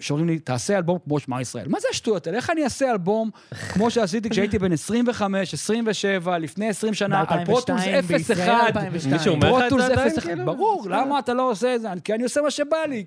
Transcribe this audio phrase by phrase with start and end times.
[0.00, 1.68] שאומרים לי, תעשה אלבום כמו שמע ישראל.
[1.68, 2.38] מה זה השטויות האלה?
[2.38, 3.30] איך אני אעשה אלבום
[3.68, 7.82] כמו שעשיתי כשהייתי בן 25, 27, לפני 20 שנה, על פרוטולס
[8.30, 8.74] 01.
[9.12, 10.08] מישהו אומר לך את זה עדיין?
[10.08, 10.44] 01, כאילו?
[10.44, 11.88] ברור, למה אתה לא עושה את זה?
[12.04, 13.04] כי אני עושה מה שבא לי.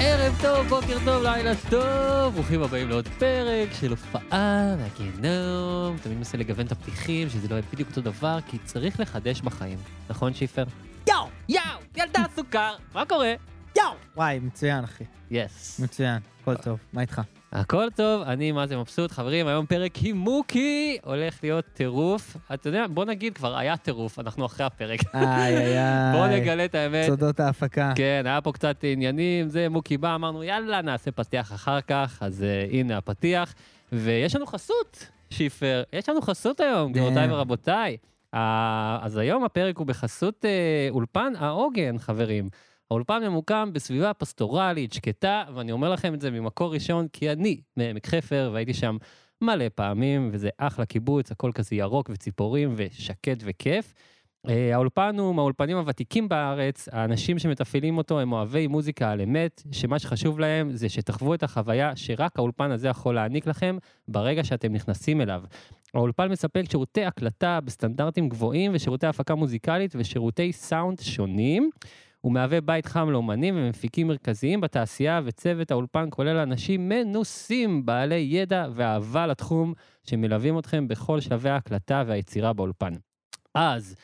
[0.00, 5.96] ערב טוב, בוקר טוב, לילה טוב, ברוכים הבאים לעוד פרק של הופעה מהגיהנום.
[6.02, 9.78] תמיד מנסה לגוון את הפתיחים, שזה לא יהיה בדיוק אותו דבר, כי צריך לחדש בחיים.
[10.10, 10.64] נכון, שיפר?
[11.08, 11.16] יאו!
[11.48, 11.62] יאו,
[11.96, 13.34] ילדה סוכר, מה קורה?
[13.76, 13.84] יאו!
[14.16, 15.04] וואי, מצוין, אחי.
[15.30, 15.80] יס.
[15.80, 16.78] מצוין, הכל טוב.
[16.92, 17.20] מה איתך?
[17.52, 19.10] הכל טוב, אני מה זה מבסוט.
[19.10, 22.36] חברים, היום פרק הימוקי, הולך להיות טירוף.
[22.54, 25.00] אתה יודע, בוא נגיד, כבר היה טירוף, אנחנו אחרי הפרק.
[25.14, 26.12] איי, איי, איי.
[26.16, 27.06] בוא נגלה את האמת.
[27.06, 27.92] סודות ההפקה.
[27.96, 32.44] כן, היה פה קצת עניינים, זה מוקי בא, אמרנו יאללה, נעשה פתיח אחר כך, אז
[32.44, 33.54] uh, הנה הפתיח.
[33.92, 37.32] ויש לנו חסות, שיפר, יש לנו חסות היום, גבירותיי כן.
[37.32, 37.96] ורבותיי.
[38.34, 38.38] Uh,
[39.02, 42.48] אז היום הפרק הוא בחסות uh, אולפן העוגן, חברים.
[42.90, 48.06] האולפן ממוקם בסביבה פסטורלית, שקטה, ואני אומר לכם את זה ממקור ראשון, כי אני מעמק
[48.06, 48.96] חפר, והייתי שם
[49.40, 53.94] מלא פעמים, וזה אחלה קיבוץ, הכל כזה ירוק וציפורים ושקט וכיף.
[54.48, 59.98] אה, האולפן הוא מהאולפנים הוותיקים בארץ, האנשים שמתפעלים אותו הם אוהבי מוזיקה על אמת, שמה
[59.98, 65.20] שחשוב להם זה שתחוו את החוויה שרק האולפן הזה יכול להעניק לכם ברגע שאתם נכנסים
[65.20, 65.42] אליו.
[65.94, 71.70] האולפן מספק שירותי הקלטה בסטנדרטים גבוהים ושירותי הפקה מוזיקלית ושירותי סאונד שונים.
[72.20, 78.66] הוא מהווה בית חם לאומנים ומפיקים מרכזיים בתעשייה, וצוות האולפן כולל אנשים מנוסים, בעלי ידע
[78.74, 79.74] ואהבה לתחום,
[80.04, 82.92] שמלווים אתכם בכל שלבי ההקלטה והיצירה באולפן.
[83.54, 83.96] אז,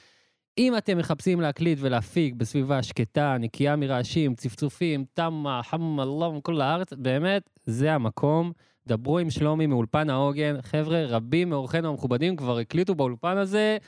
[0.58, 7.50] אם אתם מחפשים להקליט ולהפיק בסביבה שקטה, נקייה מרעשים, צפצופים, תמה, אללה, כל הארץ, באמת,
[7.64, 8.52] זה המקום.
[8.88, 10.56] דברו עם שלומי מאולפן העוגן.
[10.62, 13.78] חבר'ה, רבים מאורחינו המכובדים כבר הקליטו באולפן הזה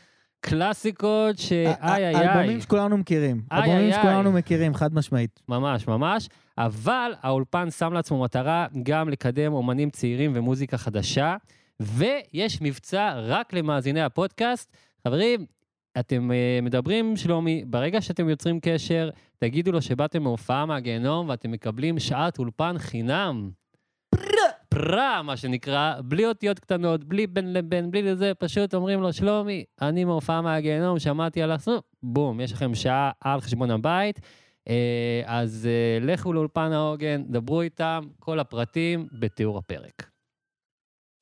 [0.40, 2.28] קלאסיקות שאיי איי איי.
[2.28, 3.42] אלבומים שכולנו מכירים.
[3.52, 4.38] איי, אלבומים איי, שכולנו איי.
[4.38, 5.40] מכירים, חד משמעית.
[5.48, 6.28] ממש, ממש.
[6.58, 11.36] אבל האולפן שם לעצמו מטרה גם לקדם אומנים צעירים ומוזיקה חדשה,
[11.80, 14.76] ויש מבצע רק למאזיני הפודקאסט.
[15.06, 15.46] חברים,
[15.98, 21.98] אתם uh, מדברים שלומי, ברגע שאתם יוצרים קשר, תגידו לו שבאתם מהופעה מהגיהנום ואתם מקבלים
[21.98, 23.50] שעת אולפן חינם.
[24.68, 29.64] פרה, מה שנקרא, בלי אותיות קטנות, בלי בין לבין, בלי לזה, פשוט אומרים לו, שלומי,
[29.82, 34.20] אני מהופעה מהגיהנום, שמעתי על הסוף, בום, יש לכם שעה על חשבון הבית.
[34.68, 40.10] אה, אז אה, לכו לאולפן העוגן, דברו איתם, כל הפרטים בתיאור הפרק.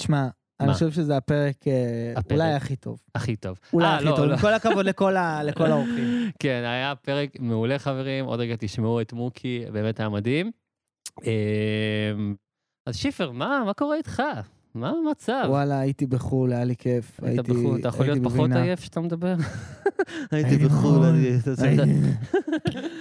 [0.01, 0.29] תשמע,
[0.61, 0.73] אני?
[0.73, 2.33] חושב שזה הפרק אה, הפרק.
[2.33, 3.01] אולי הכי טוב.
[3.15, 3.59] הכי טוב.
[3.73, 4.25] אולי אה, הכי לא, טוב.
[4.25, 4.37] לא.
[4.37, 6.31] כל הכבוד לכל ה- לכל האורחים.
[6.39, 8.25] כן, היה פרק מעולה, חברים.
[8.25, 10.51] עוד רגע תשמעו את מוקי, באמת היה מדהים.
[12.87, 14.23] אז שיפר, מה, מה קורה איתך?
[14.75, 15.45] מה המצב?
[15.49, 17.21] וואלה, הייתי בחו"ל, היה לי כיף.
[17.23, 18.51] היית הייתי- בחו"ל, אתה יכול להיות פחות.
[18.53, 19.35] עייף כשאתה מדבר?
[20.33, 21.03] הייתי בחו"ל,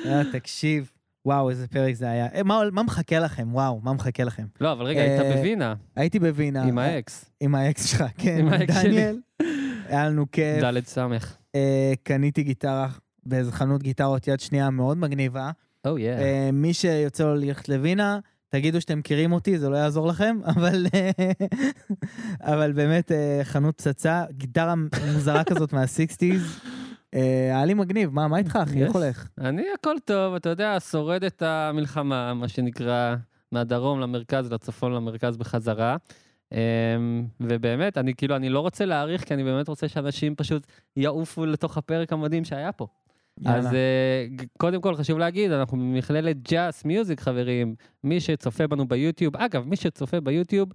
[0.05, 0.91] אה, תקשיב,
[1.25, 2.27] וואו, איזה פרק זה היה.
[2.35, 3.47] אה, מה מה מחכה לכם?
[3.51, 4.45] וואו, מה מחכה לכם?
[4.61, 6.63] לא, אבל רגע, היית אה, בווינה, הייתי בווינה.
[6.63, 8.89] עם האקס, עם האקס שלך, כן, עם האקס שלי.
[8.91, 9.19] דניאל.
[9.87, 10.63] היה לנו כיף.
[10.63, 10.79] ד'.
[11.55, 12.87] אה, קניתי גיטרה
[13.25, 15.51] באיזה חנות גיטרות יד שנייה מאוד מגניבה.
[15.85, 16.11] יא.
[16.11, 18.19] אה, מי שיוצא לו ללכת לווינה,
[18.55, 21.11] תגידו שאתם מכירים אותי, זה לא יעזור לכם, אבל, אה,
[22.41, 24.73] אבל באמת אה, חנות פצצה, גיטרה
[25.13, 26.61] מוזרה כזאת מה-60's.
[27.15, 27.19] אה,
[27.55, 28.83] היה לי מגניב, מה, מה איתך אחי?
[28.83, 28.91] איך.
[28.91, 29.27] הולך?
[29.37, 33.15] אני הכל טוב, אתה יודע, שורד את המלחמה, מה שנקרא,
[33.51, 35.97] מהדרום למרכז, לצפון למרכז בחזרה.
[36.51, 36.57] אמ,
[37.39, 41.77] ובאמת, אני כאילו, אני לא רוצה להאריך, כי אני באמת רוצה שאנשים פשוט יעופו לתוך
[41.77, 42.87] הפרק המדהים שהיה פה.
[43.45, 43.71] אז יאללה.
[43.73, 47.75] אה, ג- קודם כל חשוב להגיד, אנחנו במכללת Just Music, חברים.
[48.03, 50.69] מי שצופה בנו ביוטיוב, אגב, מי שצופה ביוטיוב,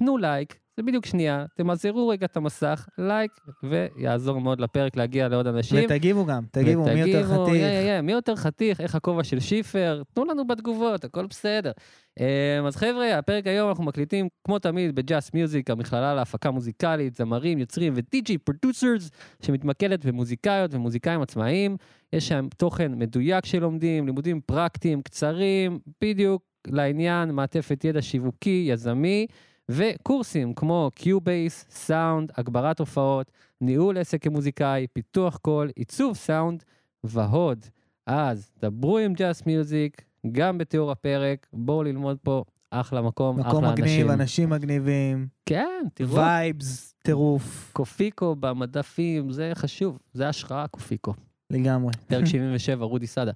[0.00, 3.32] תנו לייק, זה בדיוק שנייה, תמזערו רגע את המסך, לייק,
[3.62, 5.84] ויעזור מאוד לפרק להגיע לעוד אנשים.
[5.84, 7.54] ותגיבו גם, תגיבו, מי יותר ותגיבו, חתיך.
[7.54, 11.72] יא, יא, יא, מי יותר חתיך, איך הכובע של שיפר, תנו לנו בתגובות, הכל בסדר.
[12.20, 17.14] אמ, אז חבר'ה, הפרק היום אנחנו מקליטים, כמו תמיד, ב Just Music, המכללה להפקה מוזיקלית,
[17.14, 19.10] זמרים, יוצרים ו DJ producers,
[19.42, 21.76] שמתמקדת במוזיקאיות ומוזיקאים עצמאיים.
[22.12, 29.26] יש שם תוכן מדויק שלומדים, לימודים פרקטיים, קצרים, בדיוק לעניין, מעטפת ידע שיווקי, יזמי,
[29.70, 33.30] וקורסים כמו Cubase, סאונד, הגברת הופעות,
[33.60, 36.64] ניהול עסק כמוזיקאי, פיתוח קול, עיצוב סאונד
[37.04, 37.66] ועוד.
[38.06, 40.02] אז דברו עם Just Music,
[40.32, 44.10] גם בתיאור הפרק, בואו ללמוד פה אחלה מקום, מקום אחלה מגניב, אנשים.
[44.10, 51.14] אנשים מגניבים, כן, תראו, vibes, טירוף, קופיקו במדפים, זה חשוב, זה השראה קופיקו.
[51.50, 51.92] לגמרי.
[52.08, 53.32] פרק 77, רודי סאדה.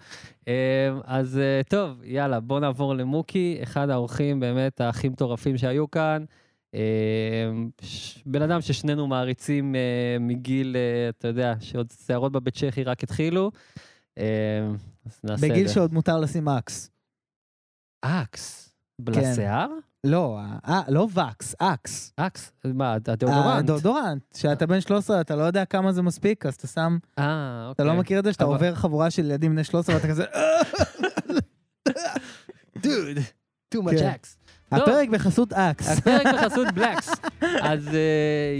[0.46, 0.52] אמ,
[1.04, 6.24] אז אה, טוב, יאללה, בוא נעבור למוקי, אחד האורחים באמת הכי מטורפים שהיו כאן.
[6.74, 7.70] אמ,
[8.26, 13.50] בן אדם ששנינו מעריצים אה, מגיל, אה, אתה יודע, שעוד שערות בבית שחי רק התחילו.
[14.18, 14.24] אמ,
[15.06, 15.74] אז נעשה את בגיל זה.
[15.74, 16.90] שעוד מותר לשים אקס.
[18.02, 18.74] אקס.
[19.06, 19.68] לשיער?
[20.04, 20.38] לא,
[20.68, 22.12] אה, לא וקס, אקס.
[22.16, 22.52] אקס?
[22.64, 23.58] מה, הדאודורנט?
[23.58, 24.22] הדאודורנט.
[24.34, 26.98] כשאתה בן 13 אתה לא יודע כמה זה מספיק, אז אתה שם...
[27.18, 27.24] אה,
[27.68, 27.72] אוקיי.
[27.72, 30.24] אתה לא מכיר את זה שאתה אבל- עובר חבורה של ילדים בני 13 ואתה כזה...
[32.82, 33.18] דוד,
[33.74, 34.06] too much כן.
[34.08, 34.36] אקס.
[34.70, 34.78] טוב.
[34.78, 35.98] הפרק בחסות אקס.
[35.98, 37.10] הפרק בחסות בלקס.
[37.62, 37.94] אז אה,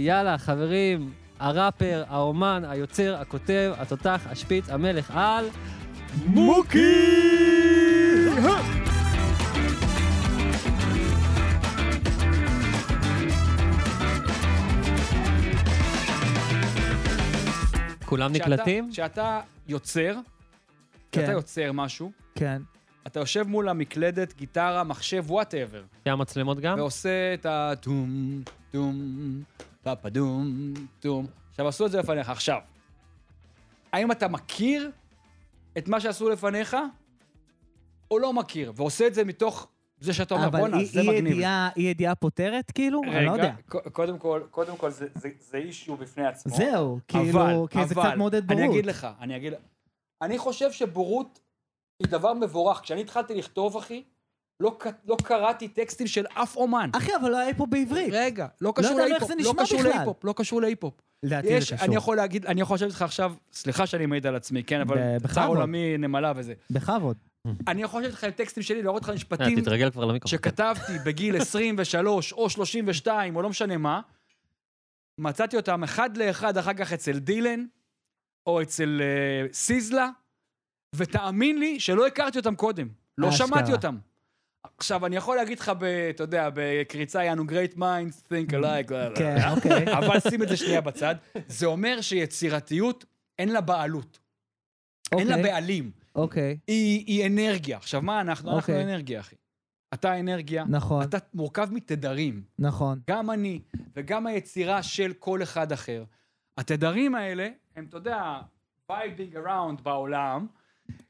[0.05, 5.45] יאללה, חברים, הראפר, האומן, היוצר, הכותב, התותח, השפיץ, המלך על...
[6.25, 6.81] מוקי!
[18.11, 18.91] כולם נקלטים?
[18.91, 20.15] כשאתה יוצר,
[21.11, 21.21] כן.
[21.21, 22.61] כשאתה יוצר משהו, כן.
[23.07, 26.79] אתה יושב מול המקלדת, גיטרה, מחשב, וואטאבר, היה מצלמות גם?
[26.79, 28.41] ועושה את הטום,
[28.71, 28.95] טום,
[29.83, 31.27] פאפה דום, טום.
[31.49, 32.29] עכשיו, עשו את זה לפניך.
[32.29, 32.59] עכשיו,
[33.93, 34.91] האם אתה מכיר
[35.77, 36.77] את מה שעשו לפניך,
[38.11, 39.67] או לא מכיר, ועושה את זה מתוך
[40.01, 41.33] זה שאתה אומר, אבל בואנה, זה אי מגניב.
[41.33, 43.01] ידיעה- אי ידיעה פותרת כאילו?
[43.03, 43.43] אני לא יודע.
[43.43, 46.55] רגע, קודם כל, קודם כל, זה- זה- זה אישו בפני עצמו.
[46.55, 48.61] זהו, אבל, כאילו, כי זה אבל, קצת מעודד בורות.
[48.63, 49.53] אני אגיד לך, אני אגיד...
[50.21, 51.39] אני חושב שבורות
[51.99, 52.81] היא דבר מבורך.
[52.81, 54.03] כשאני התחלתי לכתוב, אחי,
[54.59, 56.89] לא, לא קראתי טקסטים של אף אומן.
[56.95, 58.09] אחי, אבל לא היה פה בעברית.
[58.13, 59.91] רגע, לא קשור להיפ-הופ, זה לא נשמע קשור בכלל.
[59.91, 60.93] להיפ-הופ, לא קשור להיפ-הופ.
[61.23, 61.87] לדעתי יש, זה קשור.
[61.87, 64.95] אני יכול להגיד, אני יכול לשבת איתך עכשיו, סליחה שאני מעיד על עצמי, כן, אבל
[64.97, 65.57] ב- צער בכבוד.
[65.57, 66.53] עולמי, נמלה וזה.
[66.69, 67.17] בכבוד.
[67.67, 70.37] אני יכול לשבת איתך עם טקסטים שלי, להראות לך אה, משפטים תתרגל כבר למיקרופון.
[70.39, 74.01] שכתבתי בגיל 23 או 32 או לא משנה מה,
[75.17, 77.65] מצאתי אותם אחד לאחד אחר כך אצל דילן
[78.45, 80.09] או אצל uh, סיזלה,
[80.95, 83.31] ותאמין לי שלא הכרתי אותם קודם, לא.
[83.31, 83.97] שמעתי אותם.
[84.77, 85.71] עכשיו, אני יכול להגיד לך,
[86.09, 89.93] אתה יודע, בקריצה יענו great minds think alike, כן, אוקיי.
[89.97, 91.15] אבל שים את זה שנייה בצד.
[91.47, 93.05] זה אומר שיצירתיות,
[93.39, 94.19] אין לה בעלות.
[95.11, 95.51] אין לה אוקיי.
[95.51, 95.91] בעלים.
[96.15, 97.77] אוקיי, היא, אנרגיה.
[97.77, 98.55] עכשיו, מה אנחנו?
[98.55, 98.83] אנחנו אוקיי.
[98.83, 99.35] אנרגיה, אחי.
[99.93, 102.43] אתה אנרגיה, נכון, אתה מורכב מתדרים.
[102.59, 102.99] נכון.
[103.09, 103.61] גם אני
[103.95, 106.03] וגם היצירה של כל אחד אחר.
[106.57, 108.39] התדרים האלה, הם, אתה יודע,
[108.89, 110.47] vibing around בעולם,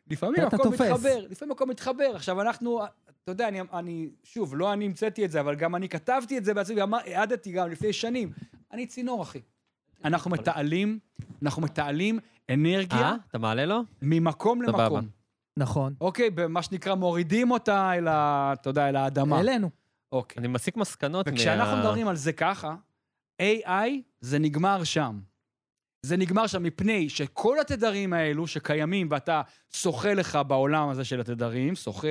[0.07, 0.69] לפעמים הכל.
[0.69, 2.15] מתחבר, לפעמים הכל מתחבר.
[2.15, 2.81] עכשיו, אנחנו,
[3.23, 6.45] אתה יודע, אני, אני, שוב, לא אני המצאתי את זה, אבל גם אני כתבתי את
[6.45, 8.31] זה בעצמי, ואמר- העדתי גם לפני שנים.
[8.71, 9.39] אני צינור, אחי.
[10.05, 10.99] אנחנו מתעלים,
[11.43, 12.19] אנחנו מתעלים
[12.51, 13.15] אנרגיה אה?
[13.29, 13.81] אתה מעלה לו?
[14.01, 14.83] ממקום סבבה.
[14.83, 15.07] למקום.
[15.57, 15.93] נכון.
[16.01, 18.53] אוקיי, במה שנקרא, מורידים אותה אל ה...
[18.53, 19.39] אתה יודע, אל האדמה.
[19.39, 19.69] אלינו.
[20.11, 20.39] אוקיי.
[20.39, 21.33] אני מסיק מסקנות מה...
[21.33, 22.75] וכשאנחנו מדברים על זה ככה,
[23.41, 23.89] AI
[24.21, 25.19] זה נגמר שם.
[26.05, 29.41] זה נגמר שם מפני שכל התדרים האלו שקיימים ואתה
[29.73, 32.07] שוחה לך בעולם הזה של התדרים, שוחה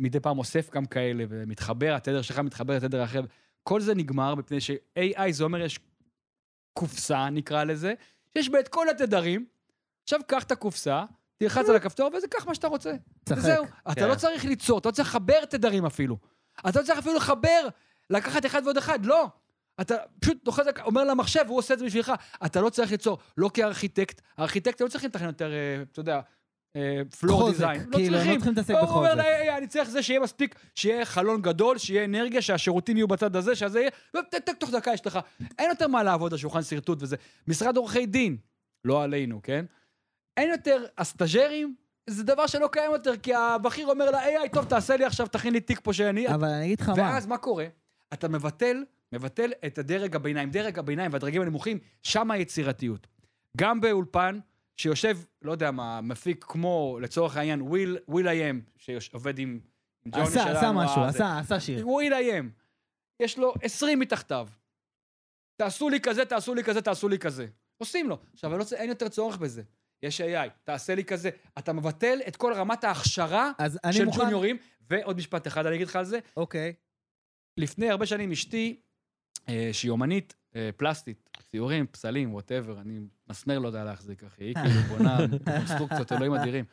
[0.00, 3.22] ומדי פעם אוסף גם כאלה ומתחבר, התדר שלך מתחבר לתדר אחר,
[3.62, 5.78] כל זה נגמר מפני ש-AI זה אומר יש
[6.72, 7.94] קופסה, נקרא לזה,
[8.34, 9.46] שיש בה את כל התדרים.
[10.02, 11.04] עכשיו קח את הקופסה,
[11.36, 12.92] תלחץ על הכפתור וזה קח מה שאתה רוצה.
[13.24, 13.58] צחק.
[13.90, 14.08] אתה כן.
[14.08, 16.16] לא צריך ליצור, אתה לא צריך לחבר תדרים אפילו.
[16.68, 17.68] אתה לא צריך אפילו לחבר,
[18.10, 19.28] לקחת אחד ועוד אחד, לא.
[19.80, 22.12] אתה פשוט לוחץ, אומר למחשב, הוא עושה את זה בשבילך.
[22.46, 26.20] אתה לא צריך ליצור, לא כארכיטקט, הארכיטקט לא צריכים לתכנן יותר, אה, אתה יודע,
[27.20, 27.80] פלור דיזיין.
[27.88, 28.34] לא כאילו, הם לא צריכים.
[28.40, 29.24] צריכים להתעסק הוא אומר, בחוזק.
[29.24, 33.36] "אה, אה, אני צריך זה שיהיה מספיק, שיהיה חלון גדול, שיהיה אנרגיה, שהשירותים יהיו בצד
[33.36, 35.18] הזה, שזה יהיה, וטק, תוך דקה יש לך.
[35.58, 37.16] אין יותר מה לעבוד על שולחן שרטוט וזה.
[37.48, 38.36] משרד עורכי דין,
[38.84, 39.64] לא עלינו, כן?
[40.36, 41.74] אין יותר, הסטאז'רים,
[42.06, 45.60] זה דבר שלא קיים יותר, כי הבכיר אומר ל-AI, טוב, תעשה לי עכשיו, תכין לי
[45.60, 46.28] תיק פה שאני...
[46.28, 46.94] אבל אני אגיד לך מה.
[46.96, 47.66] ואז מה קורה?
[48.12, 50.50] אתה מבטל, מבטל את הדרג הביניים.
[50.50, 53.06] דרג הביניים והדרגים הנמוכים, שם היצירתיות.
[53.56, 54.38] גם באולפן,
[54.80, 59.60] שיושב, לא יודע מה, מפיק כמו, לצורך העניין, Will, will.i.am, שעובד עם
[60.04, 60.48] עם ג'וני שלנו.
[60.50, 61.02] עשה, עשה משהו.
[61.02, 61.88] עשה, עשה שיר.
[61.88, 62.50] וויל איי-אם.
[63.20, 64.48] יש לו 20 מתחתיו.
[65.56, 67.46] תעשו לי כזה, תעשו לי כזה, תעשו לי כזה.
[67.78, 68.18] עושים לו.
[68.32, 69.62] עכשיו, לא, אין יותר צורך בזה.
[70.02, 71.30] יש AI, תעשה לי כזה.
[71.58, 73.52] אתה מבטל את כל רמת ההכשרה
[73.90, 74.20] של מוכן...
[74.20, 74.56] ג'וניורים.
[74.90, 76.18] ועוד משפט אחד אני אגיד לך על זה.
[76.36, 76.72] אוקיי.
[77.56, 78.80] לפני הרבה שנים אשתי,
[79.72, 84.44] שהיא אומנית אה, פלסטית, ציורים, פסלים, ווטאבר, אני מסמר לא יודע להחזיק, אחי.
[84.44, 86.64] היא כאילו בונה קונסטרוקציות, אלוהים אדירים.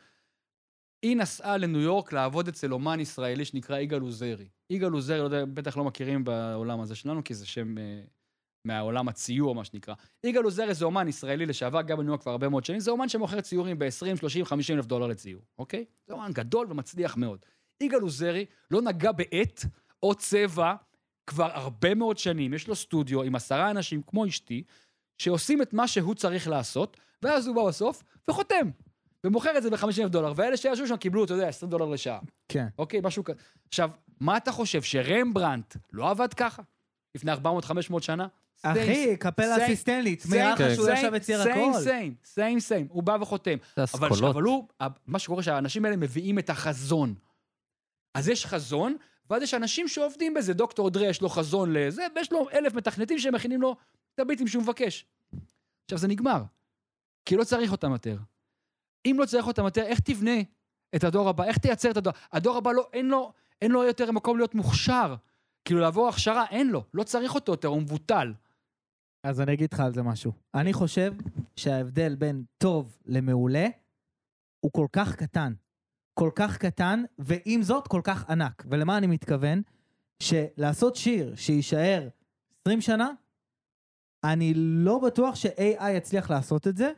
[1.02, 4.48] היא נסעה לניו יורק לעבוד אצל אומן ישראלי שנקרא יגאל עוזרי.
[4.70, 8.02] יגאל עוזרי, לא בטח לא מכירים בעולם הזה שלנו, כי זה שם אה,
[8.64, 9.94] מהעולם הציור, מה שנקרא.
[10.24, 13.08] יגאל עוזרי זה אומן ישראלי לשעבר, גם בניו יורק כבר הרבה מאוד שנים, זה אומן
[13.08, 15.84] שמוכר ציורים ב-20, 30, 50 אלף דולר לציור, אוקיי?
[16.06, 17.38] זה אומן גדול ומצליח מאוד.
[17.80, 19.64] יגאל עוזרי לא נגע בעט
[20.02, 20.74] או צבע
[21.28, 24.62] כבר הרבה מאוד שנים, יש לו סטודיו עם עשרה אנשים, כמו אשתי,
[25.18, 28.70] שעושים את מה שהוא צריך לעשות, ואז הוא בא בסוף וחותם.
[29.24, 32.18] ומוכר את זה ב-50 אלף דולר, ואלה שישבו שם קיבלו, אתה יודע, 20 דולר לשעה.
[32.48, 32.66] כן.
[32.78, 33.38] אוקיי, משהו כזה.
[33.68, 36.62] עכשיו, מה אתה חושב, שרמברנט לא עבד ככה?
[37.14, 37.36] לפני 400-500
[38.00, 38.26] שנה?
[38.62, 39.68] אחי, קפלה same-
[40.30, 40.74] נראה לך.
[40.74, 41.50] שהוא ישב יציר הכל.
[41.52, 43.56] סיים סיים, סיים סיים, הוא בא וחותם.
[44.30, 44.68] אבל הוא,
[45.06, 47.14] מה שקורה שהאנשים האלה מביאים את החזון.
[48.14, 48.96] אז יש חזון,
[49.30, 53.18] ואז יש אנשים שעובדים בזה, דוקטור דרי יש לו חזון לזה, ויש לו אלף מתכנתים
[53.18, 53.76] שמכינים לו
[54.14, 55.06] את הביטים שהוא מבקש.
[55.84, 56.42] עכשיו זה נגמר,
[57.24, 58.16] כי לא צריך אותם יותר.
[59.06, 60.40] אם לא צריך אותם יותר, איך תבנה
[60.94, 61.44] את הדור הבא?
[61.44, 62.12] איך תייצר את הדור?
[62.32, 63.32] הדור הבא לא, אין לו,
[63.62, 65.14] אין לו יותר מקום להיות מוכשר.
[65.64, 68.34] כאילו לעבור הכשרה, אין לו, לא צריך אותו יותר, הוא מבוטל.
[69.24, 70.32] אז אני אגיד לך על זה משהו.
[70.54, 71.14] אני חושב
[71.56, 73.66] שההבדל בין טוב למעולה
[74.60, 75.52] הוא כל כך קטן.
[76.18, 78.64] כל כך קטן, ועם זאת כל כך ענק.
[78.70, 79.62] ולמה אני מתכוון?
[80.22, 82.08] שלעשות שיר שיישאר
[82.60, 83.10] 20 שנה,
[84.24, 86.92] אני לא בטוח ש-AI יצליח לעשות את זה,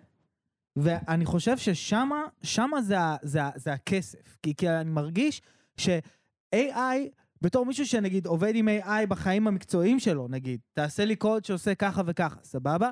[0.76, 4.36] ואני חושב ששמה, שמה זה, זה, זה הכסף.
[4.42, 5.42] כי, כי אני מרגיש
[5.76, 6.98] ש-AI,
[7.42, 12.02] בתור מישהו שנגיד עובד עם AI בחיים המקצועיים שלו, נגיד, תעשה לי קוד שעושה ככה
[12.06, 12.90] וככה, סבבה?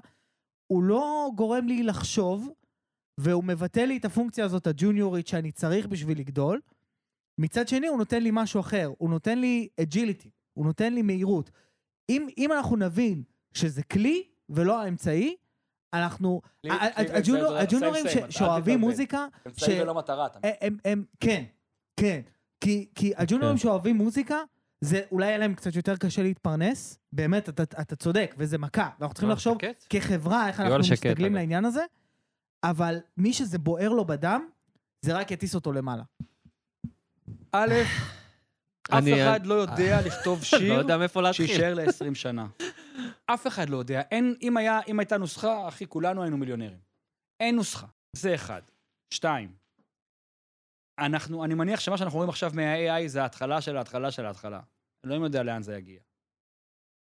[0.66, 2.48] הוא לא גורם לי לחשוב,
[3.18, 6.60] והוא מבטל לי את הפונקציה הזאת, הג'וניורית, שאני צריך בשביל לגדול.
[7.38, 11.50] מצד שני, הוא נותן לי משהו אחר, הוא נותן לי agility, הוא נותן לי מהירות.
[12.08, 13.22] אם, אם אנחנו נבין
[13.52, 15.36] שזה כלי ולא האמצעי,
[15.94, 16.40] אנחנו...
[17.58, 18.80] הג'וניורים שאוהבים.
[18.80, 20.52] מוזיקה, אמצעי ולא מטרה, אתה מבין?
[20.60, 21.44] הם, הם, כן,
[21.96, 22.20] כן.
[22.60, 24.36] כי, כי הג'וניורים שאוהבים מוזיקה,
[24.80, 26.98] זה אולי יהיה להם קצת יותר קשה להתפרנס.
[27.12, 28.90] באמת, אתה, אתה צודק, וזה מכה.
[28.98, 29.86] ואנחנו צריכים לא, לחשוב שקט.
[29.90, 31.34] כחברה איך אנחנו אגב.
[31.34, 31.84] לעניין הזה,
[32.64, 34.48] אבל מי שזה בוער לו בדם,
[35.04, 36.02] זה רק יטיס אותו למעלה.
[37.52, 37.72] א',
[38.90, 41.46] אף אני- אחד לא יודע לכתוב לא שיר יודע מאיפה להתחיל.
[41.46, 42.46] שיישאר ל-20 שנה.
[43.26, 44.00] אף אחד לא יודע.
[44.10, 46.78] אין, אם, היה, אם הייתה נוסחה, אחי, כולנו היינו מיליונרים.
[47.40, 47.86] אין נוסחה.
[48.16, 48.62] זה אחד.
[49.14, 49.52] שתיים,
[50.98, 54.60] אנחנו, אני מניח שמה שאנחנו רואים עכשיו מה-AI זה ההתחלה של ההתחלה של ההתחלה.
[55.04, 56.00] אלוהים יודע לאן זה יגיע.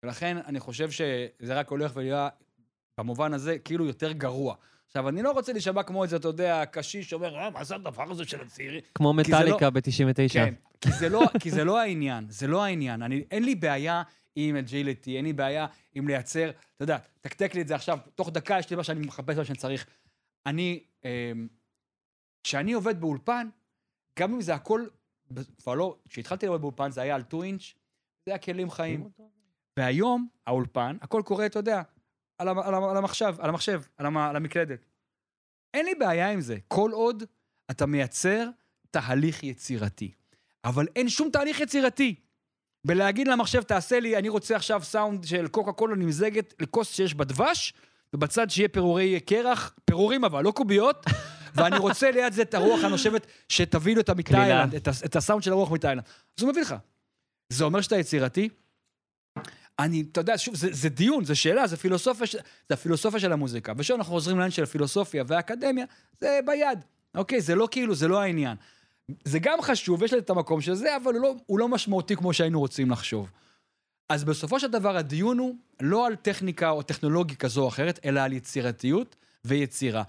[0.05, 2.29] ולכן אני חושב שזה רק הולך ונהיה,
[2.99, 4.55] במובן הזה, כאילו יותר גרוע.
[4.89, 8.11] עכשיו, אני לא רוצה להישמע כמו איזה, אתה יודע, קשיש שאומר, אה, מה זה הדבר
[8.11, 8.81] הזה של הצעירים?
[8.95, 10.33] כמו לא- מטאליקה ב-99.
[10.33, 13.01] כן, כי זה לא, כי זה לא העניין, זה לא העניין.
[13.01, 14.03] אני, אין לי בעיה
[14.35, 18.29] עם agility, אין לי בעיה עם לייצר, אתה יודע, תקתק לי את זה עכשיו, תוך
[18.29, 19.85] דקה יש לי מה שאני מחפש, מה שאני צריך.
[20.45, 21.47] אני, אמ,
[22.43, 23.49] כשאני עובד באולפן,
[24.19, 24.85] גם אם זה הכל,
[25.57, 27.73] כבר לא, כשהתחלתי לעבוד באולפן זה היה על 2 אינץ',
[28.25, 29.09] זה היה כלים חיים.
[29.77, 31.81] והיום, האולפן, הכל קורה, אתה יודע,
[32.39, 34.79] על, על, על המחשב, על המחשב, על, המ, על המקלדת.
[35.73, 37.23] אין לי בעיה עם זה, כל עוד
[37.71, 38.49] אתה מייצר
[38.91, 40.11] תהליך יצירתי.
[40.63, 42.15] אבל אין שום תהליך יצירתי.
[42.87, 47.25] בלהגיד למחשב, תעשה לי, אני רוצה עכשיו סאונד של קוקה קולה נמזגת לכוס שיש בה
[47.25, 47.73] דבש,
[48.13, 51.05] ובצד שיהיה פירורי קרח, פירורים אבל, לא קוביות,
[51.55, 55.51] ואני רוצה ליד זה את הרוח הנושבת שתביא לו את מתאילנד, את, את הסאונד של
[55.51, 56.03] הרוח מתאילנד.
[56.37, 56.75] אז הוא מביא לך.
[57.49, 58.49] זה אומר שאתה יצירתי?
[59.79, 62.27] אני, אתה יודע, שוב, זה, זה דיון, זה שאלה, זה פילוסופיה,
[62.69, 63.73] זה הפילוסופיה של המוזיקה.
[63.77, 65.85] ושוב אנחנו חוזרים לעניין של הפילוסופיה והאקדמיה,
[66.19, 66.79] זה ביד.
[67.15, 68.57] אוקיי, זה לא כאילו, זה לא העניין.
[69.23, 72.15] זה גם חשוב, יש לזה את המקום של זה, אבל הוא לא, הוא לא משמעותי
[72.15, 73.29] כמו שהיינו רוצים לחשוב.
[74.09, 78.19] אז בסופו של דבר הדיון הוא לא על טכניקה או טכנולוגיה כזו או אחרת, אלא
[78.19, 80.03] על יצירתיות ויצירה.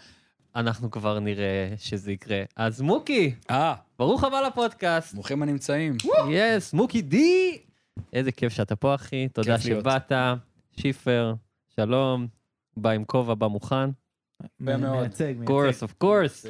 [0.56, 2.42] אנחנו כבר נראה שזה יקרה.
[2.56, 5.14] אז מוקי, אה, ברוך הבא לפודקאסט.
[5.14, 5.96] ברוכים הנמצאים.
[6.30, 7.58] Yes, מוקי די!
[8.12, 9.28] איזה כיף שאתה פה, אחי.
[9.28, 9.58] תודה.
[9.58, 10.12] שבאת.
[10.76, 11.34] שיפר,
[11.68, 12.26] שלום.
[12.76, 13.90] בא עם כובע, בא מוכן.
[14.44, 15.00] יפה מאוד.
[15.00, 15.46] מייצג, מייצג.
[15.46, 16.46] Course, of course.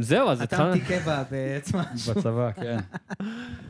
[0.00, 0.72] זהו, אז התחלנו...
[0.72, 1.84] חתמתי קבע בעצמה.
[2.10, 2.78] בצבא, כן.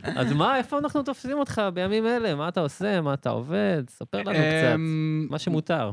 [0.03, 2.35] אז מה, איפה אנחנו תופסים אותך בימים אלה?
[2.35, 3.01] מה אתה עושה?
[3.01, 3.83] מה אתה עובד?
[3.89, 4.75] ספר לנו קצת.
[4.75, 5.91] אמ, מה שמותר.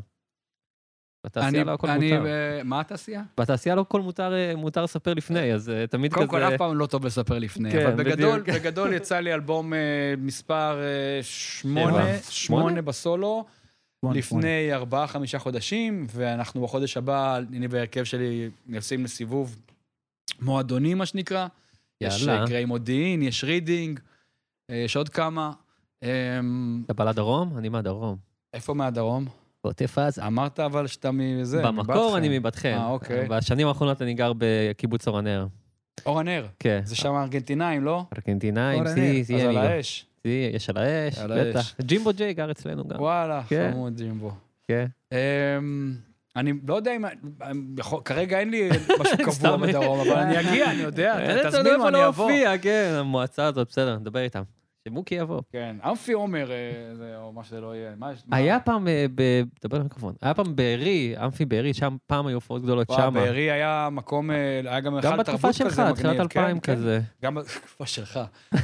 [1.27, 2.27] בתעשייה אני, לא הכל אני, מותר.
[2.27, 3.23] אה, מה התעשייה?
[3.39, 6.27] בתעשייה לא הכל מותר אה, מותר לספר לפני, אז אה, תמיד כזה...
[6.27, 8.57] קודם כל, אף פעם לא טוב לספר לפני, כן, אבל בגדול, בדיוק.
[8.57, 9.79] בגדול יצא לי אלבום אה,
[10.19, 12.19] מספר אה, שמונה.
[12.31, 12.83] שמונה?
[12.83, 13.45] בסולו,
[14.03, 19.57] לפני ארבעה, חמישה חודשים, ואנחנו בחודש הבא, אני והרכב שלי יוצאים לסיבוב
[20.41, 21.47] מועדוני, מה שנקרא.
[22.01, 22.41] יש יאללה.
[22.41, 24.01] אה, גריי מודיעין, יש רידינג,
[24.71, 25.53] אה, יש עוד כמה.
[26.03, 27.59] אמ, אתה בא לדרום?
[27.59, 28.17] אני מהדרום.
[28.55, 29.25] איפה מהדרום?
[29.69, 30.27] בעוטף עזה.
[30.27, 32.19] אמרת אבל שאתה מזה, במקור מבת.
[32.19, 32.69] אני מבת חן.
[32.69, 33.27] אה, אוקיי.
[33.29, 35.47] בשנים האחרונות אני גר בקיבוץ אור הנר.
[36.07, 36.81] אור הנר, כן.
[36.85, 38.05] זה שם ארגנטינאים, לא?
[38.17, 39.25] ארגנטינאים, סי.
[39.25, 39.57] סי, אז על.
[39.57, 40.07] האש.
[40.23, 41.19] סי, יש על האש.
[41.19, 41.75] בטח.
[41.81, 43.01] ג'ימבו ג'יי גר אצלנו גם.
[43.01, 43.71] וואלה, כן.
[43.73, 44.31] חמוד ג'ימבו.
[44.69, 44.87] כן.
[45.13, 45.95] אמ,
[46.37, 47.05] אני לא יודע אם...
[48.05, 48.69] כרגע אין לי
[49.01, 49.57] משהו קבוע.
[49.57, 52.31] בדרום, אבל אני אגיע, אני יודע, אין אצלנו תזמינו, איפה אני אבוא.
[52.31, 54.43] להופיע, כן, המועצה הזאת, בסדר, נדבר איתם.
[54.89, 55.41] שמוקי יבוא.
[55.53, 56.57] כן, אמפי עומר, אה,
[56.95, 57.91] זה- או מה שזה לא יהיה.
[57.99, 58.23] מה יש?
[58.27, 59.07] מה- היה פעם, אה.
[59.65, 63.11] דבר למיקרופון, היה פעם בארי, אמפי בארי, שם פעם היו הופעות גדולות שם.
[63.15, 66.61] בארי היה מקום, אה, היה גם גם תרבות בתקופה כזה שלך, מגניב, תחילת כן, 2000
[66.61, 66.73] כן.
[66.75, 67.01] כזה.
[67.25, 68.21] גם בתקופה שלך.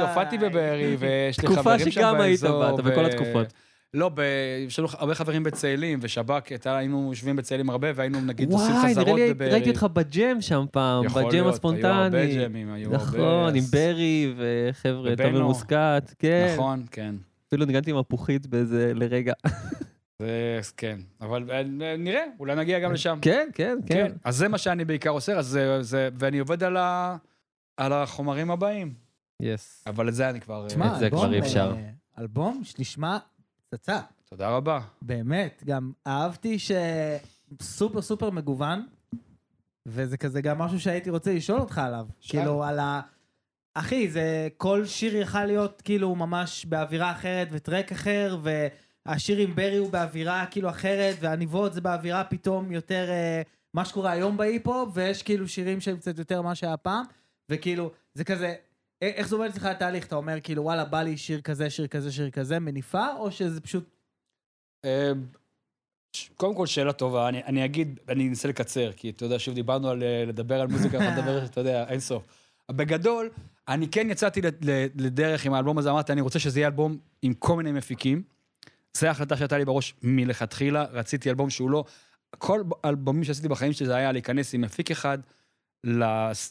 [0.00, 2.74] הופעתי, בבארי, ויש לי תקופה חברים שם שגם היית בה, באזור.
[2.74, 3.52] אתה בכל התקופות.
[3.94, 4.20] לא, ב...
[4.66, 8.78] יש לנו הרבה חברים בצאלים, ושב"כ, הייתה- היינו יושבים בצאלים הרבה, והיינו נגיד עושים וואי,
[8.82, 9.50] נראה חזרות לי בבארי.
[9.50, 12.36] ראיתי אותך בג'ם שם פעם, יכול בג'ם להיות, היו הרבה הספונטני.
[12.44, 13.04] ג'מים, היו הרבה...
[13.04, 15.16] נכון, עם ברי וחבר'ה.
[15.16, 16.52] תומר מוסקת, כן.
[16.54, 17.14] נכון, כן.
[17.48, 19.32] אפילו ניגנתי עם הפוכית באיזה, לרגע.
[20.18, 20.98] זה, כן.
[21.20, 21.62] אבל אה,
[21.98, 23.18] נראה, אולי נגיע גם לשם.
[23.22, 23.94] כן, כן, כן.
[24.08, 24.12] כן.
[24.24, 27.16] אז זה מה שאני בעיקר עושה, אז זה, זה, ואני עובד על, ה,
[27.76, 28.94] על החומרים הבאים.
[29.42, 29.84] Yes.
[29.86, 30.66] אבל את זה אני כבר...
[30.68, 31.74] תשמע, את זה כבר אלבום, אי אפשר.
[31.76, 31.90] אה,
[32.22, 33.18] אלבום שנשמע
[33.68, 34.00] פצצה.
[34.24, 34.80] תודה רבה.
[35.02, 38.86] באמת, גם אהבתי שסופר סופר מגוון,
[39.86, 42.06] וזה כזה גם משהו שהייתי רוצה לשאול אותך עליו.
[42.20, 42.40] שאל.
[42.40, 43.00] כאילו, על ה...
[43.74, 48.38] אחי, זה כל שיר יכל להיות כאילו ממש באווירה אחרת וטרק אחר,
[49.06, 53.42] והשיר עם ברי הוא באווירה כאילו אחרת, והניבות זה באווירה פתאום יותר אה,
[53.74, 57.04] מה שקורה היום בהיפ-הופ, ויש כאילו שירים שהם קצת יותר מה שהיה פעם,
[57.48, 58.54] וכאילו, זה כזה...
[59.16, 60.06] איך זה עובד אצלך התהליך?
[60.06, 63.60] אתה אומר כאילו וואלה בא לי שיר כזה, שיר כזה, שיר כזה, מניפה, או שזה
[63.60, 63.96] פשוט
[66.12, 67.28] ש- קודם כל, שאלה טובה.
[67.28, 70.68] אני, אני אגיד, אני אנסה לקצר, כי אתה יודע, שוב דיברנו על אה, לדבר על
[70.68, 72.26] מוזיקה, אנחנו נדבר, אתה יודע, אין סוף.
[72.70, 73.30] בגדול,
[73.68, 74.40] אני כן יצאתי
[74.94, 78.22] לדרך עם האלבום הזה, אמרתי, אני רוצה שזה יהיה אלבום עם כל מיני מפיקים.
[78.94, 81.84] זו ההחלטה שהייתה לי בראש מלכתחילה, רציתי אלבום שהוא לא...
[82.38, 85.18] כל אלבומים שעשיתי בחיים שלי זה היה להיכנס עם מפיק אחד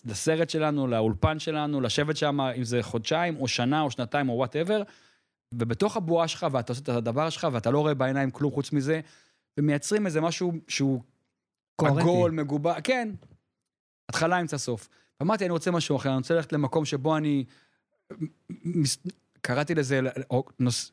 [0.05, 4.83] לסרט שלנו, לאולפן שלנו, לשבת שם, אם זה חודשיים, או שנה, או שנתיים, או whatever,
[5.53, 9.01] ובתוך הבועה שלך, ואתה עושה את הדבר שלך, ואתה לא רואה בעיניים כלום חוץ מזה,
[9.57, 11.01] ומייצרים איזה משהו שהוא
[11.75, 12.01] קוהרנטי.
[12.01, 13.09] עגול, מגובה, כן,
[14.09, 14.89] התחלה, אמצע, סוף.
[15.19, 17.45] ואמרתי, אני רוצה משהו אחר, אני רוצה ללכת למקום שבו אני...
[19.41, 19.99] קראתי לזה,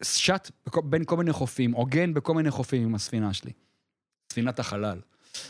[0.02, 0.50] שט
[0.84, 3.52] בין כל מיני חופים, עוגן בכל מיני חופים עם הספינה שלי.
[4.32, 5.00] ספינת החלל.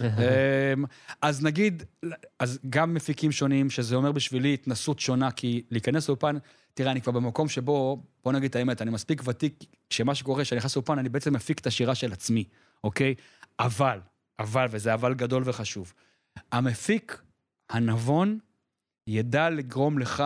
[0.00, 0.84] אמ,
[1.22, 1.82] אז נגיד,
[2.38, 6.36] אז גם מפיקים שונים, שזה אומר בשבילי התנסות שונה, כי להיכנס לאולפן,
[6.74, 10.58] תראה, אני כבר במקום שבו, בוא נגיד את האמת, אני מספיק ותיק, שמה שקורה, כשאני
[10.58, 12.44] נכנס לאולפן, אני בעצם מפיק את השירה של עצמי,
[12.84, 13.14] אוקיי?
[13.60, 14.00] אבל,
[14.38, 15.92] אבל, וזה אבל גדול וחשוב,
[16.52, 17.22] המפיק
[17.70, 18.38] הנבון
[19.06, 20.24] ידע לגרום לך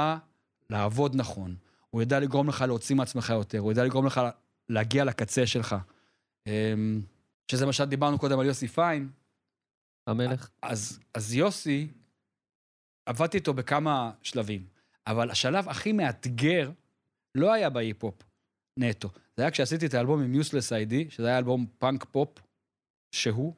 [0.71, 1.55] לעבוד נכון,
[1.90, 4.20] הוא ידע לגרום לך להוציא מעצמך יותר, הוא ידע לגרום לך
[4.68, 5.77] להגיע לקצה שלך.
[6.46, 7.00] אמ,
[7.50, 9.09] שזה מה שדיברנו קודם על יוסי פיין,
[10.07, 10.49] המלך.
[10.62, 11.88] אז, אז יוסי,
[13.07, 14.67] עבדתי איתו בכמה שלבים,
[15.07, 16.71] אבל השלב הכי מאתגר
[17.35, 18.14] לא היה בהיפ-הופ
[18.79, 19.09] נטו.
[19.37, 22.29] זה היה כשעשיתי את האלבום עם Useless ID, שזה היה אלבום פאנק פופ,
[23.12, 23.55] שהוא,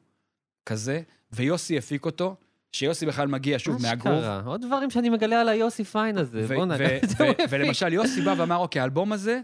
[0.66, 2.36] כזה, ויוסי הפיק אותו,
[2.72, 4.14] שיוסי בכלל מגיע שוב מהגרוב.
[4.14, 6.76] אשכרה, עוד דברים שאני מגלה על היוסי פיין הזה, בוא'נה.
[6.76, 7.46] זה ו- מפיק.
[7.50, 9.40] ולמשל, יוסי בא ואמר, אוקיי, האלבום הזה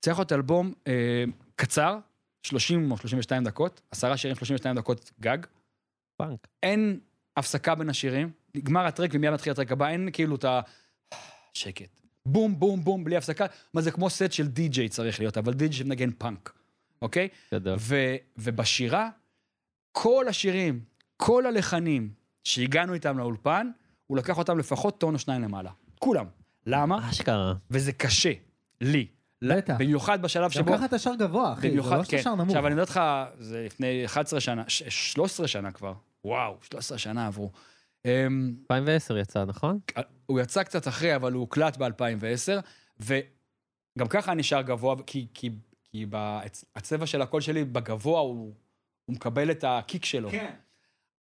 [0.00, 1.24] צריך להיות אלבום אה,
[1.56, 1.98] קצר,
[2.42, 5.38] 30 או 32 דקות, עשרה שירים, 32 דקות גג.
[6.16, 6.46] פאנק.
[6.62, 7.00] אין
[7.36, 10.60] הפסקה בין השירים, נגמר הטרק ומיד מתחיל הטרק הבא, אין כאילו את ה...
[11.54, 12.00] שקט.
[12.26, 13.46] בום, בום, בום, בלי הפסקה.
[13.74, 16.52] מה זה כמו סט של די-ג'יי צריך להיות, אבל די-ג'יי שמנגן פאנק,
[17.02, 17.28] אוקיי?
[17.54, 17.76] גדול.
[17.80, 19.08] ו- ובשירה,
[19.92, 20.80] כל השירים,
[21.16, 22.10] כל הלחנים
[22.44, 23.70] שהגענו איתם לאולפן,
[24.06, 25.70] הוא לקח אותם לפחות טון או שניים למעלה.
[25.98, 26.26] כולם.
[26.66, 27.10] למה?
[27.10, 27.54] אשכרה.
[27.70, 28.32] וזה קשה.
[28.80, 29.06] לי.
[29.44, 29.74] בטח.
[29.78, 30.72] במיוחד בשלב גם שבו...
[30.72, 32.22] ככה אתה שר גבוה, אחי, זה במיוחד, לא שאתה כן.
[32.22, 32.46] שר נמוך.
[32.48, 33.00] עכשיו, אני אומר לך,
[33.38, 35.92] זה לפני 11 שנה, ש- 13 שנה כבר.
[36.24, 37.50] וואו, 13 שנה עברו.
[38.04, 39.78] אמ, 2010 יצא, נכון?
[40.26, 42.60] הוא יצא קצת אחרי, אבל הוא הוקלט ב-2010,
[43.00, 45.50] וגם ככה אני שר גבוה, כי, כי,
[45.90, 46.06] כי
[46.76, 48.52] הצבע של הקול שלי בגבוה, הוא,
[49.04, 50.30] הוא מקבל את הקיק שלו.
[50.30, 50.54] כן.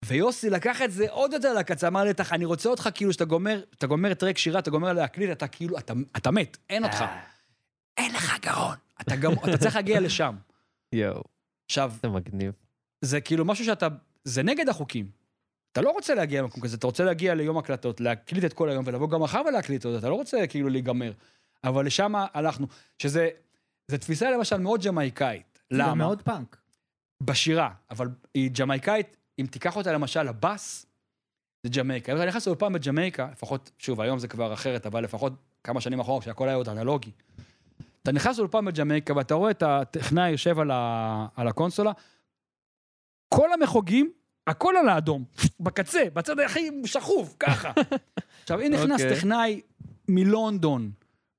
[0.06, 3.26] ויוסי לקח את זה עוד יותר לקצה, אמר לי, "תח, אני רוצה אותך כאילו שאתה
[3.26, 7.04] גומר, אתה גומר טרק שירה, אתה גומר להקליט, אתה כאילו, אתה, אתה מת, אין אותך.
[7.98, 8.76] אין לך גרון.
[9.02, 10.36] אתה, גם, אתה צריך להגיע לשם.
[10.94, 11.24] יואו,
[11.66, 12.52] עכשיו, זה מגניב.
[13.02, 13.88] זה כאילו משהו שאתה,
[14.24, 15.10] זה נגד החוקים.
[15.72, 18.84] אתה לא רוצה להגיע למקום כזה, אתה רוצה להגיע ליום הקלטות, להקליט את כל היום
[18.88, 21.12] ולבוא גם מחר ולהקליט אותו, אתה לא רוצה כאילו להיגמר.
[21.64, 22.68] אבל לשם הלכנו,
[23.00, 23.30] שזה,
[23.88, 25.60] זה תפיסה למשל מאוד ג'מייקאית.
[25.70, 25.96] זה למה?
[25.96, 26.58] מאוד פאנק.
[27.24, 30.86] בשירה, אבל היא ג'מייקאית, אם תיקח אותה למשל לבאס,
[31.64, 32.12] זה ג'מייקה.
[32.12, 36.00] אם אתה נכנס לאולפן בג'מייקה, לפחות, שוב, היום זה כבר אחרת, אבל לפחות כמה שנים
[36.00, 37.12] אחורה, כשהכל היה עוד אנלוגי.
[38.06, 41.28] אתה נכנס לאולפן בג'מייקה ואתה רואה את הטכנאי יושב על, ה...
[41.36, 41.91] על הקונסולה,
[43.34, 44.12] כל המחוגים,
[44.48, 45.24] הכל על האדום,
[45.60, 47.72] בקצה, בצד הכי שכוב, ככה.
[48.44, 49.15] עכשיו, אם נכנס אוקיי.
[49.15, 49.62] טכנאי
[50.08, 50.91] מלונדון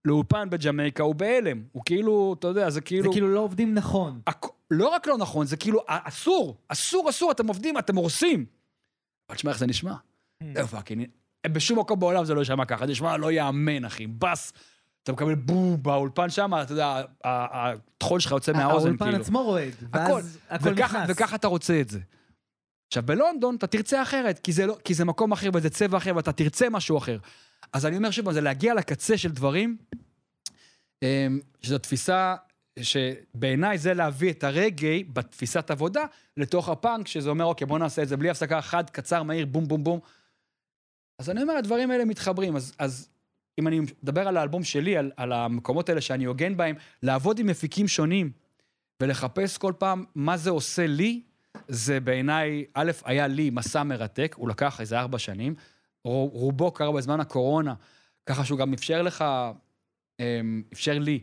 [0.04, 1.62] לאולפן בג'מייקה, הוא בהלם.
[1.72, 3.12] הוא כאילו, אתה יודע, זה זה כאילו...
[3.12, 4.20] כאילו לא עובדים נכון.
[4.30, 8.46] הכ- לא רק לא נכון, זה כאילו אסור, אסור, אסור, אתם עובדים, אתם הורסים.
[9.28, 9.94] אבל תשמע איך זה נשמע.
[10.54, 11.06] זה fucking,
[11.46, 14.06] בשום מקום בעולם זה לא יישמע ככה, זה נשמע לא יאמן, אחי.
[14.06, 14.52] בס,
[15.06, 19.22] אתה מקבל בום באולפן שם, אתה יודע, הטחול שלך יוצא מהאוזן, האולפן כאילו.
[19.22, 19.74] עצמו רועד.
[19.92, 21.06] ואז הכל נכנס.
[21.08, 22.00] וככה אתה רוצה את זה.
[22.90, 26.16] עכשיו, בלונדון אתה תרצה אחרת, כי זה, לא, כי זה מקום אחר וזה צבע אחר
[26.16, 27.18] ואתה תרצה משהו אחר.
[27.72, 29.76] אז אני אומר שוב, זה להגיע לקצה של דברים,
[31.02, 32.36] אמ, שזו תפיסה
[32.80, 36.04] שבעיניי זה להביא את הרגעי בתפיסת עבודה
[36.36, 39.68] לתוך הפאנק, שזה אומר, אוקיי, בוא נעשה את זה בלי הפסקה, חד, קצר, מהיר, בום,
[39.68, 40.00] בום, בום.
[41.20, 42.56] אז אני אומר, הדברים האלה מתחברים.
[42.56, 43.08] אז, אז
[43.58, 47.46] אם אני מדבר על האלבום שלי, על, על המקומות האלה שאני הוגן בהם, לעבוד עם
[47.46, 48.30] מפיקים שונים
[49.02, 51.22] ולחפש כל פעם מה זה עושה לי,
[51.68, 55.54] זה בעיניי, א', היה לי מסע מרתק, הוא לקח איזה ארבע שנים,
[56.04, 57.74] רו- רובו קרה בזמן הקורונה,
[58.26, 59.24] ככה שהוא גם אפשר לך,
[60.20, 61.20] אמ, אפשר לי,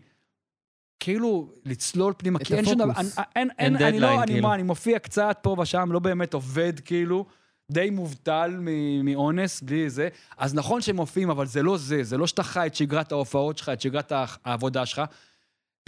[0.99, 3.17] כאילו לצלול פנימה, כי אין שום דבר, הפוקוס.
[3.17, 4.47] אני- אין, אין אין, אני דדליין, לא, אני כאילו.
[4.47, 7.25] מה, אני מופיע קצת פה ושם, לא באמת עובד, כאילו,
[7.73, 8.59] די מובטל
[9.03, 10.09] מאונס, בלי זה.
[10.37, 13.57] אז נכון שהם מופיעים, אבל זה לא זה, זה לא שאתה חי את שגרת ההופעות
[13.57, 14.11] שלך, את שגרת
[14.45, 15.01] העבודה שלך,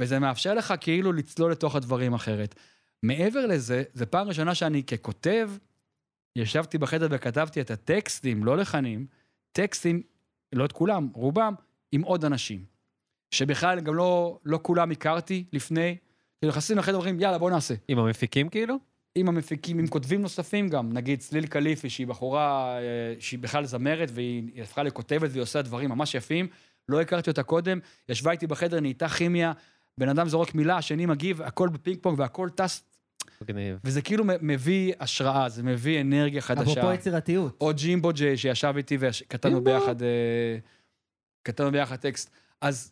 [0.01, 2.55] וזה מאפשר לך כאילו לצלול לתוך הדברים אחרת.
[3.03, 5.51] מעבר לזה, זו פעם ראשונה שאני ככותב,
[6.35, 9.05] ישבתי בחדר וכתבתי את הטקסטים, לא לחנים,
[9.51, 10.01] טקסטים,
[10.53, 11.53] לא את כולם, רובם,
[11.91, 12.65] עם עוד אנשים.
[13.31, 15.97] שבכלל גם לא, לא כולם הכרתי לפני.
[16.39, 17.73] כאילו נכנסים לחדר ואומרים, יאללה, בוא נעשה.
[17.87, 18.75] עם המפיקים כאילו?
[19.15, 22.81] עם המפיקים, עם כותבים נוספים גם, נגיד צליל קליפי, שהיא בחורה, אה,
[23.19, 26.47] שהיא בכלל זמרת, והיא הפכה לכותבת והיא עושה דברים ממש יפים.
[26.89, 29.53] לא הכרתי אותה קודם, ישבה איתי בחדר, נהייתה כימיה,
[29.97, 32.83] בן אדם זורק מילה, השני מגיב, הכל בפינג פונג והכל טס,
[33.41, 33.79] מגניב.
[33.83, 36.71] וזה כאילו מביא השראה, זה מביא אנרגיה חדשה.
[36.71, 37.57] אפרופו יצירתיות.
[37.61, 39.63] או ג'ימבו ג'יי שישב איתי וכתבנו.
[39.63, 40.57] ביחד, אה,
[41.43, 42.29] כתבנו ביחד טקסט.
[42.61, 42.91] אז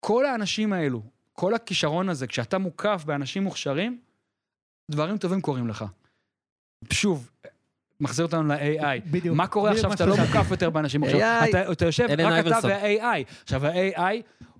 [0.00, 3.98] כל האנשים האלו, כל הכישרון הזה, כשאתה מוקף באנשים מוכשרים,
[4.90, 5.84] דברים טובים קורים לך.
[6.90, 7.30] שוב,
[8.00, 9.10] מחזיר אותנו ל-AI.
[9.10, 9.36] בדיוק.
[9.36, 10.26] מה קורה בדיוק עכשיו שאתה לא.
[10.26, 11.22] מוקף יותר באנשים מוכשרים?
[11.22, 11.48] AI.
[11.48, 12.58] אתה, אתה יושב, רק אתה.
[12.62, 13.42] וה-AI.
[13.42, 14.00] עכשיו, ה-AI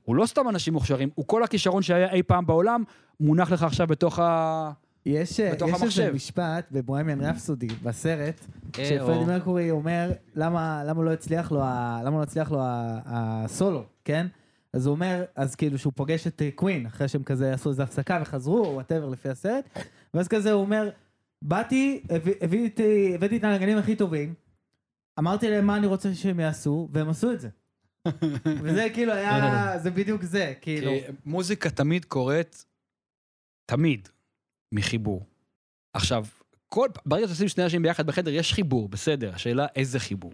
[0.05, 2.83] הוא לא סתם אנשים מוכשרים, הוא כל הכישרון שהיה אי פעם בעולם,
[3.21, 4.71] מונח לך עכשיו בתוך ה...
[5.07, 6.01] יש בתוך יש המחשב.
[6.03, 8.41] איזה משפט בבוהמיאן רפסודי, בסרט,
[8.79, 9.25] אה, שפרדי.
[9.25, 14.27] מרקורי אומר, למה למה לא הצליח לו ה- למה לא הצליח לו ה- הסולו, כן?
[14.73, 18.19] אז הוא אומר, אז כאילו שהוא פוגש את קווין, אחרי שהם כזה עשו איזה הפסקה
[18.23, 19.65] וחזרו, או whatever לפי הסרט,
[20.15, 20.91] ואז כזה הוא אומר,
[21.43, 22.03] באתי,
[22.41, 24.35] הבאתי הבאתי את הנגנים הכי טובים,
[25.19, 27.49] אמרתי להם מה אני רוצה שהם יעשו, והם עשו את זה.
[28.63, 30.93] וזה כאילו היה, זה בדיוק זה, כאילו.
[31.27, 32.65] מוזיקה תמיד קורית,
[33.67, 34.09] תמיד,
[34.73, 35.27] מחיבור.
[35.93, 36.25] עכשיו,
[36.69, 39.35] כל, ברגע שעושים שני אנשים ביחד בחדר, יש חיבור, בסדר.
[39.35, 40.33] השאלה איזה חיבור.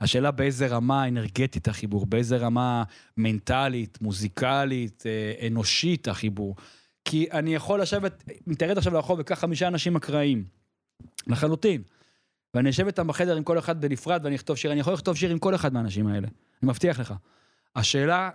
[0.00, 2.84] השאלה באיזה רמה אנרגטית החיבור, באיזה רמה
[3.16, 6.56] מנטלית, מוזיקלית, אה, אנושית החיבור.
[7.04, 8.24] כי אני יכול לשבת,
[8.58, 10.44] תרד עכשיו לרחוב וקח חמישה אנשים אקראיים,
[11.26, 11.82] לחלוטין.
[12.54, 15.30] ואני אשב איתם בחדר עם כל אחד בנפרד ואני אכתוב שיר, אני יכול לכתוב שיר
[15.30, 16.28] עם כל אחד מהאנשים האלה,
[16.62, 17.14] אני מבטיח לך.
[17.76, 18.30] השאלה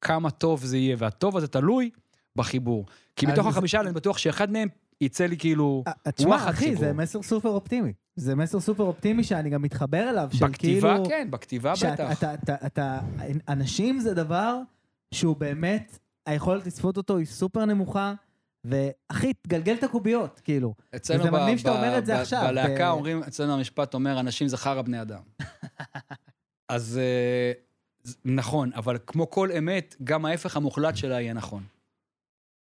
[0.00, 1.90] כמה טוב זה יהיה, והטוב הזה תלוי
[2.36, 2.86] בחיבור.
[3.16, 4.68] כי מתוך זה- החמישה אני בטוח שאחד מהם
[5.00, 5.84] יצא לי כאילו...
[5.86, 6.84] אה, תשמע, וואחד אחי, חיבור.
[6.84, 7.92] זה מסר סופר אופטימי.
[8.16, 11.08] זה מסר סופר אופטימי שאני גם מתחבר אליו, של בכתיבה כאילו...
[11.08, 12.18] כן, בכתיבה שאתה- בטח.
[12.18, 13.00] אתה- אתה- אתה-
[13.48, 14.56] אנשים זה דבר
[15.14, 18.14] שהוא באמת, היכולת לצפות אותו היא סופר נמוכה,
[18.64, 20.74] ואחי, תגלגל את הקוביות, כאילו.
[20.96, 23.54] אצלנו וזה ב- מדהים שאתה ב- אומר את זה ב- עכשיו, בלהקה ב- אומרים, אצלנו
[23.54, 25.20] המשפט אומר, אנשים זה חרא בני אדם.
[26.68, 27.52] אז אה,
[28.04, 31.62] ז- נכון, אבל כמו כל אמת, גם ההפך המוחלט שלה יהיה נכון.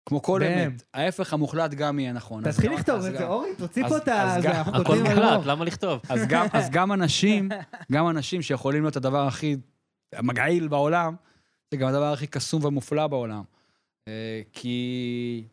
[0.09, 0.43] כמו כל.
[0.43, 2.51] אמת, ההפך המוחלט גם יהיה נכון.
[2.51, 4.61] תתחיל לכתוב את זה, אורי, תוציא פה את אז ה...
[4.61, 5.45] הכל אלבום.
[5.45, 6.01] למה לכתוב?
[6.09, 7.49] אז גם, אז גם אנשים,
[7.93, 9.57] גם אנשים שיכולים להיות הדבר הכי
[10.23, 11.15] מגעיל בעולם,
[11.71, 13.43] זה גם הדבר הכי קסום ומופלא בעולם.
[14.09, 15.45] אה, כי,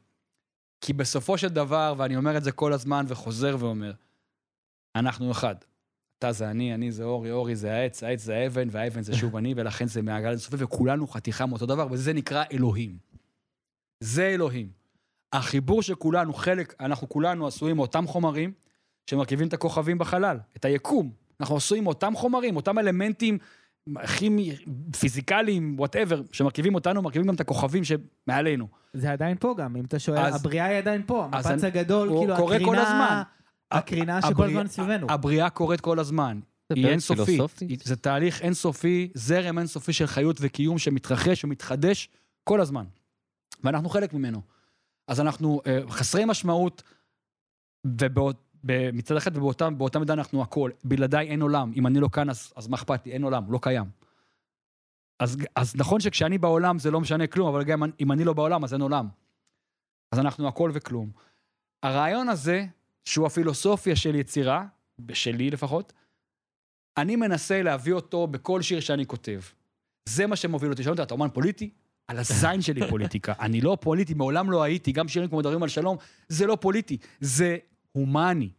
[0.82, 3.92] כי בסופו של דבר, ואני אומר את זה כל הזמן וחוזר ואומר,
[4.96, 5.56] אנחנו אחד.
[6.20, 9.36] אתה זה אני, אני זה אורי, אורי זה העץ, העץ זה האבן, והאבן זה שוב
[9.38, 12.98] אני, ולכן זה מעגל אינסופי, וכולנו חתיכה מאותו דבר, וזה נקרא אלוהים.
[14.00, 14.70] זה אלוהים.
[15.34, 18.54] החיבור של כולנו, חלק, אנחנו כולנו עשויים מאותם חומרים
[19.10, 21.12] שמרכיבים את הכוכבים בחלל, את היקום.
[21.40, 23.38] אנחנו עשויים מאותם חומרים, אותם אלמנטים
[24.18, 24.56] כימי,
[25.00, 28.68] פיזיקליים, whatever, שמרכיבים אותנו, מרכיבים גם את הכוכבים שמעלינו.
[28.94, 32.10] זה עדיין פה גם, אם אתה שואל, אז- הבריאה היא עדיין פה, המפץ אני- הגדול,
[32.10, 33.22] כאילו קורה כל הזמן.
[33.72, 35.08] הקרינה, הקרינה שכל הזמן סביבנו.
[35.10, 36.40] הבריאה קורית כל הזמן.
[36.70, 37.42] זה היא אינסופית.
[37.84, 42.10] זה תהליך אינסופי, זרם אינסופי של חיות וקיום שמתרחש ומתחדש
[42.44, 42.84] כל הזמן.
[43.64, 44.42] ואנחנו חלק ממנו.
[45.08, 46.84] אז אנחנו אה, חסרי משמעות,
[48.68, 50.72] ומצד אחד ובאותה באותה מידה אנחנו הכל.
[50.84, 51.72] בלעדיי אין עולם.
[51.76, 53.12] אם אני לא כאן, אז, אז מה אכפת לי?
[53.12, 53.86] אין עולם, לא קיים.
[55.20, 58.64] אז, אז נכון שכשאני בעולם זה לא משנה כלום, אבל גם אם אני לא בעולם,
[58.64, 59.08] אז אין עולם.
[60.12, 61.12] אז אנחנו הכל וכלום.
[61.84, 62.66] הרעיון הזה,
[63.06, 64.66] שהוא הפילוסופיה של יצירה,
[65.14, 65.94] שלי לפחות,
[66.98, 69.40] אני מנסה להביא אותו בכל שיר שאני כותב.
[70.10, 70.84] זה מה שמוביל אותי.
[70.84, 71.70] שאלו אותי, אתה אומן פוליטי?
[72.08, 73.34] על הזין שלי פוליטיקה.
[73.40, 75.98] אני לא פוליטי, מעולם לא הייתי, גם שירים כמו מדברים על שלום,
[76.30, 77.58] זה לא פוליטי, זה
[77.98, 78.50] הומני.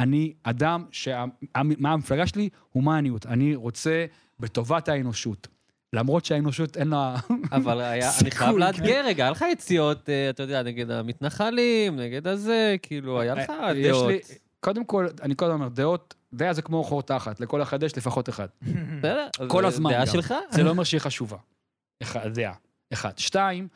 [0.00, 1.24] אני אדם שה...
[1.56, 2.48] מה המפלגה שלי?
[2.72, 3.26] הומניות.
[3.26, 4.06] אני רוצה
[4.40, 5.48] בטובת האנושות.
[5.92, 7.16] למרות שהאנושות אין לה...
[7.56, 8.56] אבל היה, אני חייב.
[8.56, 13.50] לאתגר רגע, היה לך יציאות, אה, אתה יודע, נגד המתנחלים, נגד הזה, כאילו, היה לך
[13.50, 14.12] אה, יש דעות.
[14.60, 18.28] קודם כל, אני קודם אומר, דעות, דעה זה כמו חור תחת, לכל אחד יש לפחות
[18.28, 18.46] אחד.
[18.98, 20.06] בסדר, כל הזמן דעה.
[20.06, 20.34] שלך.
[20.50, 21.36] זה לא אומר שהיא חשובה.
[22.02, 22.54] אחד, דעה.
[22.92, 23.18] אחד.
[23.18, 23.68] שתיים,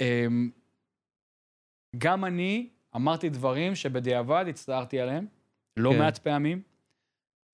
[0.00, 0.50] אמ,
[1.98, 5.26] גם אני אמרתי דברים שבדיעבד הצטערתי עליהם,
[5.76, 5.98] לא כן.
[5.98, 6.62] מעט פעמים.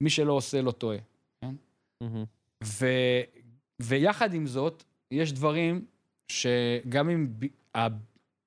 [0.03, 0.99] מי שלא עושה לא טועה.
[2.03, 2.25] מהמם.
[2.65, 2.87] ו,
[3.83, 5.85] ויחד עם זאת, יש דברים
[6.29, 7.87] שגם אם ב, ה,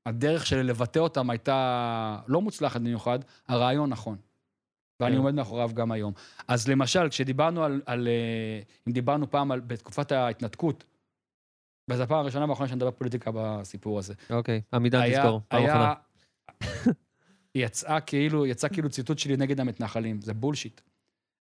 [0.06, 4.18] הדרך שלי לבטא אותם הייתה לא מוצלחת במיוחד, הרעיון נכון.
[5.00, 5.18] ואני כן.
[5.18, 6.14] עומד מאחוריו גם היום.
[6.48, 10.84] אז למשל, כשדיברנו על, על אה, אם דיברנו פעם על, בתקופת ההתנתקות,
[11.90, 14.14] וזו הפעם הראשונה והאחרונה שאני מדבר פוליטיקה בסיפור הזה.
[14.30, 15.94] אוקיי, עמידן היה- תזכור, פעם אחרונה.
[17.56, 20.82] יצאה כאילו, יצא כאילו ציטוט שלי נגד המתנחלים, זה בולשיט.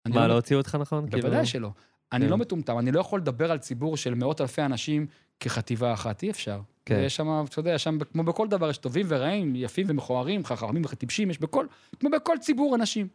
[0.08, 1.06] מה, לא לא הוציאו אותך נכון?
[1.06, 1.72] בוודאי כאילו- שלא.
[2.12, 2.32] אני כן.
[2.32, 5.08] לא מטומטם, אני לא יכול לדבר על ציבור של מאות אלפי אנשים
[5.40, 6.62] כחטיבה אחת, אי אפשר.
[6.86, 7.02] כן.
[7.06, 11.30] יש שם, אתה יודע, שם כמו בכל דבר, יש טובים ורעים, יפים ומכוערים, חכמים וטיפשים,
[11.30, 11.66] יש בכל,
[12.00, 13.08] כמו בכל ציבור אנשים,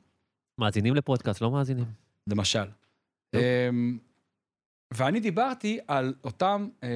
[0.58, 1.84] מאזינים לפודקאסט, לא מאזינים.
[2.26, 2.64] למשל.
[3.34, 3.98] אמ,
[4.94, 6.88] ואני דיברתי על אותם, אה,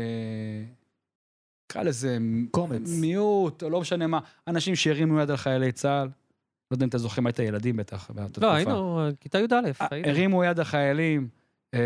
[1.75, 2.19] נקרא לזה
[2.51, 2.99] קומץ.
[3.01, 6.09] מיעוט, או לא משנה מה, אנשים שהרימו יד על חיילי צה"ל.
[6.71, 8.11] לא יודע אם אתם זוכרים, היית ילדים בטח.
[8.11, 8.55] באותה לא, תקופה.
[8.57, 10.11] היינו, אה, כיתה י"א, אה.
[10.11, 11.29] הרימו יד החיילים,
[11.75, 11.81] אה,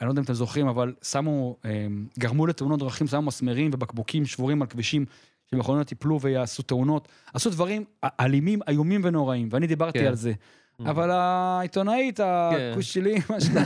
[0.00, 1.86] אני לא יודע אם אתם זוכרים, אבל שמו, אה,
[2.18, 5.04] גרמו לתאונות דרכים, שמו מסמרים ובקבוקים שבורים על כבישים,
[5.50, 7.08] שמכוניות ייפלו ויעשו תאונות.
[7.34, 7.84] עשו דברים
[8.20, 10.06] אלימים, איומים ונוראים, ואני דיברתי כן.
[10.06, 10.32] על זה.
[10.32, 10.90] Mm.
[10.90, 13.62] אבל העיתונאית, הכוש שלי, מה שלה,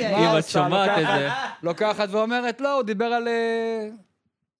[0.00, 0.44] אם את?
[0.48, 1.28] שומעת את זה.
[1.62, 3.28] לוקחת ואומרת, לא, הוא דיבר על...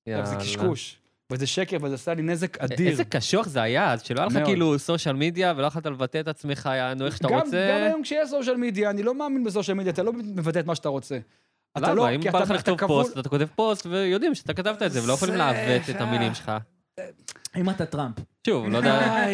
[0.08, 0.44] אה, זה יאללה.
[0.44, 0.98] קשקוש.
[1.32, 2.88] וזה שקר, וזה עשה לי נזק אדיר.
[2.90, 4.38] איזה קשוח זה היה, אז שלא היה לך.
[4.46, 7.68] כאילו סושיאל מדיה ולא יכולת לבטא את עצמך, יענו, איך שאתה גם, רוצה.
[7.70, 10.74] גם היום כשיש סושיאל מדיה, אני לא מאמין בסושיאל מדיה, אתה לא מבטא את מה
[10.74, 11.18] שאתה רוצה.
[11.78, 11.94] אתה?
[11.94, 14.92] לא, אם כי בא אתה- לך לכתוב פוסט, אתה כותב פוסט ויודעים שאתה כתבת את
[14.92, 16.52] זה ולא יכולים לעוות את המילים שלך.
[17.56, 18.14] אם אתה טראמפ.
[18.46, 19.26] שוב, לא יודע.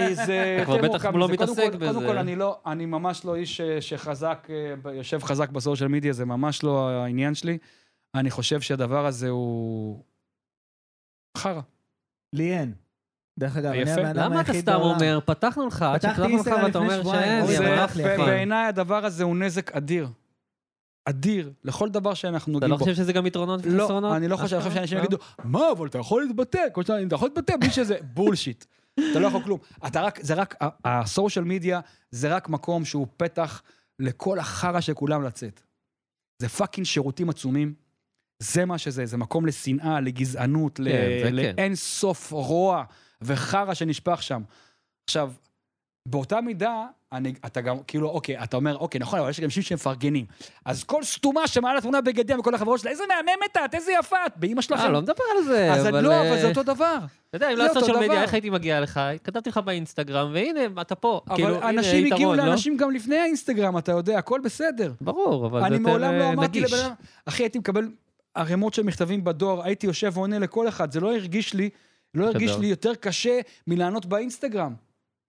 [0.57, 1.87] אתה כבר בטח לא מתעסק בזה.
[1.95, 4.49] קודם כל, אני לא, אני ממש לא איש אה, שחזק,
[4.87, 7.59] אה, יושב חזק בסושיאל מדיה, זה ממש לא העניין שלי.
[8.15, 10.03] אני חושב שהדבר הזה הוא...
[11.37, 11.61] חרא.
[12.33, 12.73] לי אין.
[13.39, 13.93] דרך אגב, אני.
[13.93, 14.95] הבן אדם למה אתה היחיד סתם בעולם.
[14.95, 15.19] אומר?
[15.25, 18.03] פתחנו לך, עד שפתחנו לך ואתה אומר שאין, אוי, יא, זה- אבל ברח לי.
[18.03, 20.09] בעיניי הדבר הזה הוא נזק אדיר.
[21.05, 21.53] אדיר.
[21.65, 22.85] לכל דבר שאנחנו אתה נוגעים לא בו.
[22.85, 24.11] חושב שזה גם יתרונות וחסרונות?
[24.11, 24.75] לא, אני לא חושב, אני חושב?
[24.75, 25.03] שאנשים לא?
[25.03, 28.65] יגידו, מה, אבל אתה יכול להתבטא, כמו שאתה אתה יכול להתבטא בלי שזה בולשיט.
[29.11, 29.59] אתה לא יכול כלום.
[29.87, 33.63] אתה רק, זה רק, הסושיאל מדיה זה רק מקום שהוא פתח
[33.99, 35.63] לכל החרא של כולם לצאת.
[36.39, 37.75] זה fucking שירותים עצומים.
[38.43, 41.35] זה מה שזה, זה מקום לשנאה, לגזענות, ל- כן, זה כן.
[41.35, 42.85] לאין סוף רוע
[43.23, 44.43] וחרא שנשפך שם.
[45.05, 45.33] עכשיו,
[46.07, 49.63] באותה מידה, אני, אתה גם, כאילו, אוקיי, אתה אומר, אוקיי, נכון, אבל יש גם אנשים
[49.63, 50.27] שמפרגנים.
[50.65, 54.17] אז כל סתומה שמעלה תמונה בגד ים וכל החברות שלה, איזה מהממת את, איזה יפה
[54.27, 54.83] את, באמא שלכם.
[54.83, 56.01] אה, לא מדבר על זה, אז אבל...
[56.01, 56.99] לא, אבל אה, זה אותו דבר.
[57.29, 58.23] אתה יודע, אם לא אותו ה social media.
[58.23, 59.01] איך הייתי מגיע לך?
[59.25, 61.21] כתבתי לך באינסטגרם, והנה, אתה פה.
[61.27, 62.45] אבל כאילו, הנה אנשים הגיעו לא?
[62.45, 64.93] לאנשים גם לפני האינסטגרם, אתה יודע, הכל בסדר.
[65.01, 66.73] ברור, אבל זה אני יותר מעולם לא אה, אמרתי נגיש.
[66.73, 66.95] לבן אדם,
[67.27, 67.89] אחי, הייתי מקבל
[68.35, 71.71] ערימות של מכתבים בדואר, הייתי יושב ועונה לכל אחד, זה לא הרגיש לי,
[72.15, 72.57] לא הרגיש.
[72.57, 74.75] לי יותר קשה מלענות באינסטגרם.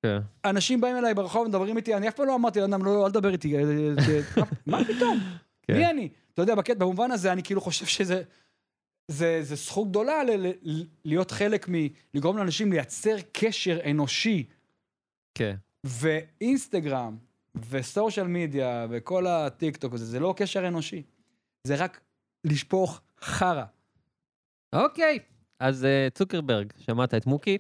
[0.02, 0.20] כן.
[0.46, 3.32] אנשים באים אליי ברחוב, מדברים איתי, אני אף פעם לא אמרתי לאדם, לא, אל תדבר
[3.32, 5.20] איתי, אה, אה, מה פתאום?
[5.62, 5.78] כן.
[5.78, 6.10] מי אני?
[6.34, 8.24] אתה יודע, בקטע, במובן הזה, אני כאילו חושב שזה...
[9.08, 11.74] זה, זה זכות גדולה ל, ל, להיות חלק מ...
[12.13, 14.44] לגרום לאנשים לייצר קשר אנושי.
[15.36, 15.56] כן.
[15.84, 17.18] ואינסטגרם,
[17.70, 21.04] וסושיאל מדיה, וכל הטיק טוק הזה, זה לא קשר אנושי.
[21.68, 22.02] זה רק
[22.44, 23.64] לשפוך חרא.
[24.74, 25.20] אוקיי,
[25.60, 27.58] אז אה, צוקרברג, שמעת את מוקי.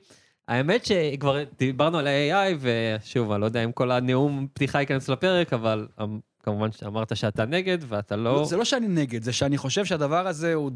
[0.47, 5.53] האמת שכבר דיברנו על ה-AI, ושוב, אני לא יודע אם כל הנאום פתיחה ייכנס לפרק,
[5.53, 8.45] אבל אמ, כמובן שאמרת שאתה נגד, ואתה לא...
[8.45, 10.71] זה לא שאני נגד, זה שאני חושב שהדבר הזה הוא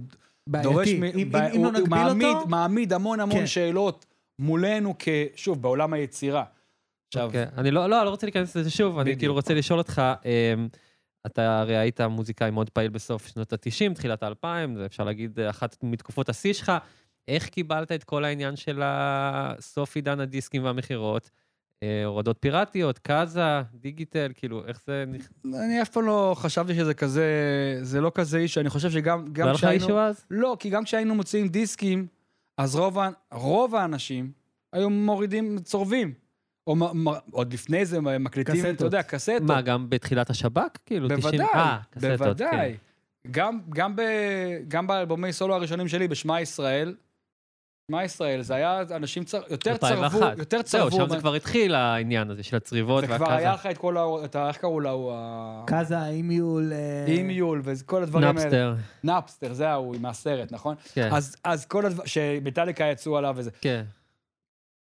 [0.49, 0.87] דורש...
[0.89, 0.97] בעייתי.
[0.97, 2.47] אם- אם- אם לא הוא נגביל מעמיד, אותו...
[2.47, 3.47] מעמיד המון המון כן.
[3.47, 4.05] שאלות
[4.39, 5.07] מולנו, כ...
[5.35, 6.43] שוב, בעולם היצירה.
[7.07, 9.17] עכשיו, אוקיי, אני לא, לא, לא רוצה להיכנס לזה שוב, אני.
[9.17, 10.67] כאילו רוצה לשאול אותך, אמ,
[11.25, 15.49] אתה הרי היית מוזיקאי מאוד פעיל בסוף שנות ה-90, תחילת ה-2000, זה אפשר להגיד אה,
[15.49, 16.71] אחת מתקופות השיא שלך.
[17.27, 18.81] איך קיבלת את כל העניין של
[19.59, 21.29] סוף עידן הדיסקים והמכירות?
[21.83, 25.05] אה, הורדות פיראטיות, קאזה, דיגיטל, כאילו, איך זה...
[25.45, 27.25] אני אף פעם לא חשבתי שזה כזה,
[27.81, 30.25] זה לא כזה איש, אני חושב שגם לא גם היה לך אישו אז?
[30.31, 32.07] לא, כי גם כשהיינו מוציאים דיסקים,
[32.57, 32.79] אז
[33.31, 34.31] רוב האנשים
[34.73, 36.13] היו מורידים, צורבים.
[36.67, 39.22] או מ- מ- עוד לפני זה מקליטים, אתה יודע, קסטות.
[39.22, 39.41] קסטות.
[39.41, 40.77] מה, גם בתחילת השב"כ?
[40.85, 42.17] כאילו, 90 בוודאי, אה, קסטות, כן.
[42.17, 42.77] בוודאי.
[43.31, 44.01] גם, גם, ב,
[44.67, 46.95] גם באלבומי סולו הראשונים שלי, בשמע ישראל,
[47.91, 50.37] שמע ישראל, זה היה, אנשים צר, יותר צרבו, 2001.
[50.37, 51.03] יותר זהו, צרבו.
[51.03, 53.53] שם זה כבר התחיל העניין הזה של הצריבות זה כבר היה.
[53.53, 54.01] לך את כל ה...
[54.25, 54.81] את ה- איך קראו
[55.13, 55.63] ה...
[55.67, 56.73] קאזה, eMule...
[56.73, 58.33] אה, eMule וכל הדברים האלה.
[58.39, 60.75] נאפסטר, נאפסטר, זה ההוא, מהסרט, נכון?
[60.93, 63.51] כן, אז, אז כל הדברים, שמטאליקה יצאו עליו וזה.
[63.61, 63.83] כן.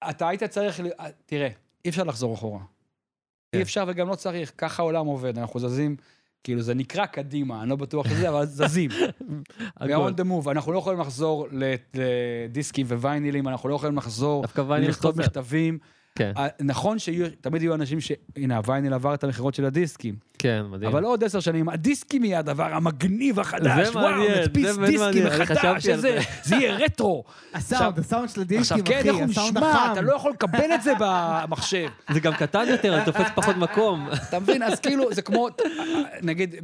[0.09, 0.89] אתה היית צריך, ל-
[1.25, 1.49] תראה,
[1.85, 2.59] אי אפשר לחזור אחורה.
[2.59, 3.57] כן.
[3.57, 5.95] אי אפשר וגם לא צריך, ככה העולם עובד, אנחנו זזים,
[6.43, 8.91] כאילו זה נקרא קדימה, אני לא בטוח שזה, אבל זזים.
[9.77, 9.91] הכל.
[9.93, 14.45] ו-on the move, אנחנו לא יכולים לחזור לדיסקים וויינילים, אנחנו לא יכולים לחזור
[14.79, 15.21] לכתוב.
[15.21, 15.79] מכתבים.
[16.15, 18.11] כן, אה, נכון שתמיד יהיו אנשים ש...
[18.35, 20.91] הנה, הווייניל עבר את המכירות של הדיסקים, כן, מדהים.
[20.91, 25.83] אבל עוד עשר שנים, הדיסקים יהיה הדבר המגניב החדש, זה וואו, מעניין, נדפיס דיסקים מחדש,
[25.83, 26.19] שזה, זה.
[26.43, 27.23] זה יהיה רטרו.
[27.53, 29.91] הסאונד, הסאונד של הדיסקים, עכשיו, כן, אחי, איך הוא הסאונד נשמע, החם.
[29.93, 31.87] אתה לא יכול לקבל את זה במחשב.
[32.13, 34.09] זה גם קטן יותר, אני תופס פחות מקום.
[34.29, 34.63] אתה מבין?
[34.63, 35.47] אז כאילו, זה כמו,
[36.21, 36.55] נגיד,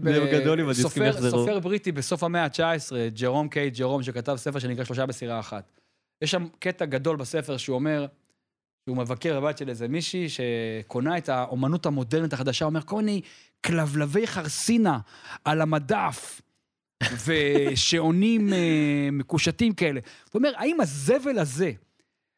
[1.08, 1.40] יחזרו.
[1.40, 5.72] סופר בריטי בסוף המאה ה-19, ג'רום קיי ג'רום, שכתב ספר שנקרא שלושה בסירה אחת.
[6.22, 8.06] יש שם קטע גדול בספר שהוא אומר,
[8.92, 13.22] שהוא מבקר בבית של איזה מישהי שקונה את האומנות המודרנית החדשה, אומר, כל מיני
[13.66, 15.00] כלבלבי חרסינה
[15.46, 16.42] על המדף.
[17.26, 20.00] ושעונים אה, מקושטים כאלה.
[20.32, 21.72] הוא אומר, האם הזבל הזה,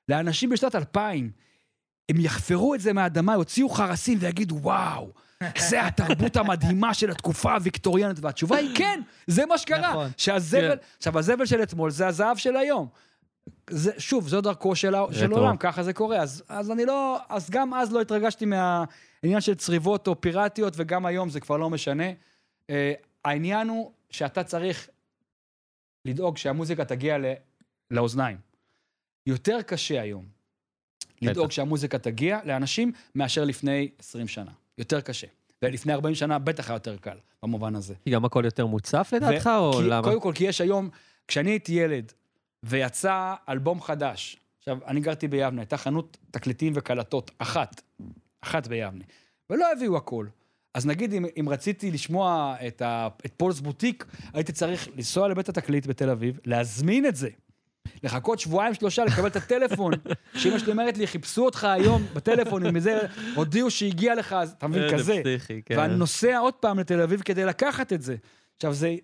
[0.10, 1.32] לאנשים בשנת 2000,
[2.10, 5.12] הם יחפרו את זה מהאדמה, יוציאו חרסים ויגידו, וואו,
[5.58, 9.90] זה התרבות המדהימה של התקופה הוויקטוריאנית, והתשובה היא כן, זה מה שקרה.
[9.90, 10.10] נכון.
[10.18, 10.76] שהזבל, כן.
[10.98, 12.88] עכשיו, הזבל של אתמול זה הזהב של היום.
[13.70, 15.32] זה, שוב, זו דרכו של, של.
[15.32, 16.18] עולם, ככה זה קורה.
[16.18, 21.06] אז, אז אני לא, אז גם אז לא התרגשתי מהעניין של צריבות או פיראטיות, וגם
[21.06, 22.10] היום זה כבר לא משנה.
[22.62, 22.74] Uh,
[23.26, 24.90] העניין הוא שאתה צריך
[26.06, 27.26] לדאוג שהמוזיקה תגיע ל,
[27.92, 28.38] לאוזניים.
[29.28, 30.26] יותר קשה היום
[31.22, 31.52] לדאוג.
[31.52, 34.52] שהמוזיקה תגיע לאנשים מאשר לפני 20 שנה.
[34.78, 35.28] יותר קשה.
[35.62, 37.94] ולפני 40 שנה בטח היה יותר קל, במובן הזה.
[38.04, 40.04] כי גם הכל יותר מוצף לדעתך, או כי- למה?
[40.08, 40.90] קודם כל, כי יש היום,
[41.28, 42.14] כשאני הייתי ילד,
[42.64, 47.82] ויצא אלבום חדש, עכשיו, אני גרתי ביבנה, הייתה חנות תקליטים וקלטות, אחת,
[48.42, 49.04] אחת ביבנה,
[49.50, 50.28] ולא הביאו הכל.
[50.74, 55.50] אז נגיד, אם, אם רציתי לשמוע את, ה, את פולס בוטיק, הייתי צריך לנסוע לבית
[55.50, 57.30] התקליט בתל אביב, להזמין את זה.
[58.04, 59.94] לחכות שבועיים שלושה לקבל את הטלפון,
[60.40, 63.00] שאמא שלי אומרת לי, חיפשו אותך היום בטלפון, עם זה,
[63.36, 65.22] הודיעו שהגיע לך, אז אתה מבין, כזה.
[65.24, 65.78] פסיכי, כן.
[65.78, 68.16] ואני נוסע עוד פעם לתל אביב כדי לקחת את זה.
[68.56, 68.96] עכשיו זה...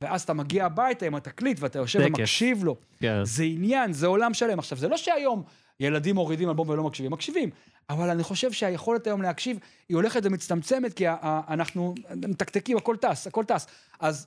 [0.00, 2.08] ואז אתה מגיע הביתה עם התקליט ואתה יושב טקס.
[2.08, 2.76] ומקשיב לו.
[2.98, 3.24] כן.
[3.24, 4.58] זה עניין, זה עולם שלם.
[4.58, 5.42] עכשיו, זה לא שהיום
[5.80, 7.50] ילדים מורידים אלבום ולא מקשיבים, מקשיבים.
[7.90, 9.58] אבל אני חושב שהיכולת היום להקשיב,
[9.88, 11.04] היא הולכת ומצטמצמת, כי
[11.48, 11.94] אנחנו
[12.28, 13.66] מתקתקים, הכל טס, הכל טס.
[14.00, 14.26] אז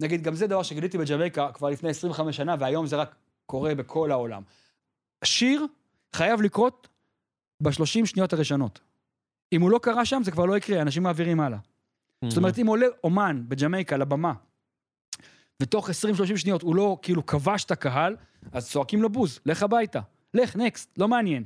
[0.00, 3.14] נגיד, גם זה דבר שגיליתי בג'מייקה כבר לפני 25 שנה, והיום זה רק
[3.46, 4.42] קורה בכל העולם.
[5.24, 5.66] שיר
[6.12, 6.88] חייב לקרות
[7.62, 8.80] ב-30 שניות הראשונות.
[9.52, 11.58] אם הוא לא קרה שם, זה כבר לא יקרה, אנשים מעבירים הלאה.
[12.28, 14.32] זאת אומרת, אם עולה אומן בג'מייקה לבמה,
[15.60, 15.92] ותוך 20-30
[16.36, 18.16] שניות הוא לא כאילו כבש את הקהל,
[18.52, 20.00] אז צועקים לו בוז, לך הביתה,
[20.34, 21.44] לך, נקסט, לא מעניין.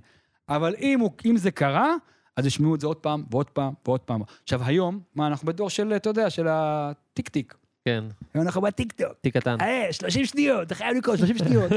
[0.48, 1.94] אבל אם, הוא, אם זה קרה,
[2.36, 4.20] אז ישמעו את זה עוד פעם, ועוד פעם, ועוד פעם.
[4.42, 7.54] עכשיו, היום, מה, אנחנו בדור של, אתה יודע, של הטיק טיק.
[7.84, 9.12] כן, היום אנחנו בטיק טוק.
[9.20, 9.60] תיק קטן.
[9.60, 11.72] אה, 30 שניות, אתה חייב לקרוא 30 שניות.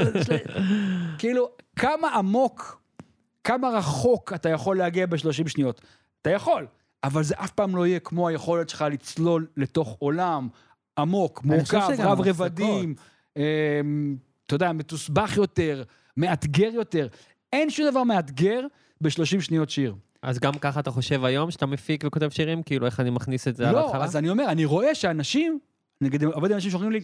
[1.18, 2.80] כאילו, כמה עמוק,
[3.44, 5.80] כמה רחוק אתה יכול להגיע ב-30 שניות.
[6.22, 6.66] אתה יכול,
[7.04, 10.48] אבל זה אף פעם לא יהיה כמו היכולת שלך לצלול לתוך עולם
[10.98, 12.20] עמוק, מורכב, רב.
[12.20, 12.94] רבדים,
[13.36, 15.82] אמ, אתה יודע, מתוסבך יותר,
[16.16, 17.08] מאתגר יותר.
[17.52, 18.60] אין שום דבר מאתגר
[19.00, 19.94] ב-30 שניות שיר.
[20.22, 22.62] אז גם ככה אתה חושב היום שאתה מפיק וכותב שירים?
[22.62, 23.96] כאילו, איך אני מכניס את זה על לא?
[23.96, 25.58] אז אני אומר, אני רואה שאנשים,
[26.00, 27.00] נגיד, אני עובד עם אנשים שאומרים לי,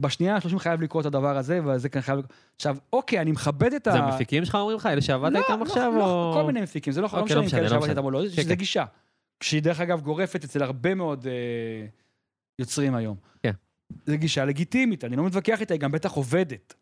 [0.00, 2.18] בשנייה ה-30 חייב לקרות את הדבר הזה, וזה כאן חייב...
[2.18, 3.92] לקרות." עכשיו, אוקיי, אני מכבד את ה...
[3.92, 6.32] זה המפיקים שלך אומרים לך, אלה שעבדת איתם לא, עכשיו, לא, או...
[6.34, 7.92] כל מיני מפיקים, זה לא לא אוקיי, לא משנה אם כאלה לא משנה.
[7.92, 8.54] איתם או לא, כן, שזה כן.
[8.54, 8.84] גישה.
[9.40, 11.86] שהיא דרך אגב גורפת אצל הרבה מאוד אה,
[12.58, 13.16] יוצרים היום.
[13.42, 13.52] כן.
[14.06, 16.74] זו גישה לגיטימית, אני לא מתווכח איתה, היא גם בטח עובדת.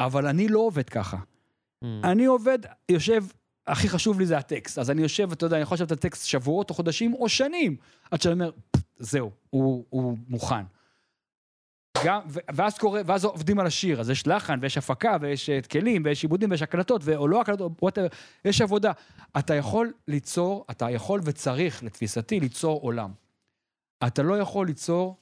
[0.00, 1.16] אבל אני לא עובד ככה.
[1.16, 1.86] Mm.
[2.04, 3.24] אני עובד, יושב,
[3.66, 4.78] הכי חשוב לי זה הטקסט.
[4.78, 7.76] אז אני יושב, אתה יודע, אני יכול לשבת על טקסט שבועות או חודשים או שנים,
[8.10, 8.50] עד שאני אומר,
[8.98, 10.64] זהו, הוא, הוא מוכן.
[12.04, 12.20] גם,
[12.54, 16.22] ואז קורה, ואז עובדים על השיר, אז יש לחן ויש הפקה ויש אה, כלים ויש
[16.22, 18.92] עיבודים ויש הקלטות, ו- או לא הקלטות, whatever, יש עבודה.
[19.38, 23.10] אתה יכול ליצור, אתה יכול וצריך, לתפיסתי, ליצור עולם.
[24.06, 25.16] אתה לא יכול ליצור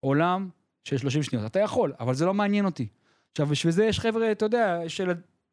[0.00, 0.48] עולם
[0.84, 1.46] של 30 שניות.
[1.46, 2.88] אתה יכול, אבל זה לא מעניין אותי.
[3.32, 5.12] עכשיו, בשביל זה יש חבר'ה, אתה יודע, של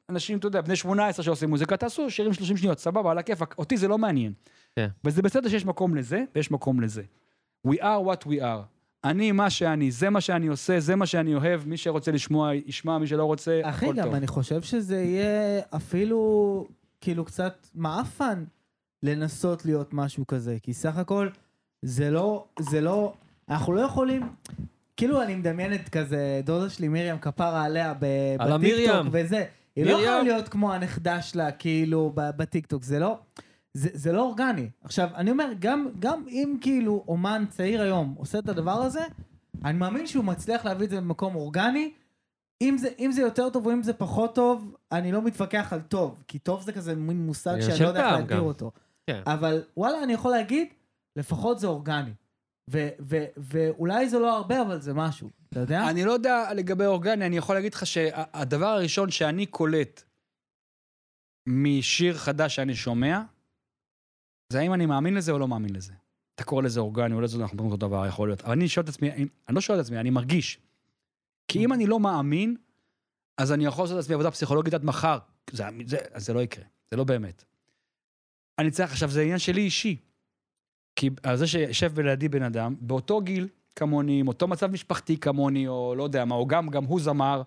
[0.10, 3.56] אנשים, אתה יודע, בני 18 שעושים מוזיקה, תעשו שירים 30 שניות, סבבה, על הכיפאק.
[3.58, 4.34] אותי זה לא מעניין.
[4.76, 4.88] כן.
[5.04, 7.04] וזה בסדר שיש מקום לזה, ויש מקום לזה.
[7.68, 8.64] We are what we are.
[9.04, 12.98] אני מה שאני, זה מה שאני עושה, זה מה שאני אוהב, מי שרוצה לשמוע, ישמע,
[12.98, 14.14] מי שלא רוצה, אחי, הכל גם טוב.
[14.14, 16.68] אני חושב שזה יהיה אפילו
[17.02, 18.44] כאילו קצת מעפן
[19.04, 21.30] לנסות להיות משהו כזה, כי סך הכל
[21.84, 23.14] זה לא, זה לא,
[23.50, 24.30] אנחנו לא יכולים,
[24.98, 29.08] כאילו אני מדמיינת כזה, דודה שלי מרים כפרה עליה בטיקטוק.
[29.12, 30.04] וזה, היא לא מרים.
[30.04, 33.18] יכולה להיות כמו הנכדה שלה, כאילו, בטיקטוק, זה לא,
[33.74, 34.70] זה, זה לא אורגני.
[34.84, 39.02] עכשיו, אני אומר, גם, גם אם כאילו אומן צעיר היום עושה את הדבר הזה,
[39.66, 41.92] אני מאמין שהוא מצליח להביא את זה במקום אורגני.
[42.62, 45.82] אם זה, אם זה יותר טוב או אם זה פחות טוב, אני לא מתווכח על
[45.82, 48.40] טוב, כי טוב זה כזה מין מושג שאני לא יודע איך להגדיר.
[48.40, 48.72] אותו.
[49.08, 49.22] כן.
[49.26, 50.68] אבל וואלה, אני יכול להגיד,
[51.16, 52.14] לפחות זה אורגני.
[52.70, 55.90] ו- ו- ואולי זה לא הרבה, אבל זה משהו, אתה יודע?
[55.90, 60.04] אני לא יודע לגבי אורגני, אני יכול להגיד לך שהדבר הראשון שאני קולט
[61.50, 63.22] משיר חדש שאני שומע,
[64.54, 65.94] זה האם אני מאמין לזה או לא מאמין לזה.
[66.36, 68.42] אתה קורא לזה אורגני, אולי זה אנחנו מדברים אותו דבר, יכול להיות.
[68.42, 70.60] אבל אני שואל את עצמי, אני לא שואל את עצמי, אני מרגיש.
[71.48, 72.58] כי אם אני לא מאמין,
[73.38, 75.18] אז אני יכול לעשות לעצמי עבודה פסיכולוגית עד מחר.
[75.52, 77.44] זה, זה, זה לא יקרה, זה לא באמת.
[78.60, 79.98] אני צריך, עכשיו, זה עניין שלי אישי.
[80.96, 85.68] כי על זה שיושב לידי בן אדם, באותו גיל כמוני, עם אותו מצב משפחתי כמוני,
[85.68, 87.42] או לא יודע מה, או גם, גם הוא זמר,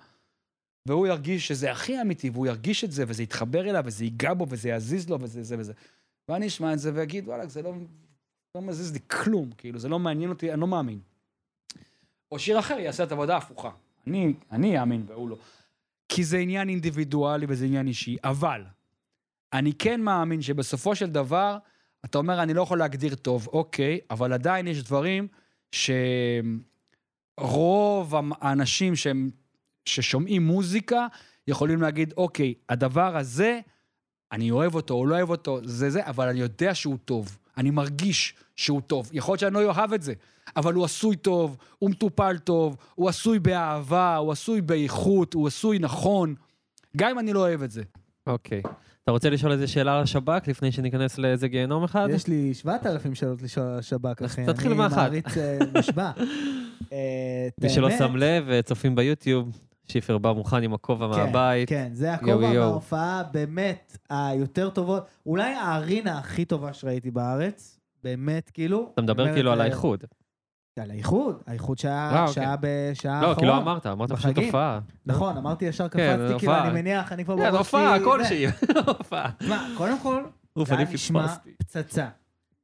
[0.87, 4.47] והוא ירגיש שזה הכי אמיתי, והוא ירגיש את זה, וזה יתחבר אליו, וזה ייגע בו,
[4.49, 5.73] וזה יזיז לו, וזה זה וזה.
[6.29, 7.73] ואני אשמע את זה ואגיד, וואלה, זה לא,
[8.55, 11.01] לא מזיז לי כלום, כאילו, זה לא מעניין אותי, אני לא מאמין.
[12.33, 13.71] או שיר אחר יעשה את העבודה ההפוכה.
[14.07, 15.37] אני, אני אאמין והוא לא.
[16.09, 18.65] כי זה עניין אינדיבידואלי וזה עניין אישי, אבל
[19.53, 21.59] אני כן מאמין שבסופו של דבר,
[22.07, 25.29] אתה אומר, אני לא יכול להגדיר טוב, אוקיי, אבל עדיין יש דברים
[27.41, 29.31] שרוב האנשים שהם,
[29.85, 31.07] ששומעים מוזיקה
[31.49, 33.61] יכולים להגיד, אוקיי, הדבר הזה,
[34.33, 37.39] אני אוהב אותו או לא אוהב אותו, זה זה, אבל אני יודע שהוא טוב.
[37.57, 39.11] אני מרגיש שהוא טוב.
[39.13, 40.13] יכול להיות שאני לא אוהב את זה,
[40.57, 45.79] אבל הוא עשוי טוב, הוא מטופל טוב, הוא עשוי באהבה, הוא עשוי באיכות, הוא עשוי
[45.79, 46.35] נכון,
[46.97, 47.83] גם אם אני לא אוהב את זה.
[48.27, 48.63] אוקיי.
[49.07, 52.09] אתה רוצה לשאול איזה שאלה על השב"כ לפני שניכנס לאיזה גיהנום אחד?
[52.11, 54.47] יש לי 7,000 שאלות לשאול על השב"כ, אחי.
[54.47, 54.99] תתחיל מאחת.
[54.99, 56.11] אני מעריץ אה, נשבע.
[56.93, 61.69] אה, מי שלא שם לב וצופים ביוטיוב, שיפר בא מוכן עם הכובע כן, מהבית.
[61.69, 62.53] כן, זה הכובע.
[62.53, 68.91] מההופעה באמת היותר טובות, אולי הארינה הכי טובה שראיתי בארץ, באמת, כאילו.
[68.95, 70.05] אתה מדבר כאילו על האיחוד.
[70.79, 72.35] על האיחוד, האיחוד שהיה אה, אוקיי.
[72.35, 73.57] שהיה בשעה לא, כי לא.
[73.57, 74.39] אמרת, אמרת פשוט.
[74.39, 74.81] הופעה.
[75.07, 76.55] נכון, אמרתי ישר כן, קפצתי, כאילו.
[76.55, 78.47] אני מניח, אני כבר כן, בראש הופעה, כלשהי.
[78.99, 79.31] הופעה.
[79.39, 80.25] תשמע, קודם כל,
[80.67, 81.27] זה היה נשמע.
[81.59, 82.09] פצצה.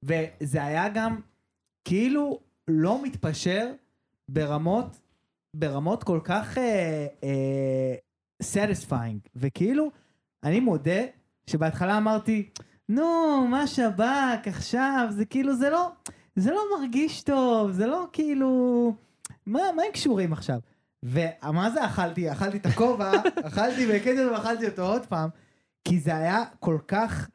[0.03, 1.21] וזה היה גם
[1.85, 3.73] כאילו לא מתפשר
[4.29, 5.01] ברמות,
[5.55, 7.95] ברמות כל כך אה, אה,
[8.43, 9.29] satisfying.
[9.37, 9.91] וכאילו,
[10.45, 11.01] אני מודה
[11.47, 12.49] שבהתחלה אמרתי,
[12.89, 15.91] נו, מה שב"כ עכשיו, זה כאילו, זה לא,
[16.37, 18.95] זה לא מרגיש טוב, זה לא כאילו,
[19.47, 20.59] מה, מה הם קשורים עכשיו?
[21.03, 22.33] ומה זה אכלתי?
[22.33, 23.13] אכלתי את הכובע,
[23.47, 25.31] אכלתי אותו ואכלתי אותו עוד פעם,
[25.85, 27.29] כי זה היה כל כך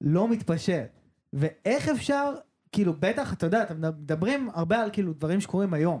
[0.00, 0.82] לא מתפשר.
[1.32, 2.34] ואיך אפשר,
[2.72, 6.00] כאילו, בטח, אתה יודע, אתם מדברים הרבה על כאילו דברים שקורים היום.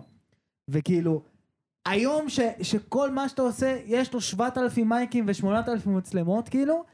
[0.68, 1.22] וכאילו,
[1.86, 6.84] היום ש, שכל מה שאתה עושה, יש לו 7,000 מייקים ו-8,000 מצלמות, כאילו,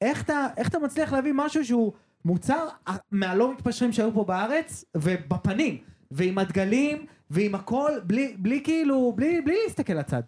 [0.00, 1.92] איך אתה, איך אתה מצליח להביא משהו שהוא
[2.24, 2.68] מוצר
[3.10, 5.78] מהלא מתפשרים שהיו פה בארץ, ובפנים,
[6.10, 10.22] ועם הדגלים, ועם הכל, בלי, בלי כאילו, בלי, בלי להסתכל לצד.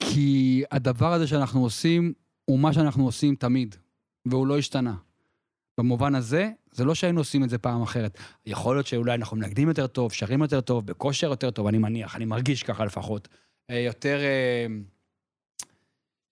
[0.00, 2.12] כי הדבר הזה שאנחנו עושים,
[2.44, 3.74] הוא מה שאנחנו עושים תמיד,
[4.26, 4.94] והוא לא השתנה.
[5.78, 8.18] במובן הזה, זה לא שהיינו עושים את זה פעם אחרת.
[8.46, 12.16] יכול להיות שאולי אנחנו מנגדים יותר טוב, שרים יותר טוב, בכושר יותר טוב, אני מניח,
[12.16, 13.28] אני מרגיש ככה לפחות.
[13.70, 14.66] אה, יותר, אה,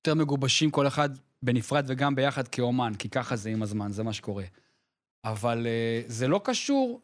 [0.01, 1.11] יותר מגובשים כל אחד
[1.43, 4.45] בנפרד וגם ביחד כאומן, כי ככה זה עם הזמן, זה מה שקורה.
[5.25, 7.01] אבל אה, זה לא קשור,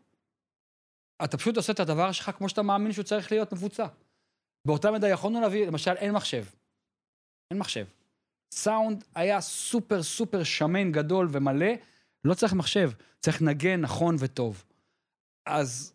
[1.24, 3.86] אתה פשוט עושה את הדבר שלך כמו שאתה מאמין שהוא צריך להיות מבוצע.
[4.64, 6.44] באותה מידה יכולנו להביא, למשל, אין מחשב.
[7.50, 7.86] אין מחשב.
[8.54, 11.66] סאונד היה סופר סופר שמן, גדול ומלא,
[12.24, 12.90] לא צריך מחשב,
[13.20, 14.64] צריך לנגן נכון וטוב.
[15.46, 15.92] אז,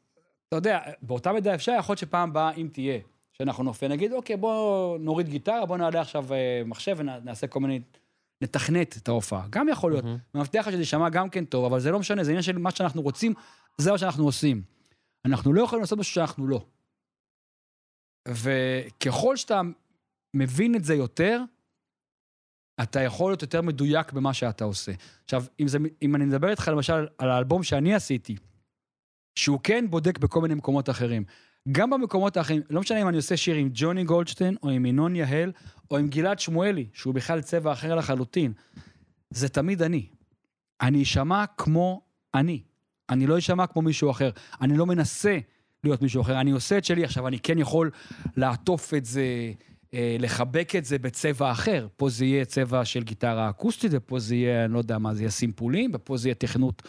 [0.47, 2.99] אתה יודע, באותה מידה אפשר, יכול להיות שפעם הבאה, אם תהיה,
[3.33, 7.79] שאנחנו נופל, נגיד, אוקיי, בוא נוריד גיטרה, בוא נעלה עכשיו אה, מחשב ונעשה כל מיני,
[8.41, 9.47] נתכנת את ההופעה.
[9.49, 10.05] גם יכול להיות.
[10.05, 12.57] אני מבטיח לך שזה יישמע גם כן טוב, אבל זה לא משנה, זה עניין של
[12.57, 13.33] מה שאנחנו רוצים,
[13.77, 14.63] זה מה שאנחנו עושים.
[15.25, 16.65] אנחנו לא יכולים לעשות משהו שאנחנו לא.
[18.27, 19.61] וככל שאתה
[20.33, 21.41] מבין את זה יותר,
[22.83, 24.91] אתה יכול להיות יותר מדויק במה שאתה עושה.
[25.23, 28.35] עכשיו, אם, זה, אם אני מדבר איתך למשל על האלבום שאני עשיתי,
[29.35, 31.23] שהוא כן בודק בכל מיני מקומות אחרים.
[31.71, 35.15] גם במקומות האחרים, לא משנה אם אני עושה שיר עם ג'וני גולדשטיין, או עם ינון
[35.15, 35.51] יהל,
[35.91, 38.53] או עם גלעד שמואלי, שהוא בכלל צבע אחר לחלוטין.
[39.29, 40.05] זה תמיד אני.
[40.81, 42.01] אני אשמע כמו
[42.33, 42.61] אני.
[43.09, 44.29] אני לא אשמע כמו מישהו אחר.
[44.61, 45.37] אני לא מנסה
[45.83, 47.03] להיות מישהו אחר, אני עושה את שלי.
[47.03, 47.91] עכשיו, אני כן יכול
[48.37, 49.23] לעטוף את זה
[49.93, 51.87] אה, לחבק את זה בצבע אחר.
[51.97, 55.21] פה זה יהיה צבע של גיטרה אקוסטית, ופה זה יהיה, אני לא יודע מה, זה
[55.21, 56.81] יהיה סימפולים, ופה זה יהיה תכנות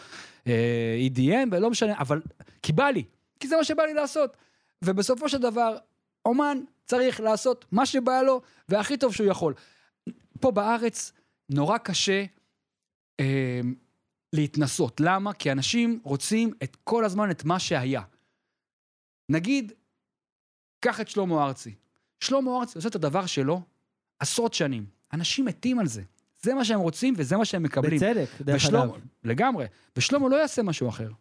[0.47, 2.21] אה, EDM, ולא משנה, אבל
[2.61, 3.03] כי בא לי,
[3.39, 4.37] כי זה מה שבא לי לעשות.
[4.83, 5.77] ובסופו של דבר,
[6.25, 9.53] אומן צריך לעשות מה שבא לו, והכי טוב שהוא יכול.
[10.39, 11.11] פה בארץ
[11.49, 12.25] נורא קשה
[13.19, 13.61] אה,
[14.33, 14.99] להתנסות.
[14.99, 15.33] למה?
[15.33, 18.01] כי אנשים רוצים את כל הזמן את מה שהיה.
[19.29, 19.71] נגיד,
[20.79, 21.75] קח את שלמה ארצי.
[22.19, 23.61] שלמה ארצי עושה את הדבר שלו
[24.19, 24.85] עשרות שנים.
[25.13, 26.01] אנשים מתים על זה.
[26.41, 27.99] זה מה שהם רוצים וזה מה שהם מקבלים.
[27.99, 28.91] בצדק, דרך אגב.
[29.23, 29.65] לגמרי.
[29.97, 31.11] ושלמה לא יעשה משהו אחר.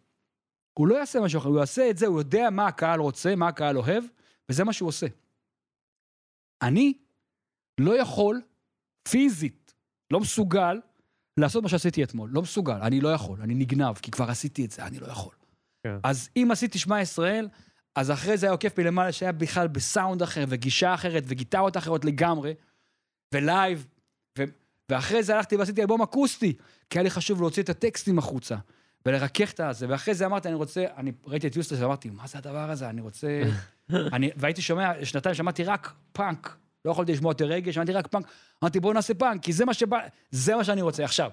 [0.79, 3.49] הוא לא יעשה משהו אחר, הוא יעשה את זה, הוא יודע מה הקהל רוצה, מה
[3.49, 4.05] הקהל אוהב,
[4.49, 5.07] וזה מה שהוא עושה.
[6.63, 6.93] אני
[7.81, 8.41] לא יכול,
[9.09, 9.75] פיזית,
[10.11, 10.81] לא מסוגל,
[11.41, 12.31] לעשות מה שעשיתי אתמול.
[12.33, 15.35] לא מסוגל, אני לא יכול, אני נגנב, כי כבר עשיתי את זה, אני לא יכול.
[15.83, 15.97] כן.
[16.03, 17.49] אז אם עשיתי שמע ישראל,
[17.95, 22.55] אז אחרי זה היה עוקף מלמעלה שהיה בכלל בסאונד אחר, וגישה אחרת, וגיטרות אחרות לגמרי,
[23.35, 23.87] ו live,
[24.39, 24.45] ו-
[24.89, 26.57] ואחרי זה הלכתי ועשיתי אלבום אקוסטי,
[26.91, 28.57] כי היה לי חשוב להוציא את הטקסטים החוצה,
[29.07, 32.39] ולרכך את הזה, ואחרי זה אמרתי, אני רוצה, אני ראיתי את יוסטס ואמרתי, מה זה
[32.39, 32.91] הדבר הזה?
[32.91, 33.43] אני רוצה...
[34.15, 38.27] אני, והייתי שומע, שנתיים שמעתי רק פאנק, לא יכולתי לשמוע יותר רגש, שמעתי רק פאנק,
[38.63, 39.99] אמרתי, בואו נעשה פאנק, כי זה מה שבא,
[40.31, 41.05] זה מה שאני רוצה.
[41.05, 41.31] עכשיו,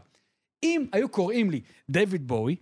[0.63, 2.55] אם היו קוראים לי דיוויד בואי,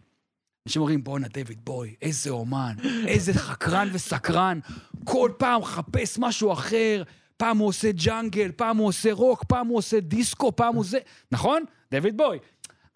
[0.68, 2.76] אנשים אומרים, בואנה, דיוויד בוי, איזה אומן,
[3.08, 4.60] איזה חקרן וסקרן,
[5.04, 7.04] כל פעם מחפש משהו אחר,
[7.38, 11.00] פעם הוא עושה ג'אנגל, פעם הוא עושה רוק, פעם הוא עושה דיסקו, פעם הוא זה,
[11.32, 11.64] נכון?
[11.92, 12.38] דיוויד בוי.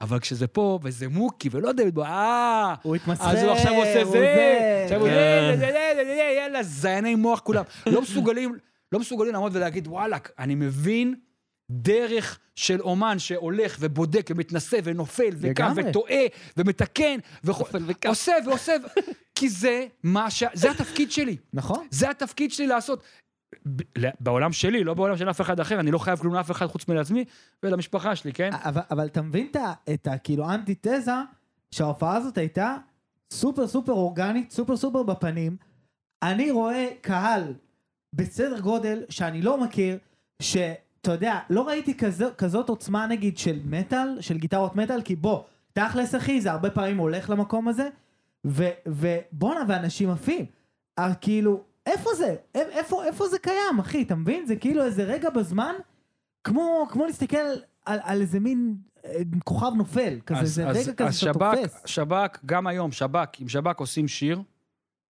[0.02, 4.06] אבל כשזה פה, וזה מוקי, ולא דיוויד בוי, אה, הוא התמסחר, אז הוא עכשיו עושה
[4.06, 5.56] זה, עכשיו הוא כן.
[5.60, 7.64] זה, זה, זה, זה, זה, יאללה, זייני מוח כולם.
[7.86, 8.58] לא מסוגלים,
[8.92, 11.16] לא מסוגלים לעמוד ולהגיד, וואלכ, אני מבין
[11.72, 15.74] דרך של אומן שהולך ובודק ומתנסה ונופל וקם.
[15.76, 16.24] וטועה
[16.58, 18.74] ומתקן ועושה ועושה,
[19.36, 20.44] כי זה מה ש...
[20.54, 21.38] זה התפקיד שלי.
[21.54, 21.88] נכון.
[21.92, 23.04] זה התפקיד שלי לעשות.
[24.20, 26.88] בעולם שלי, לא בעולם של אף אחד אחר, אני לא חייב כלום לאף אחד חוץ
[26.88, 27.26] מלעצמי
[27.64, 28.50] ולמשפחה שלי, כן?
[28.54, 29.48] אבל, אבל אתה מבין
[29.94, 31.12] את הכאילו אנטיתזה
[31.72, 32.76] שההופעה הזאת הייתה
[33.32, 35.58] סופר סופר אורגנית, סופר סופר בפנים.
[36.24, 37.54] אני רואה קהל
[38.14, 39.98] בסדר גודל שאני לא מכיר,
[40.42, 45.44] שאתה יודע, לא ראיתי כזו, כזאת עוצמה נגיד של מטאל, של גיטרות מטאל, כי בוא,
[45.74, 47.90] תכלס אחי, זה הרבה פעמים הולך למקום הזה,
[48.86, 50.46] ובואנה, ואנשים עפים.
[51.00, 52.36] אה, כאילו, איפה זה?
[52.56, 54.02] איפה, איפה זה קיים, אחי?
[54.04, 54.46] אתה מבין?
[54.46, 55.74] זה כאילו איזה רגע בזמן,
[56.44, 57.38] כמו, כמו להסתכל
[57.86, 58.76] על, על איזה מין
[59.06, 61.82] אה, כוכב נופל, כזה, אז- איזה אז רגע כזה שאתה השב"כ, תופס.
[61.86, 64.42] שב"כ, גם היום, שב"כ, אם שב"כ עושים שיר,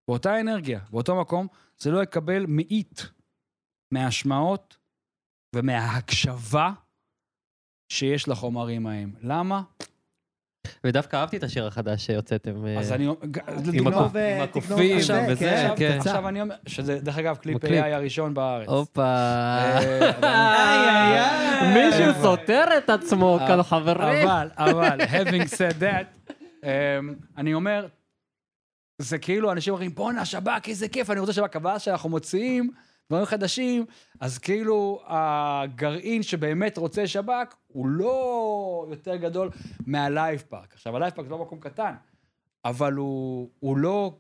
[0.09, 1.47] באותה אנרגיה, באותו מקום,
[1.79, 3.11] זה לא יקבל מאית
[3.91, 4.77] מההשמעות
[5.55, 6.73] ומההקשבה
[7.89, 9.13] שיש לחומרים ההם.
[9.21, 9.63] למה?
[10.85, 12.67] ודווקא אהבתי את השיר החדש שהוצאתם.
[12.67, 13.09] אה, אז אני...
[13.09, 13.13] אה,
[13.73, 13.87] עם
[14.43, 14.99] הקופים
[15.29, 15.97] וזה, כן.
[15.99, 17.65] עכשיו אני אומר, שזה דרך אגב קליפ.
[17.65, 18.69] AI הראשון בארץ.
[18.69, 19.03] הופה.
[20.23, 21.73] אה.
[21.75, 24.29] מישהו סותר את עצמו אה, כאן, חברים.
[24.29, 26.65] אבל, אבל, having said that, um,
[27.37, 27.87] אני אומר,
[28.99, 32.71] זה כאילו אנשים אומרים, בואנה, שב"כ, איזה כיף, אני רוצה שב"כ, אבל שאנחנו מוציאים
[33.11, 33.87] דברים חדשים,
[34.21, 39.51] אז כאילו הגרעין שבאמת רוצה שב"כ, הוא לא יותר גדול
[39.87, 40.75] מה לייב פארק.
[40.75, 41.95] עכשיו, הלייב פארק זה לא מקום קטן,
[42.65, 44.19] אבל הוא, הוא לא...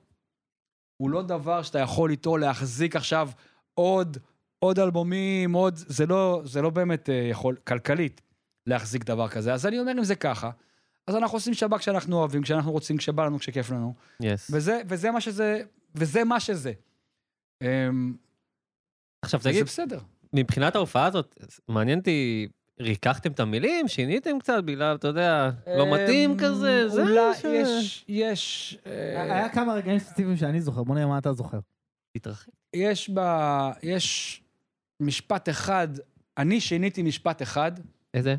[0.97, 3.30] הוא לא דבר שאתה יכול איתו להחזיק עכשיו
[3.74, 4.16] עוד,
[4.59, 5.74] עוד אלבומים, עוד...
[5.76, 8.20] זה לא, זה לא באמת אה, יכול, כלכלית,
[8.66, 9.55] להחזיק דבר כזה.
[9.55, 10.51] אז אני אומר, אם זה ככה,
[11.07, 13.95] אז אנחנו עושים שב"כ שאנחנו אוהבים, כשאנחנו רוצים, כשבא לנו, כשכיף לנו.
[14.20, 14.51] יס.
[14.53, 15.62] וזה, וזה מה שזה,
[15.95, 16.72] וזה מה שזה.
[19.23, 19.99] עכשיו תגיד, בסדר.
[20.33, 21.37] מבחינת ההופעה הזאת,
[21.68, 22.49] מעניין אותי,
[22.81, 23.89] ריככתם את המילים?
[23.89, 26.89] שיניתם קצת בגלל, אתה יודע, לא מתאים אמ, כזה?
[26.89, 31.18] זה אולי ש- יש, יש, אה, היה כמה רגעים ספציפיים שאני זוכר, בוא נראה מה
[31.18, 31.59] אתה זוכר.
[32.16, 32.49] תתרחק.
[32.77, 33.20] יש ב...
[33.83, 34.43] יש
[35.01, 35.89] משפט אחד,
[36.39, 37.73] אני שיניתי משפט אחד,
[38.14, 38.37] איזה?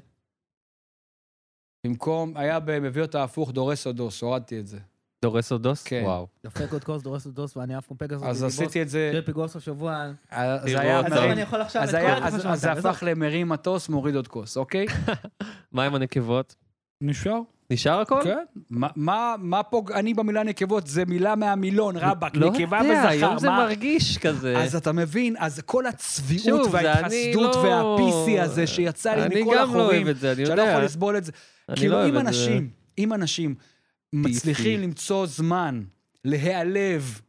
[1.86, 4.80] במקום, היה ב"מביא אותה הפוך", דורס או דוס, הורדתי את זה.
[5.24, 5.84] דורס או דוס?
[5.84, 6.02] כן.
[6.06, 6.28] וואו.
[6.44, 8.24] דופק עוד כוס, דורס עוד דוס, ואני עף כמו פגסוס.
[8.28, 10.06] אז עשיתי את זה, שיהיה פיגוע סוף שבוע.
[10.32, 10.66] אז.
[10.66, 12.72] היה מרים- אני יכול עכשיו את אז כל אז- אז זה.
[12.72, 14.86] הפך למרים מטוס, מוריד עוד כוס, אוקיי?
[15.72, 16.56] מה עם הנקבות?
[17.02, 17.40] נשאר.
[17.72, 18.20] נשאר הכל?
[18.24, 18.38] כן.
[18.70, 20.88] מה- פוגעני במילה נקבות?
[20.88, 23.08] זה מילה מהמילון, רבאק, לא נקבה יודע, וזכר.
[23.08, 24.58] היום זה מרגיש כזה.
[24.58, 29.42] אז אתה מבין, אז כל הצביעות אני וההתחסדות לא- וה PC הזה שיצא לי אני
[29.42, 30.72] מכל גם לא אוהב החורים, את זה, אני שאני לא יודע.
[30.74, 31.32] יכול לסבול את זה.
[31.70, 32.30] אני כאילו, לא אוהב אם את זה.
[32.30, 33.56] אנשים, אם אנשים
[34.14, 35.84] מצליחים למצוא זמן
[36.26, 37.22] להיעלב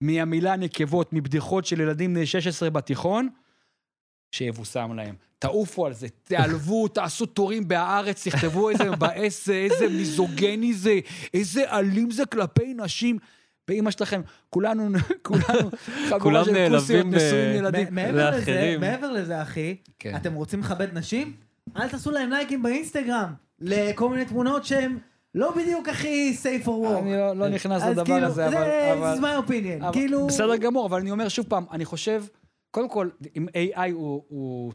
[0.00, 3.28] מהמילה נקבות, מבדיחות של ילדים בני 16 בתיכון,
[4.32, 5.14] שיבושם להם.
[5.38, 10.98] תעופו על זה, תיעלבו, תעשו תורים בהארץ, תכתבו איזה מבאס זה, איזה מיזוגני זה,
[11.34, 13.18] איזה אלים זה כלפי נשים.
[13.68, 14.20] באמא שלכם,
[14.50, 14.88] כולנו,
[15.22, 15.70] כולנו,
[16.08, 17.86] חבורה כולם של כוסיות, נעלבים, נשואים אה, ילדים.
[17.90, 18.80] מעבר לזה, לאחרים.
[18.80, 20.16] מעבר לזה, אחי, כן.
[20.16, 21.32] אתם רוצים לכבד נשים?
[21.76, 24.98] אל תעשו להם לייקים באינסטגרם לכל מיני תמונות שהן
[25.34, 26.98] לא בדיוק הכי safe for work.
[26.98, 28.54] אני לא- לא נכנס אז לדבר כאילו, הזה, אבל...
[28.54, 30.26] זה אבל- this is my opinion, כאילו...
[30.26, 32.24] בסדר גמור, אבל אני אומר שוב פעם, אני חושב,
[32.70, 34.72] קודם כל, אם AI הוא, הוא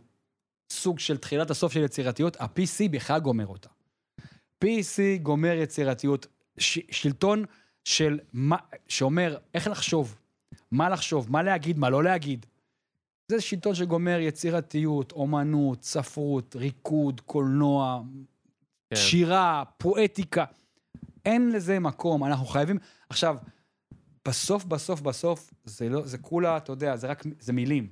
[0.71, 3.69] סוג של תחילת הסוף של יצירתיות, ה-PC בכלל גומר אותה.
[4.65, 6.27] PC גומר יצירתיות,
[6.57, 7.45] ש, שלטון
[7.83, 8.55] של מה,
[8.87, 10.15] שאומר איך לחשוב,
[10.71, 12.45] מה לחשוב, מה להגיד, מה לא להגיד.
[13.27, 18.01] זה שלטון שגומר יצירתיות, אומנות, ספרות, ריקוד, קולנוע,
[18.89, 18.95] כן.
[18.95, 20.45] שירה, פואטיקה.
[21.25, 22.77] אין לזה מקום, אנחנו חייבים...
[23.09, 23.37] עכשיו,
[24.27, 27.87] בסוף, בסוף, בסוף, זה לא, זה כולה, אתה יודע, זה רק, זה מילים.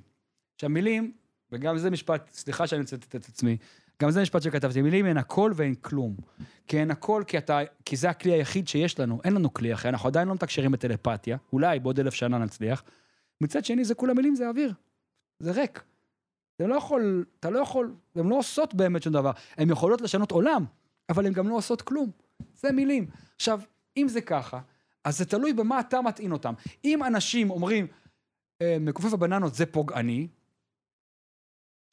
[0.54, 1.12] עכשיו, מילים,
[1.52, 3.56] וגם זה משפט, סליחה שאני מצטט את עצמי,
[4.02, 6.16] גם זה משפט שכתבתי, מילים הן הכל ואין כלום.
[6.66, 9.88] כי הן הכל, כי, אתה, כי זה הכלי היחיד שיש לנו, אין לנו כלי אחר,
[9.88, 12.82] אנחנו עדיין לא מתקשרים בטלפתיה, אולי בעוד אלף שנה נצליח.
[13.40, 14.72] מצד שני, זה כולה מילים, זה אוויר.
[15.38, 15.82] זה ריק.
[16.56, 19.30] אתה לא יכול, אתה לא יכול, הן לא עושות באמת שום דבר.
[19.56, 20.64] הן יכולות לשנות עולם,
[21.08, 22.10] אבל הן גם לא עושות כלום.
[22.54, 23.06] זה מילים.
[23.36, 23.60] עכשיו,
[23.96, 24.58] אם זה ככה,
[25.04, 26.52] אז זה תלוי במה אתה מטעין אותם.
[26.84, 27.86] אם אנשים אומרים,
[28.62, 30.26] "אה, מכופף הבננות זה פוגעני,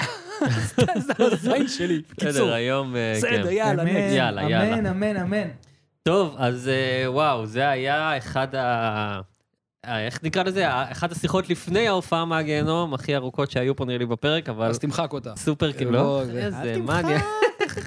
[1.06, 2.02] זה הזין שלי.
[2.18, 2.96] בסדר, היום...
[2.96, 3.52] אה, בסדר, כן.
[3.52, 3.90] יאללה.
[3.90, 4.74] יאללה, יאללה.
[4.74, 5.48] אמן, אמן, אמן.
[6.04, 9.22] טוב, אז אה, וואו, זה היה אחד ה...
[9.86, 10.64] איך נקרא לזה?
[10.92, 15.14] אחת השיחות לפני ההופעה מהגיהנום, הכי ארוכות שהיו פה נראה לי בפרק, אבל אז תמחק
[15.14, 15.36] אותה.
[15.36, 16.26] סופר כאילו?
[16.26, 17.20] זה- איזה אל מניה.
[17.60, 17.82] תמחק,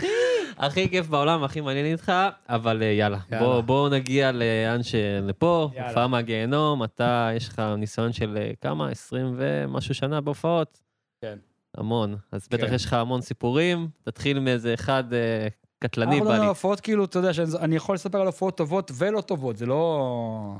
[0.58, 2.12] הכי כיף בעולם, הכי מעניין איתך,
[2.48, 3.46] אבל אה, יאללה, יאללה.
[3.46, 4.94] בוא- בואו נגיע לאן ש...
[5.22, 5.88] לפה, יאללה.
[5.88, 8.88] הופעה מהגיהנום, אתה, יש לך ניסיון של אה, כמה?
[8.88, 10.80] 20 ומשהו שנה בהופעות?
[11.20, 11.38] כן.
[11.76, 12.16] המון.
[12.32, 12.74] אז בטח כן.
[12.74, 15.48] יש לך המון סיפורים, תתחיל מאיזה אחד אה,
[15.78, 16.42] קטלני אנחנו מדברים.
[16.42, 19.66] על הופעות כאילו, אתה יודע, שאני- אני יכול לספר על הופעות טובות ולא טובות, זה
[19.66, 20.56] לא...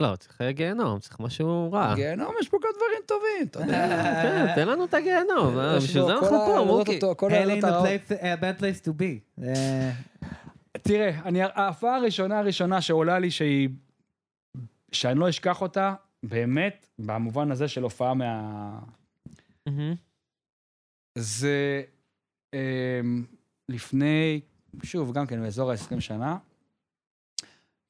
[0.00, 1.94] לא, צריך אה, גיהנום, צריך משהו רע.
[1.94, 3.88] גיהנום, יש פה גם דברים טובים, אתה יודע.
[4.22, 6.98] כן, תן לנו את הגיהנום, אה, בשביל זה אנחנו פה, מוקי.
[6.98, 9.42] Hell ain't a bad place to be.
[9.42, 9.90] אה,
[10.72, 13.68] תראה, אני, ההופעה הראשונה הראשונה שעולה לי שהיא...
[14.92, 18.70] שאני לא אשכח אותה, באמת, במובן הזה של הופעה מה...
[21.18, 21.82] זה
[22.54, 23.24] אמ,
[23.68, 24.40] לפני,
[24.82, 26.38] שוב, גם כן באזור ה-20 שנה,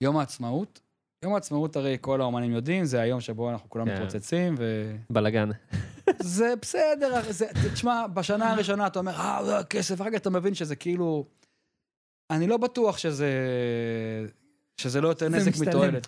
[0.01, 0.81] יום העצמאות.
[1.25, 3.95] יום העצמאות הרי כל האומנים יודעים, זה היום שבו אנחנו כולם כן.
[3.95, 4.97] מתרוצצים, ו...
[5.11, 5.49] בלאגן.
[6.23, 10.55] זה בסדר, זה, תשמע, בשנה הראשונה אתה אומר, אה, זה כסף, אחר כך אתה מבין
[10.55, 11.25] שזה כאילו...
[12.31, 13.31] אני לא בטוח שזה...
[14.81, 15.66] שזה לא יותר נזק.
[15.66, 16.07] מתועלת.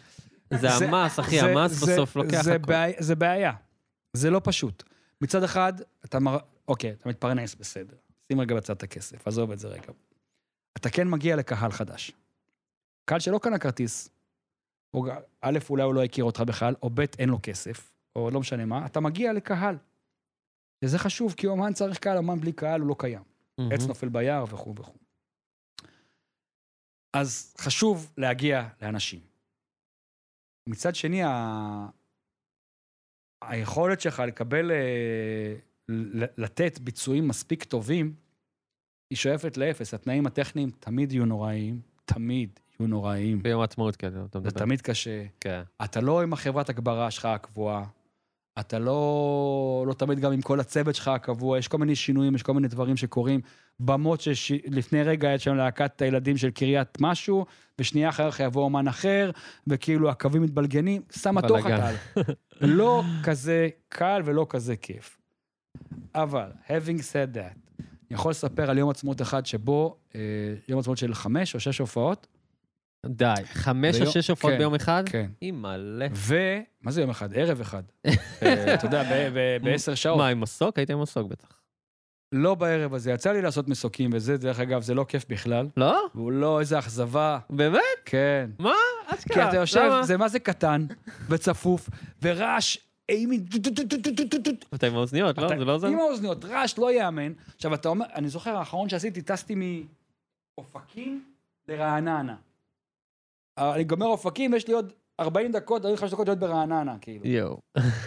[0.60, 2.42] זה המס, אחי, המס בסוף לוקח.
[2.66, 3.52] בעיה- זה בעיה.
[4.16, 4.82] זה לא פשוט.
[5.20, 5.72] מצד אחד,
[6.04, 6.38] אתה מר...
[6.68, 7.96] אוקיי, אתה מתפרנס, בסדר.
[8.28, 9.92] שים רגע בצד את הכסף, עזוב את זה רגע.
[10.76, 12.12] אתה כן מגיע לקהל חדש.
[13.04, 14.08] קהל שלא קנה כרטיס,
[15.40, 18.64] א', אולי הוא לא הכיר אותך בכלל, או ב', אין לו כסף, או לא משנה
[18.64, 19.76] מה, אתה מגיע לקהל.
[20.84, 23.22] וזה חשוב, כי אומן צריך קהל, אומן בלי קהל הוא לא קיים.
[23.58, 23.72] מהמם.
[23.72, 24.98] עץ נופל ביער וכו' וכו'.
[27.12, 29.20] אז חשוב להגיע לאנשים.
[30.68, 31.88] מצד שני, ה...
[33.44, 35.54] היכולת שלך לקבל, אה,
[36.36, 38.14] לתת ביצועים מספיק טובים,
[39.10, 39.94] היא שואפת לאפס.
[39.94, 43.42] התנאים הטכניים תמיד יהיו נוראיים, תמיד יהיו נוראיים.
[43.42, 44.60] ביום העצמאות כזה, אתה זה מדבר.
[44.60, 45.24] תמיד קשה.
[45.40, 45.62] כן.
[45.84, 47.84] אתה לא עם החברת הגברה שלך הקבועה,
[48.58, 52.42] אתה לא, לא תמיד גם עם כל הצוות שלך הקבוע, יש כל מיני שינויים, יש
[52.42, 53.40] כל מיני דברים שקורים.
[53.80, 57.46] במות שלפני רגע היה שם להקת הילדים של קריית משהו,
[57.78, 59.30] ושנייה אחר כך יבוא אומן אחר,
[59.66, 61.74] וכאילו הקווים מתבלגנים, שמה תוך בלאגן.
[61.74, 61.94] הקהל.
[62.60, 65.18] לא כזה קל ולא כזה כיף.
[66.14, 70.20] אבל, having said that, אני יכול לספר על יום עצמאות אחד שבו, אה,
[70.68, 72.26] יום עצמאות של חמש או שש הופעות,
[73.06, 75.02] די, חמש או שש הופעות כן, ביום אחד?
[75.06, 75.30] כן.
[75.42, 76.06] אימא'לה.
[76.12, 76.34] ו...
[76.82, 77.34] מה זה יום אחד?
[77.34, 77.82] ערב אחד.
[78.42, 79.02] אה, אתה יודע,
[79.62, 80.18] בעשר שעות.
[80.18, 80.78] מה, עם מסוק?
[80.78, 81.60] הייתי עם מסוק בטח.
[82.32, 83.12] לא בערב הזה.
[83.12, 85.68] יצא לי לעשות מסוקים וזה, דרך אגב, זה לא כיף בכלל.
[85.76, 86.02] לא?
[86.14, 87.38] והוא לא, איזה אכזבה.
[87.50, 87.80] באמת?
[88.04, 88.50] כן.
[89.06, 89.34] אשכרה.
[89.34, 89.90] כי אתה יושב?
[90.02, 90.86] זה מה זה קטן
[91.28, 91.90] וצפוף,
[92.22, 92.78] ורעש
[93.08, 93.40] אימי...
[94.74, 95.48] אתה עם האוזניות, לא?
[95.48, 95.86] זה לא עוזר?
[95.86, 97.32] עם האוזניות, רעש לא ייאמן.
[97.56, 99.84] עכשיו, אתה אומר, אני זוכר, האחרון שעשיתי, טסתי
[100.58, 101.24] מאופקים
[101.68, 102.34] לרעננה.
[103.60, 107.26] אה, אני גומר אופקים, יש לי עוד 40 דקות, 45 דקות להיות ברעננה, כאילו.
[107.26, 107.60] יואו.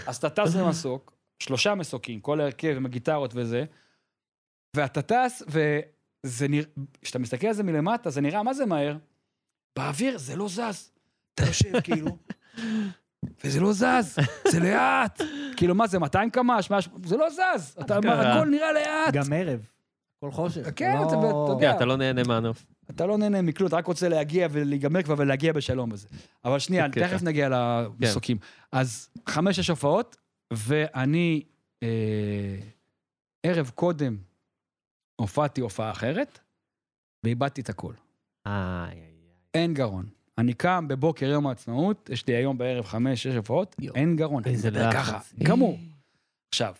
[0.08, 3.66] אז אתה טס למסוק, שלושה מסוקים, כל ההרכב עם הגיטרות וזה,
[4.76, 6.66] ואתה טס, וזה נראה,
[7.01, 8.97] כשאתה מסתכל על זה מלמטה, זה נראה מה זה מהר.
[9.76, 10.91] באוויר זה לא זז.
[11.34, 12.18] אתה יושב כאילו,
[13.43, 14.18] וזה לא זז,
[14.51, 15.22] זה לאט.
[15.58, 16.70] כאילו, מה זה, 200 קמ"ש?
[16.70, 17.78] 100, זה לא זז.
[17.82, 18.34] אתה, אשכרה.
[18.34, 19.14] הכל נראה לאט.
[19.14, 19.68] גם ערב.
[20.24, 20.69] כל חושך.
[20.76, 21.69] כן, לא- אתה- אתה יודע.
[21.71, 22.65] כן, אתה לא נהנה מהנוף.
[22.89, 26.07] אתה לא נהנה מכלום, אתה רק רוצה להגיע ולהיגמר כבר ולהגיע בשלום בזה.
[26.45, 27.07] אבל שנייה, קטע.
[27.07, 28.38] תכף נגיע למסוקים.
[28.71, 30.15] אז חמש-שש הופעות,
[30.53, 31.43] ואני
[31.84, 31.88] אה,
[33.43, 34.17] ערב קודם
[35.15, 36.39] הופעתי הופעה אחרת,
[37.24, 37.93] ואיבדתי את הכל.
[38.45, 39.01] איי.
[39.53, 40.05] אין גרון.
[40.38, 43.95] אני קם בבוקר יום העצמאות, יש לי היום בערב חמש-שש הופעות, יואו.
[43.95, 44.43] אין גרון.
[44.45, 44.93] איזה לחץ.
[44.93, 45.78] ככה, גמור.
[46.49, 46.76] עכשיו.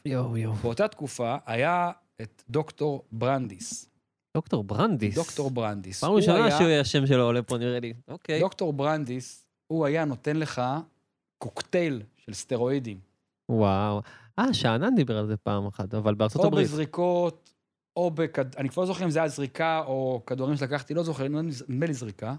[0.62, 1.92] באותה תקופה היה
[2.22, 3.90] את דוקטור ברנדיס.
[4.38, 5.16] דוקטור ברנדיס.
[5.16, 6.04] דוקטור ברנדיס.
[6.04, 7.94] פעם ראשונה היה- שהשם שלו עולה פה, נראה לי.
[8.08, 8.40] אוקיי.
[8.40, 10.62] דוקטור ברנדיס, הוא היה נותן לך
[11.38, 13.00] קוקטייל של סטרואידים.
[13.50, 14.02] וואו.
[14.40, 16.68] אה, שאנן דיבר על זה פעם אחת, אבל בארצות או הברית.
[16.68, 17.54] בזריקות,
[17.98, 18.56] או בכד...
[18.56, 21.94] אני כבר לא זוכר אם זה היה זריקה או כדורים שלקחתי, לא זוכר, נדמה לי
[21.94, 22.36] זריקה.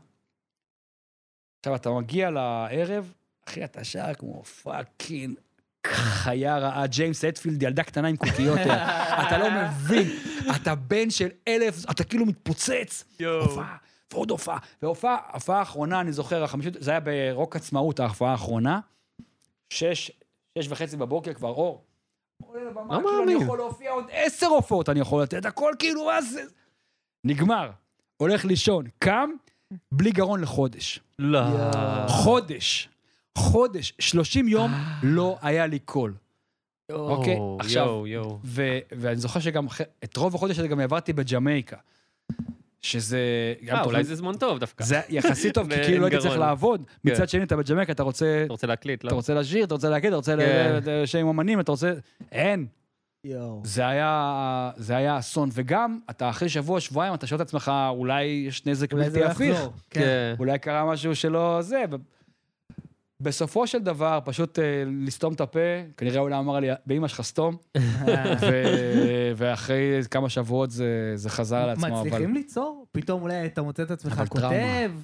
[1.61, 3.13] עכשיו, אתה מגיע לערב,
[3.49, 5.39] אחי, אתה שר כמו fucking
[5.87, 8.59] חיה רעה, ג'יימס הטפילד, ילדה קטנה עם קוקיות.
[9.27, 10.09] אתה לא מבין,
[10.57, 13.05] אתה בן של אלף, אתה כאילו מתפוצץ.
[13.41, 13.77] הופעה,
[14.13, 14.59] ועוד הופעה.
[14.83, 18.81] והופעה, ההופעה האחרונה, אני זוכר, החמישית, זה היה ברוק עצמאות, ההופעה האחרונה.
[19.71, 20.11] שש,
[20.59, 21.85] שש וחצי בבוקר כבר אור.
[22.43, 23.33] עולה לבמה, לא כאילו אני.
[23.45, 26.43] יכול להופיע עוד עשר הופעות, אני יכול לתת הכל, כאילו, זה?
[27.25, 27.71] נגמר.
[28.17, 29.31] הולך לישון, קם,
[29.93, 31.01] בלי גרון לחודש.
[31.19, 31.41] לא.
[32.09, 32.89] חודש.
[33.39, 33.93] חודש.
[33.99, 34.73] 30 יום
[35.03, 36.15] לא היה לי קול.
[36.93, 38.03] אוקיי, עכשיו-.
[38.45, 39.67] ו- ואני זוכר שגם
[40.05, 41.77] את רוב החודש הזה גם העברתי בג'מייקה.
[42.83, 43.19] שזה...
[43.69, 44.85] אה, אולי זה זמן טוב דווקא.
[44.85, 46.39] זה יחסית טוב, כי כאילו לא הייתי צריך.
[46.39, 46.83] לעבוד.
[46.87, 47.13] כן.
[47.13, 48.43] מצד שני, אתה בג'מייקה, אתה רוצה...
[48.45, 49.09] אתה רוצה להקליט, לא?
[49.09, 50.79] אתה רוצה לשיר, אתה רוצה להגיד, אתה רוצה כן.
[50.87, 51.93] לשם אמנים, אתה רוצה...
[52.33, 52.67] אין.
[53.65, 55.49] זה היה, זה היה אסון.
[55.53, 59.59] וגם, אתה אחרי שבוע, שבועיים, אתה שואל את עצמך, אולי יש נזק בלתי לא הפיך.
[59.91, 60.35] כן.
[60.39, 61.85] אולי קרה משהו שלא זה.
[63.25, 65.59] בסופו של דבר, פשוט אה, לסתום את הפה,
[65.97, 67.57] כנראה אולי אמר לי, באמא שלך סתום,
[68.43, 72.07] ו- ואחרי כמה שבועות זה, זה חזר על עצמו, אבל...
[72.09, 72.87] מצליחים ליצור?
[72.93, 74.41] פתאום אולי אתה מוצא את עצמך כותב?
[74.41, 75.01] טראומה.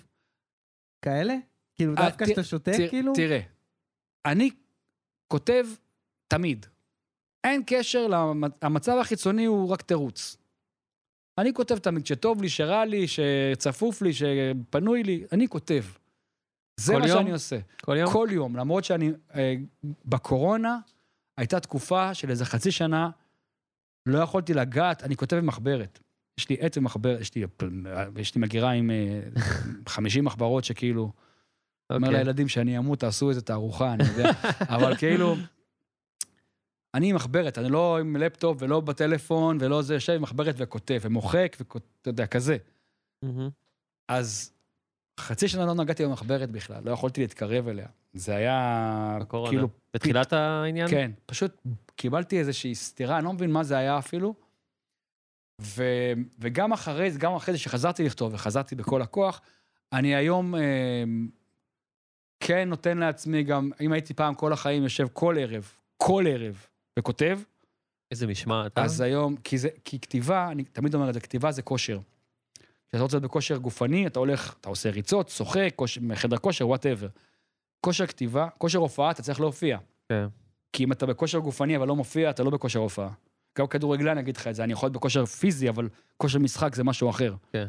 [1.04, 1.34] כאלה?
[1.76, 3.12] כאילו אה, דווקא ת- שאתה שותק תראה- כאילו?
[3.14, 3.40] תראה,
[4.26, 4.50] אני
[5.32, 5.66] כותב
[6.28, 6.66] תמיד.
[7.44, 10.36] אין קשר, למ- המצב החיצוני הוא רק תירוץ.
[11.38, 15.82] אני כותב תמיד, שטוב לי, שרע לי, שצפוף לי, שפנוי לי, אני כותב.
[16.80, 17.18] זה מה יום?
[17.18, 17.58] שאני עושה.
[17.82, 18.12] כל יום?
[18.12, 19.12] כל יום, למרות שאני...
[19.34, 19.54] אה,
[20.04, 20.78] בקורונה
[21.36, 23.10] הייתה תקופה של איזה חצי שנה,
[24.06, 25.98] לא יכולתי לגעת, אני כותב במחברת.
[26.38, 27.44] יש לי עט ומחברת, יש לי,
[28.16, 29.20] יש לי מגירה עם אה,
[29.88, 31.12] 50 מחברות שכאילו...
[31.90, 32.24] אומר אוקיי.
[32.24, 34.30] לילדים שאני אמות, תעשו איזה תערוכה, אני יודע.
[34.74, 35.36] אבל כאילו,
[36.94, 40.98] אני עם מחברת, אני לא עם לפטופ ולא בטלפון ולא זה, יושב עם מחברת וכותב,
[41.02, 42.56] ומוחק, ואתה יודע, כזה.
[43.22, 43.50] מהמם.
[44.08, 44.52] אז
[45.20, 47.86] חצי שנה לא נגעתי במחברת בכלל, לא יכולתי להתקרב אליה.
[48.12, 49.50] זה היה בקורונה.
[49.50, 50.88] כאילו, בתחילת העניין?
[50.88, 51.62] כן, פשוט
[51.96, 54.34] קיבלתי איזושהי סתירה, אני לא מבין מה זה היה אפילו.
[55.60, 55.84] ו,
[56.38, 59.40] וגם אחרי זה, גם אחרי זה שחזרתי לכתוב וחזרתי בכל הכוח,
[59.92, 61.04] אני היום אה,
[62.40, 66.66] כן נותן לעצמי גם, אם הייתי פעם כל החיים יושב כל ערב, כל ערב,
[66.98, 67.40] וכותב,
[68.10, 68.78] איזה משמעת.
[68.78, 68.84] אה?
[68.84, 71.98] אז היום, כי, זה, כי כתיבה, אני תמיד אומר את זה, כתיבה זה כושר.
[72.92, 77.08] כשאתה רוצה להיות בכושר גופני, אתה הולך, אתה עושה ריצות, שוחק, כושר- חדר כושר, וואטאבר.
[77.80, 79.78] כושר כתיבה, כושר הופעה, אתה צריך להופיע.
[80.08, 80.26] כן.
[80.72, 83.08] כי אם אתה בכושר גופני אבל לא מופיע, אתה לא בכושר הופעה.
[83.58, 86.74] גם כדורגלן אני אגיד לך את זה, אני יכול להיות בכושר פיזי, אבל כושר משחק
[86.74, 87.34] זה משהו אחר.
[87.52, 87.66] כן.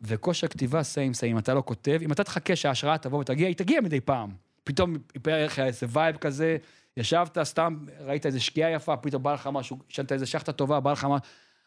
[0.00, 3.80] וכושר כתיבה סיים סיים, אתה לא כותב, אם אתה תחכה שההשראה תבוא ותגיע, היא תגיע
[3.80, 4.30] מדי פעם.
[4.64, 6.56] פתאום יפול לך איזה vibe כזה,
[6.96, 10.92] ישבת, סתם ראית איזה שקיעה יפה, פתאום בא לך משהו, ישנת איזה שאכטה טובה, בא
[10.92, 11.26] לך משהו,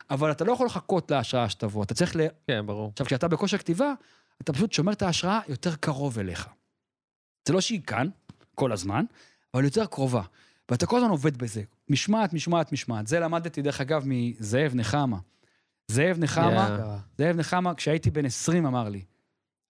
[0.09, 2.19] אבל אתה לא יכול לחכות להשראה שתבוא, אתה צריך ל...
[2.47, 2.89] כן, ברור.
[2.91, 3.93] עכשיו, כשאתה בכושר כתיבה,
[4.41, 6.47] אתה פשוט שומר את ההשראה יותר קרוב אליך.
[7.47, 8.07] זה לא שהיא כאן,
[8.55, 9.05] כל הזמן,
[9.53, 10.21] אבל יותר קרובה.
[10.71, 11.63] ואתה כל הזמן עובד בזה.
[11.89, 13.07] משמעת, משמעת, משמעת.
[13.07, 15.17] זה למדתי, דרך אגב, מזאב נחמה.
[15.87, 17.17] זאב נחמה, Yeah.
[17.17, 19.05] זאב נחמה, כשהייתי בן 20, אמר לי,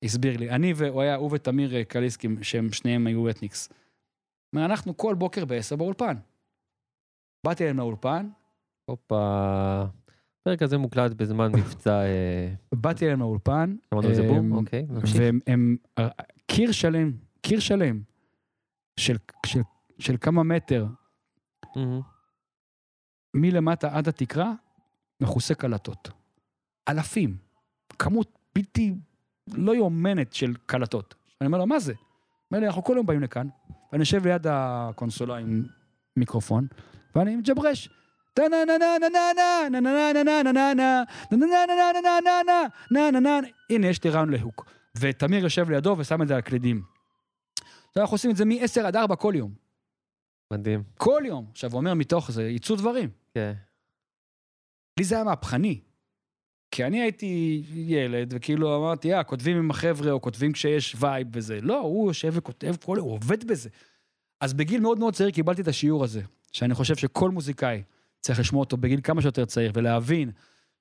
[0.03, 3.69] הסביר לי, אני והוא היה, הוא ותמיר אה, קליסקי, שהם שניהם היו אתניקס.
[4.55, 6.17] אנחנו כל בוקר בעשר באולפן.
[7.45, 8.29] באתי אליהם לאולפן,
[8.85, 9.83] הופה.
[10.47, 12.03] הפרק הזה מוקלט בזמן מבצע...
[12.03, 14.51] אה, באתי אליהם לאולפן, אמרנו איזה בום?
[14.51, 15.15] אוקיי, נמשיך.
[15.19, 15.77] והם, הם,
[16.47, 18.01] קיר שלם, קיר שלם,
[18.99, 19.15] של,
[19.45, 19.59] של,
[19.99, 20.85] של כמה מטר.
[23.33, 24.53] מלמטה עד התקרה,
[25.21, 26.09] מכוסה קלטות.
[26.89, 27.37] אלפים.
[27.99, 28.95] כמות בלתי
[29.53, 31.15] לא יאומנת של קלטות.
[31.41, 31.93] אני אומר לו, מה זה?
[32.51, 33.47] אומר לי, אנחנו כל יום באים לכאן,
[33.91, 35.65] ואני יושב ליד הקונסולה עם
[36.17, 36.67] מיקרופון,
[37.15, 37.89] ואני מג'ברש.
[43.69, 44.65] הנה, יש לי רעיון ל hook.
[44.99, 46.81] ותמיר יושב לידו ושם את זה על קלידים.
[47.87, 49.53] עכשיו, אנחנו עושים את זה מ-10 עד 4 כל יום.
[50.53, 50.83] מדהים.
[50.97, 51.45] כל יום.
[51.51, 53.09] עכשיו, הוא אומר מתוך זה, יצאו דברים.
[53.33, 53.53] כן.
[54.99, 55.79] לי זה היה מהפכני.
[56.71, 61.61] כי אני הייתי ילד, וכאילו אמרתי, אה, כותבים עם החבר'ה, או כותבים כשיש vibe וזה.
[61.61, 62.97] לא, הוא יושב וכותב, כל...
[62.97, 63.69] הוא עובד בזה.
[64.41, 66.21] אז בגיל מאוד מאוד צעיר קיבלתי את השיעור הזה,
[66.51, 67.83] שאני חושב שכל מוזיקאי
[68.25, 70.31] צריך לשמוע אותו בגיל כמה שיותר צעיר, ולהבין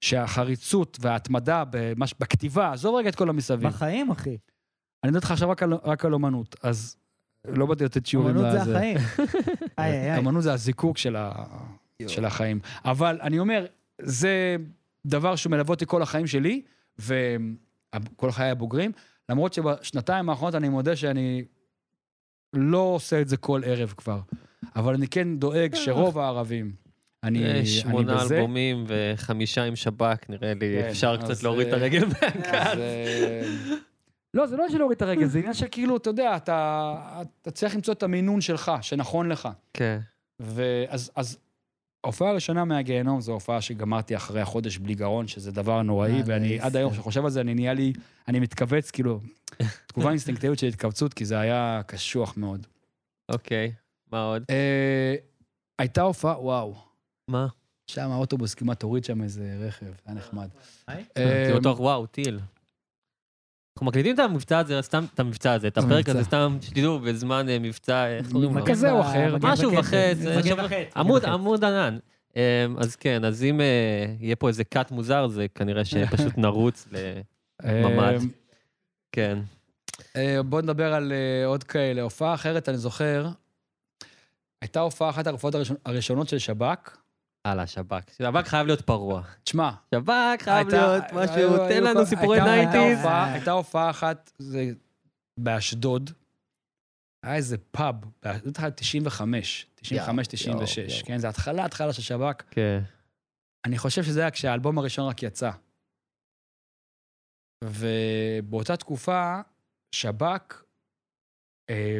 [0.00, 2.14] שהחריצות וההתמדה במש...
[2.20, 3.68] בכתיבה, עזוב רגע את כל המסביב.
[3.68, 4.36] בחיים, אחי.
[5.04, 6.96] אני מדבר איתך עכשיו רק על, רק על אומנות, אז
[7.44, 8.76] לא באתי לתת שיעורים אמנות זה.
[8.76, 8.96] החיים.
[9.78, 10.18] איי, איי.
[10.18, 11.32] אמנות זה הזיקוק של, ה...
[12.06, 12.60] של החיים.
[12.84, 13.66] אבל אני אומר,
[14.02, 14.56] זה
[15.06, 16.62] דבר שמלווה אותי כל החיים שלי,
[16.98, 18.92] וכל חיי הבוגרים,
[19.28, 21.44] למרות שבשנתיים האחרונות אני מודה שאני
[22.52, 24.20] לא עושה את זה כל ערב כבר.
[24.76, 26.83] אבל אני כן דואג שרוב הערבים,
[27.24, 28.36] אני, אה, אני שמונה בזה.
[28.36, 32.78] אלבומים וחמישה עם שב"כ, נראה לי, כן, אפשר קצת להוריד את אה, הרגל אז, מהגז.
[32.78, 33.42] אה,
[34.34, 36.94] לא, זה לא עניין של להוריד את הרגל, זה עניין של כאילו, אתה יודע, אתה,
[37.42, 39.48] אתה צריך למצוא את המינון שלך, שנכון לך.
[39.74, 39.98] כן.
[40.40, 41.38] ואז אז
[42.04, 46.76] ההופעה הראשונה מהגיהנום זו הופעה שגמרתי אחרי החודש בלי גרון, שזה דבר נוראי, ואני עד
[46.76, 47.92] היום, כשאני חושב על זה, אני נהיה לי,
[48.28, 49.20] אני מתכווץ, כאילו,
[49.86, 52.66] תגובה אינסטינקטיבית של התכווצות, כי זה היה קשוח מאוד.
[53.28, 53.72] אוקיי,
[54.12, 54.44] מה עוד?
[55.78, 56.74] הייתה הופעה, וואו,
[57.28, 57.46] מה?
[57.86, 60.48] שם האוטובוס כמעט הוריד שם איזה רכב, היה נחמד.
[60.86, 61.04] היי.
[61.16, 62.40] אה, זה בטוח, וואו, טיל.
[63.76, 66.24] אנחנו מקליטים את המבצע הזה, סתם את המבצע הזה, את הפרק הזה.
[66.24, 68.66] סתם, שתדעו, בזמן אה, מבצע, איך קוראים לו?
[68.66, 70.16] כזה או אחר, משהו וחץ.
[71.24, 71.98] עמוד, ענן.
[72.78, 76.96] אז כן, אז אם אה, יהיה פה איזה קאט מוזר, זה כנראה שפשוט נרוץ ל...
[77.64, 78.20] אה, ממ"ד.
[79.12, 79.38] כן.
[80.16, 82.02] אה, בוא נדבר על אה, עוד כאלה.
[82.02, 83.28] הופעה אחרת, אני זוכר,
[84.62, 85.54] הייתה הופעה, אחת ההופעות
[85.84, 86.96] הראשונות של שב"כ.
[87.44, 88.10] הלאה, שב"כ.
[88.18, 89.22] שב"כ חייב להיות פרוע.
[89.44, 92.98] תשמע, שב"כ חייב להיות היו- משהו, תן לנו סיפורי nineties.
[93.04, 94.70] הייתה הופעה אחת, זה
[95.40, 96.10] באשדוד.
[97.22, 97.94] היה איזה פאב,
[98.42, 101.06] זה התחלה 95, 95, 96, יואו.
[101.06, 101.18] כן?
[101.18, 102.42] זה התחלה, התחלה של שב"כ.
[102.50, 102.80] כן.
[103.66, 105.50] אני חושב שזה היה כשהאלבום הראשון רק יצא.
[107.64, 109.40] ובאותה תקופה,
[109.94, 110.62] שב"כ,
[111.70, 111.98] אה,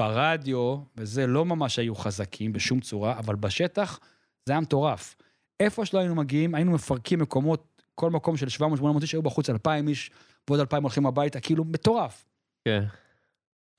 [0.00, 4.00] ברדיו, וזה לא ממש היו חזקים בשום צורה, אבל בשטח
[4.46, 5.16] זה היה מטורף.
[5.60, 9.88] איפה שלא היינו מגיעים, היינו מפרקים מקומות, כל מקום של 700-800 איש, היו בחוץ 2,000
[9.88, 10.10] איש,
[10.48, 12.24] ועוד 2,000 הולכים הביתה, כאילו מטורף.
[12.64, 12.84] כן.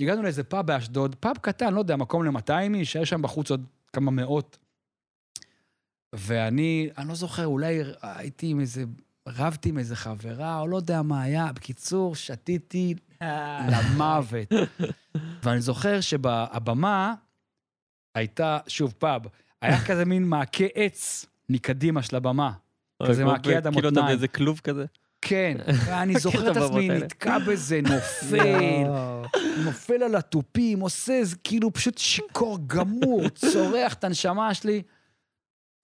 [0.02, 3.66] הגענו לאיזה פאב באשדוד, פאב קטן, לא יודע, מקום ל-200 איש, היה שם בחוץ עוד
[3.94, 4.58] כמה מאות.
[6.16, 8.84] ואני, אני לא זוכר, אולי הייתי עם איזה,
[9.28, 11.52] רבתי עם איזה חברה, או לא יודע מה היה.
[11.54, 12.96] בקיצור, שתיתי
[13.72, 14.48] למוות.
[15.44, 17.14] ואני זוכר שבבמה
[18.16, 19.22] הייתה, שוב, פאב,
[19.64, 22.52] היה כזה מין מעקה עץ מקדימה של הבמה.
[23.08, 24.08] כזה מעקה עד כאילו אתה המותניים.
[24.08, 24.86] באיזה כלוב כזה.
[25.22, 25.58] כן,
[26.08, 26.90] מכיר זוכר את עצמי.
[26.90, 28.84] נתקע בזה, נופל.
[29.66, 34.82] נופל על התופים, עושה איזה כאילו פשוט שיכור גמור, צורח את הנשמה שלי.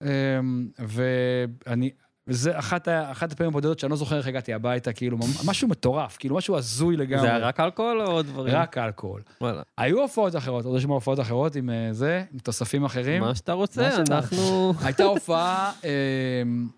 [0.02, 1.90] אמ, ואני,
[2.32, 6.36] זה אחת, אחת הפעמים הבודדות שאני לא זוכר איך הגעתי הביתה, כאילו, משהו מטורף, כאילו,
[6.36, 7.20] משהו הזוי לגמרי.
[7.20, 8.54] זה היה רק אלכוהול או עוד דברים?
[8.54, 9.22] רק אלכוהול.
[9.40, 9.62] וואלה.
[9.78, 13.22] היו הופעות אחרות, עוד לשמוע הופעות אחרות עם אה, זה, עם תוספים אחרים.
[13.22, 14.72] מה שאתה מה רוצה, שאתה- אנחנו...
[14.84, 16.68] הייתה הופעה אמ,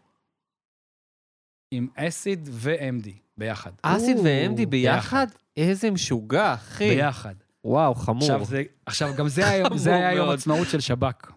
[1.70, 3.70] עם אסיד ו-MD ביחד.
[3.82, 5.26] אסיד ו-MD ביחד?
[5.57, 6.88] איזה משוגע, אחי.
[6.94, 7.34] ביחד.
[7.64, 8.22] וואו, חמור.
[8.22, 10.30] עכשיו, זה, עכשיו, גם זה היה, זה היה חמור יום.
[10.34, 11.32] עצמאות של שב"כ.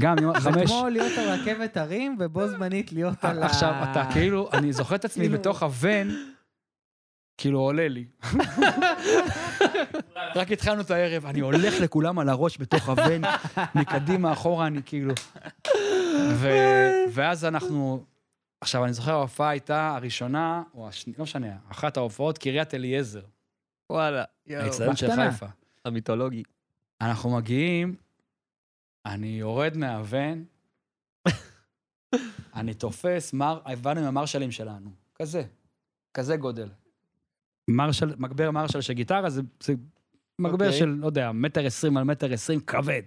[0.00, 0.70] גם יום זה חמש.
[0.70, 3.46] כמו להיות על רכבת הרים ובו זמנית להיות על ה...
[3.46, 6.08] עכשיו, אתה כאילו, אני זוכר את עצמי כאילו- בתוך הוון,
[7.38, 8.04] כאילו עולה לי.
[10.34, 13.22] רק התחלנו את הערב, אני הולך לכולם על הראש בתוך הוון,
[13.74, 15.14] מקדימה, אחורה, אני כאילו...
[16.34, 18.04] ו- ואז אנחנו...
[18.60, 23.20] עכשיו, אני זוכר, ההופעה הייתה הראשונה, או השנייה, לא משנה, אחת ההופעות, קריית אליעזר,
[23.90, 24.24] וואלה.
[24.46, 24.64] יואו.
[24.64, 25.08] האצטדיון של.
[25.16, 25.46] חיפה.
[25.84, 26.42] המיתולוגי.
[27.00, 27.94] אנחנו מגיעים,
[29.06, 30.44] אני יורד מהוון,
[32.56, 35.42] אני תופס, מר, הבנו עם המרשלים שלנו, כזה,
[36.14, 36.68] כזה גודל.
[37.68, 39.74] מרשל, מגבר מרשל של גיטרה, זה, זה
[40.38, 40.78] מגבר אוקיי.
[40.78, 43.02] של, לא יודע, מטר עשרים על מטר עשרים, כבד.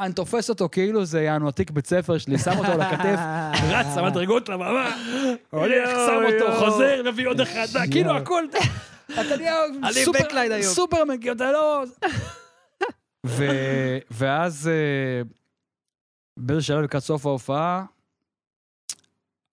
[0.00, 3.18] אני תופס אותו כאילו זה יענו עתיק בית ספר שלי, שם אותו על הכתף,
[3.72, 4.96] רץ למדרגות לבמה,
[5.50, 6.52] הולך, שם אותו.
[6.58, 8.16] חוזר, מביא עוד אחד, כאילו.
[8.16, 8.44] הכל,
[9.12, 9.54] אתה נהיה.
[10.62, 11.84] סופרמן, אתה לא...
[13.26, 15.22] ו- ואז אה,
[16.36, 17.84] באיזה שלב לקראת סוף ההופעה,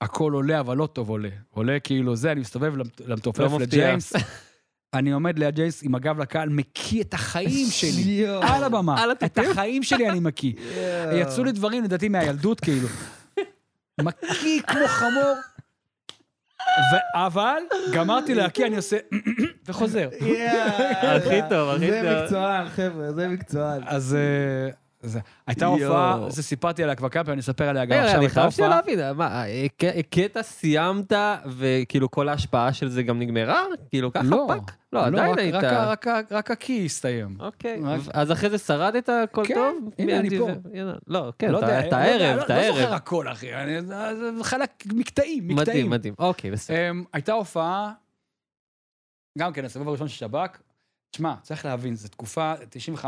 [0.01, 1.30] הכל עולה, אבל לא טוב עולה.
[1.49, 3.59] עולה כאילו זה, אני מסתובב למ- למתופף לא.
[3.59, 4.13] לג'יימס,
[4.93, 8.26] אני עומד ליד ג'יימס עם הגב לקהל, מקיא את החיים שלי.
[8.28, 9.38] על הבמה, על את?
[9.38, 10.53] החיים שלי אני מקיא.
[11.13, 12.88] יצאו לי דברים, לדעתי, מהילדות, כאילו.
[14.01, 15.34] מקיא כמו חמור.
[17.16, 17.57] אבל
[17.93, 18.97] גמרתי להקיא, אני עושה
[19.68, 20.09] וחוזר.
[21.01, 22.24] הכי טוב, הכי זה טוב.
[22.24, 23.82] מקצוען, חבר'ה, זה מקצוען.
[23.86, 24.72] אז אה,
[25.04, 25.66] זה- הייתה.
[25.66, 28.16] הופעה, זה סיפרתי עליה כבר כמה פעמים, אני אספר עליה גם עכשיו.
[28.16, 31.12] אני הייתה חייב שנייה להבין, מה, הק- הקטע סיימת,
[31.45, 33.64] וכאילו כל ההשפעה של זה גם נגמרה?
[33.89, 34.71] כאילו ככה לא, fuck?
[34.93, 35.56] לא, לא, עדיין רק- היית...
[36.32, 37.38] רק הקי הסתיים.
[37.39, 39.89] אוקיי, רק- אז אחרי זה שרדת הכל כן, טוב?
[39.99, 40.49] הנה, אני פה.
[41.08, 42.93] לא, כן, לא את יודע, ה- את לא זוכר.
[42.93, 43.56] הכל, אחי.
[43.56, 43.95] אני- זה
[44.43, 44.99] חלק, מקטעים,
[45.47, 45.56] מקטעים.
[45.56, 46.14] מדהים, מדהים.
[46.20, 46.89] אוקיי, בסדר.
[46.91, 47.91] אמ, הייתה הופעה,
[49.39, 50.58] גם כן, הסיבוב הראשון של שב"כ.
[51.14, 53.05] תשמע, צריך להבין, זו תקופה 95-6,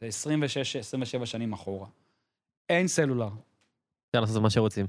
[0.00, 0.08] זה
[1.22, 1.86] 26-27 שנים אחורה.
[2.68, 3.28] אין סלולר,
[4.10, 4.86] אפשר לעשות מה שרוצים.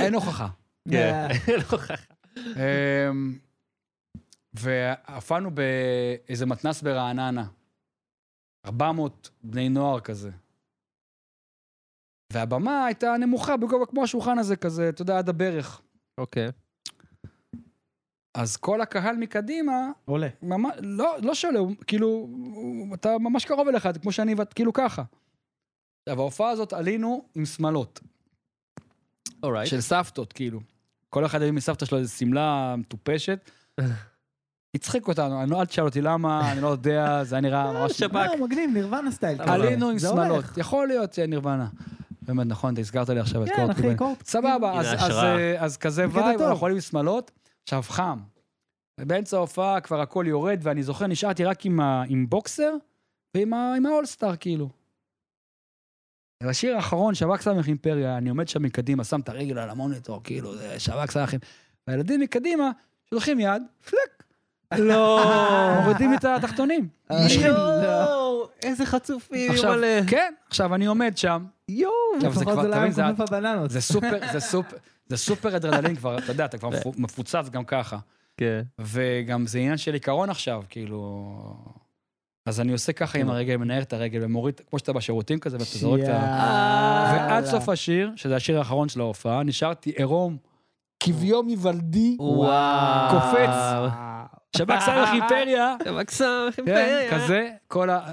[0.00, 0.48] אין הוכחה.
[0.90, 1.28] כן.
[1.30, 1.94] אה, לא חכם.
[2.36, 3.38] אמ,
[4.54, 7.48] והפענו באיזה מתנס ברעננה.
[8.66, 10.30] 400 בני נוער כזה.
[12.32, 15.80] והבמה הייתה נמוכה בגובה כמו השולחן הזה, כזה, אתה יודע, עד הברך.
[16.18, 16.48] אוקיי.
[18.34, 20.28] אז כל הקהל מקדימה, עולה.
[20.42, 24.72] ממש, לא, לא שעולה, הוא כאילו, הוא- אתה ממש קרוב אליך, כמו שאני, ואת כאילו
[24.72, 25.02] ככה.
[26.08, 28.00] עכשיו, ההופעה הזאת עלינו עם שמלות,
[29.42, 29.68] All right.
[29.70, 30.60] של סבתות, כאילו.
[31.10, 33.50] כל אחד הביא מסבתא שלו איזו שמלה מטופשת.
[34.74, 37.92] הצחיק אותנו, אני לא, אל תשאל אותי למה, אני לא יודע, זה היה נראה ממש...
[37.92, 38.14] שב"כ.
[38.14, 39.42] לא, מגניב, נירוונה style.
[39.42, 40.44] עלינו עם שמלות.
[40.56, 41.68] יכול להיות נירוונה.
[42.22, 43.96] באמת, נכון, אתה הזכרת לי עכשיו את כן, קורט אחי, קוביין.
[43.96, 44.26] קורט.
[44.26, 45.36] סבבה, אז- השראה.
[45.38, 46.40] אה, אז כזה vibe.
[46.42, 47.30] אנחנו עולים עם שמלות,
[47.64, 48.18] עכשיו חם.
[49.00, 52.72] באמצע ההופעה כבר הכל יורד, ואני זוכר, נשארתי רק עם ה- עם בוקסר
[53.36, 54.68] ועם ה- עם האולסטאר, כאילו.
[56.42, 60.56] בשיר האחרון, שב"כ סמך אימפריה, אני עומד שם מקדימה, שם את הרגל על המוניטור, כאילו,
[60.56, 61.52] זה שב"כ סמך אימפריה.
[61.86, 62.70] והילדים מקדימה,
[63.10, 64.22] שולחים יד, פלק,
[64.78, 65.20] לא.
[65.84, 66.88] מורידים את התחתונים.
[67.40, 69.86] יואו, איזה חצופים, מלא.
[70.10, 71.92] כן, עכשיו אני עומד שם, יואו.
[72.22, 73.70] לפחות זה לא היה מכופף הבננות.
[73.70, 74.76] זה סופר, זה סופר,
[75.06, 77.98] זה סופר אדרנלין כבר, אתה יודע, אתה כבר מפו- מפוצץ גם ככה.
[78.36, 78.62] כן.
[78.80, 81.30] וגם זה עניין של עיקרון עכשיו, כאילו...
[82.46, 85.78] אז אני עושה ככה עם הרגל, מנער את הרגל ומוריד, כמו שאתה בשירותים כזה, ואתה
[85.78, 87.12] זורק את ה...
[87.12, 90.36] ועד סוף השיר, שזה השיר האחרון של ההופעה, נשארתי עירום,
[91.00, 92.16] כביום היוולדי.
[93.10, 93.54] קופץ.
[94.56, 98.12] שב"כ סמך אימפריה, מקסם, כן, כזה, כל ה...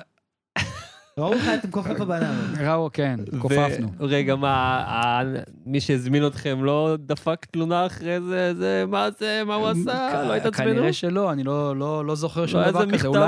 [1.19, 2.57] ראו לך את מכופף הבננות.
[2.59, 3.87] ראו, כן, כופפנו.
[3.99, 5.21] רגע, מה,
[5.65, 8.53] מי שהזמין אתכם לא דפק תלונה אחרי זה?
[8.55, 10.23] זה, מה זה, מה הוא עשה?
[10.27, 10.69] לא התעצבנו?
[10.71, 13.09] כנראה שלא, אני לא, לא, לא זוכר שום לא דבר איזה כזה.
[13.09, 13.19] מכתב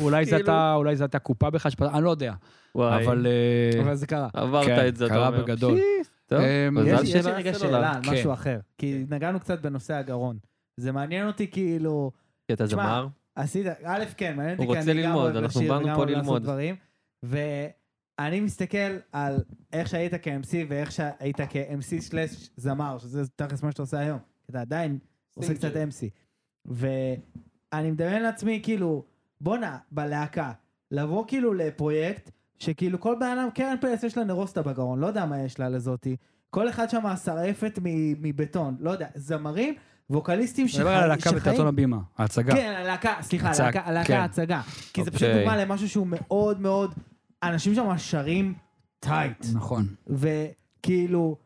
[0.00, 0.36] אולי, זה כאילו?
[0.36, 2.32] הייתה, אולי זה הייתה קופה בכלל, שפ- אני לא יודע.
[2.74, 3.26] וואי, אבל...
[3.26, 4.28] אה, אבל זה קרה.
[4.32, 5.42] עברת כן, את זה, אתה קרה אומר.
[5.42, 5.78] בגדול.
[6.26, 7.54] טוב, אמ, מזל יש לי שלא רגע.
[7.54, 8.10] שאלה על כן.
[8.12, 8.58] משהו אחר.
[8.78, 10.36] כי נגענו קצת בנושא הגרון.
[10.76, 12.10] זה מעניין אותי כאילו...
[12.46, 13.06] כי אתה זמר?
[13.36, 16.42] עשית, א', כן, מעניין אותי כי אני גם אוהב אנחנו לשיר וגם אוהב לעשות.
[16.42, 16.74] דברים.
[17.22, 19.36] ואני מסתכל על
[19.72, 24.18] איך שהיית כ-MC ואיך שהיית כ-MC סלאש זמר, שזה תכלס מה שאתה עושה היום.
[24.50, 24.98] אתה עדיין
[25.34, 26.08] עושה קצת MC.
[26.66, 29.04] ואני מדמיין לעצמי, כאילו,
[29.40, 30.52] בואנה, בלהקה,
[30.90, 35.26] לבוא כאילו לפרויקט, שכאילו כל בן אדם, קרן פלס יש לה נרוסטה בגרון, לא יודע
[35.26, 36.16] מה יש לה לזאתי.
[36.50, 37.78] כל אחד שם שרעפת
[38.20, 39.74] מבטון, לא יודע, זמרים,
[40.10, 42.54] ווקליסטים אני מדבר על הלהקה בתיאטרון הבימה, ההצגה.
[42.54, 44.20] כן, הלהקה, סליחה, הצג, הלהקה, הלהקה כן.
[44.20, 44.60] ההצגה.
[44.92, 45.38] כי זה פשוט אוקיי.
[45.38, 46.94] דוגמה למשהו שהוא מאוד מאוד,
[47.42, 48.54] אנשים שם שרים
[49.00, 49.46] טייט.
[49.54, 49.86] נכון.
[50.06, 51.36] וכאילו,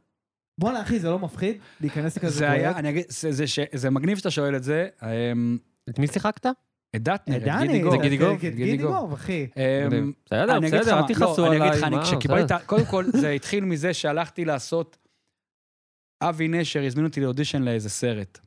[0.58, 2.70] בואנה אחי, זה לא מפחיד להיכנס לכזה זה היה?
[2.78, 4.88] אני אגיד, זה- זה ש- זה מגניב שאתה שואל את זה.
[5.02, 5.58] אמ,
[5.90, 6.46] את מי שיחקת?
[6.96, 7.92] את דטנר, את דני, גידי גוב.
[7.92, 8.38] זה גידי גוב?
[8.40, 8.92] גידי גידי גוב.
[8.96, 9.46] גוב, אחי.
[9.56, 11.60] אמ, בסדר, בסדר, מה, אל תכעסו לא, עליי.
[11.70, 12.44] אני אגיד לך, כשקיבלתי.
[12.44, 14.98] את ה- קודם כל, זה התחיל מזה שהלכתי לעשות,
[16.22, 18.38] אבי נשר הזמין אותי לאודישן לאיזה סרט.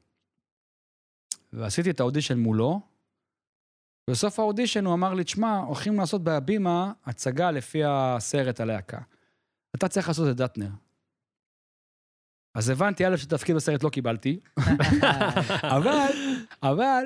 [1.54, 2.82] ועשיתי את האודישן מולו,
[4.10, 9.00] ובסוף האודישן הוא אמר לי, תשמע, הולכים לעשות בהבימה הצגה לפי הסרט הלהקה.
[9.76, 10.70] אתה צריך לעשות את דטנר.
[12.58, 14.40] אז הבנתי, א', שתפקיד בסרט לא קיבלתי,
[15.78, 16.12] אבל,
[16.64, 17.04] אבל,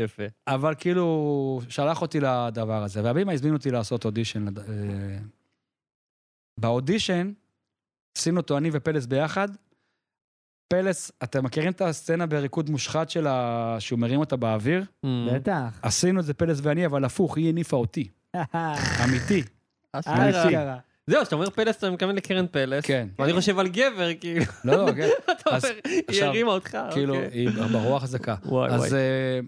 [0.00, 0.22] יפה.
[0.46, 4.58] אבל כאילו, שלח אותי לדבר הזה, והבימה הזמין אותי לעשות אודישן.
[4.58, 5.18] אה,
[6.60, 7.32] באודישן,
[8.18, 9.48] עשינו אותו אני ופלס ביחד.
[10.74, 13.76] פלס, אתם מכירים את הסצנה בריקוד מושחת של ה...
[13.78, 14.84] שהוא מרים אותה באוויר?
[15.04, 15.80] בטח.
[15.82, 18.08] עשינו את זה פלס ואני, אבל הפוך, היא הניפה אותי.
[19.04, 19.42] אמיתי.
[19.92, 20.78] אשכרה.
[21.06, 22.84] זהו, כשאתה אומר פלס, אתה מתכוון לקרן פלס.
[22.84, 23.08] כן.
[23.18, 25.08] ואני חושב על גבר, כאילו, לא, לא, כן.
[25.32, 26.78] אתה אומר, היא הרימה אותך.
[26.92, 27.30] כאילו, אוקיי.
[27.40, 28.34] היא ברוח חזקה.
[28.44, 28.86] וואי וואי.
[28.86, 28.94] אז...
[28.94, 29.40] אה,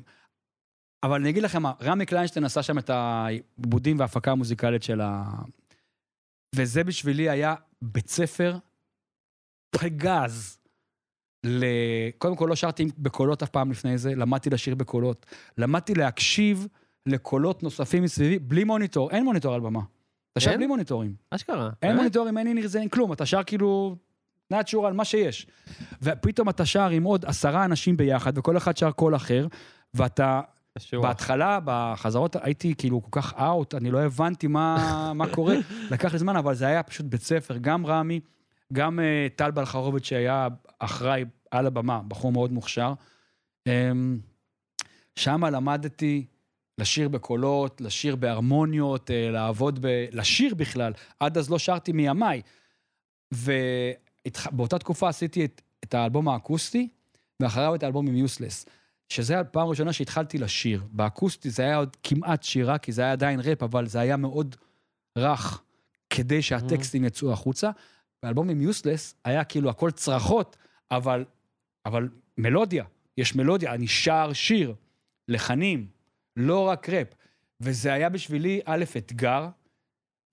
[1.02, 5.24] אבל אני אגיד לכם מה, רמי קליינשטיין עשה שם את העיבודים וההפקה המוזיקלית של ה...
[6.54, 8.56] וזה בשבילי היה בית ספר
[9.70, 10.58] פגז.
[11.46, 11.64] ל...
[12.18, 15.26] קודם כל לא שרתי בקולות אף פעם לפני זה, למדתי לשיר בקולות.
[15.58, 16.66] למדתי להקשיב
[17.06, 19.80] לקולות נוספים מסביבי, בלי מוניטור, אין מוניטור על במה.
[20.32, 20.56] אתה שר?
[20.56, 21.14] בלי מוניטורים.
[21.30, 21.64] אשכרה.
[21.64, 21.96] אין באמת?
[21.96, 23.96] מוניטורים, אין אינר זה, אין כלום, אתה שר כאילו...
[24.86, 25.46] על מה שיש.
[26.02, 29.46] ופתאום אתה שר עם עוד עשרה אנשים ביחד, וכל אחד שר קול אחר,
[29.94, 30.40] ואתה
[30.78, 31.02] קשוח.
[31.02, 35.56] בהתחלה, בחזרות, הייתי כאילו כל כך אאוט, אני לא הבנתי מה, מה קורה.
[35.92, 37.56] לקח לי זמן, אבל זה היה פשוט בית ספר.
[37.60, 38.20] גם רמי,
[38.72, 42.92] גם אה, טל בלחרוביץ' שהיה אחראי על הבמה, בחור מאוד מוכשר.
[43.66, 44.18] אמ,
[45.16, 46.26] שם למדתי
[46.78, 50.06] לשיר בקולות, לשיר בהרמוניות, אה, לעבוד ב...
[50.12, 50.92] לשיר בכלל.
[51.20, 52.42] עד אז לא שרתי מימיי.
[53.34, 56.88] ובאותה תקופה עשיתי את, את האלבום האקוסטי,
[57.40, 58.66] ואחריו את האלבום עם יוסלס.
[59.08, 60.82] שזה הפעם הראשונה שהתחלתי לשיר.
[60.92, 64.56] באקוסטי זה היה עוד כמעט שירה, כי זה היה עדיין ראפ, אבל זה היה מאוד
[65.18, 65.62] רך,
[66.10, 67.70] כדי שהטקסטים יצאו החוצה.
[68.22, 70.56] באלבום עם יוסלס היה כאילו הכל צרחות,
[70.90, 71.24] אבל,
[71.86, 72.08] אבל
[72.38, 72.84] מלודיה,
[73.18, 74.74] יש מלודיה, אני שר שיר,
[75.28, 75.86] לחנים,
[76.36, 77.08] לא רק ראפ.
[77.60, 79.48] וזה היה בשבילי, א', אתגר,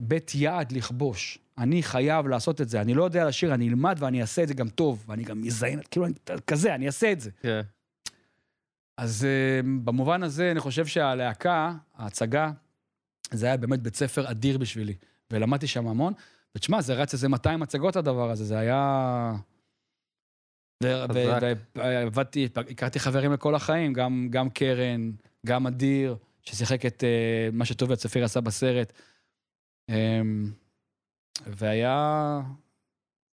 [0.08, 1.38] ב', יעד לכבוש.
[1.58, 2.80] אני חייב לעשות את זה.
[2.80, 5.80] אני לא יודע לשיר, אני אלמד ואני אעשה את זה גם טוב, ואני גם מזיין,
[5.90, 6.14] כאילו, אני,
[6.46, 7.30] כזה, אני אעשה את זה.
[7.40, 7.60] כן.
[8.96, 12.50] אז uh, במובן הזה, אני חושב שהלהקה, ההצגה,
[13.30, 14.94] זה היה באמת בית ספר אדיר בשבילי,
[15.30, 16.12] ולמדתי שם המון.
[16.56, 19.32] ותשמע, זה רץ איזה 200 הצגות הדבר הזה, זה היה...
[21.74, 25.10] ועבדתי, הכרתי חברים לכל החיים, גם, גם קרן,
[25.46, 28.92] גם אדיר, ששיחק את uh, מה שטובי הצפיר עשה בסרט.
[29.90, 29.94] Um,
[31.46, 32.40] והיה...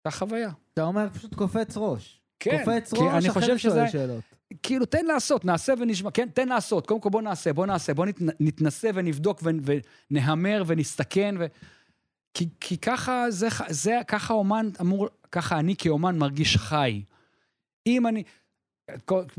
[0.04, 0.50] הייתה חוויה.
[0.74, 2.20] אתה אומר פשוט קופץ ראש.
[2.40, 3.88] כן, קופץ ראש, אני אחרי שואל שזה...
[3.88, 4.24] שאלות.
[4.62, 6.86] כאילו, תן לעשות, נעשה ונשמע, כן, תן לעשות.
[6.86, 9.50] קודם כל בוא נעשה, בוא נעשה, בוא נת, נתנסה ונבדוק ו,
[10.10, 11.34] ונהמר ונסתכן.
[11.38, 11.46] ו...
[12.34, 17.02] כי, כי ככה, זה, זה, ככה אומן אמור, ככה אני כאומן מרגיש חי.
[17.98, 18.22] אם אני,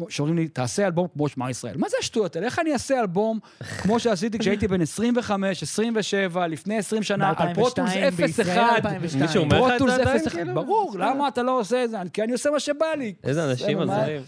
[0.10, 1.78] שאומרים לי, תעשה אלבום כמו שמע ישראל.
[1.78, 2.48] מה זה השטויות האלה?
[2.48, 3.40] איך אני אעשה אלבום
[3.78, 8.86] כמו שעשיתי כשהייתי בן 25, 27, לפני 20 שנה, על פרוטולס ב-2002, בישראל 01.
[8.86, 9.24] 2002.
[9.24, 10.32] מישהו אומר לך את זה עדיין, 01.
[10.32, 10.54] כאילו?
[10.54, 11.98] ברור, למה אתה לא עושה את זה?
[12.14, 13.14] כי אני עושה מה שבא לי.
[13.24, 14.22] איזה אנשים הזויים.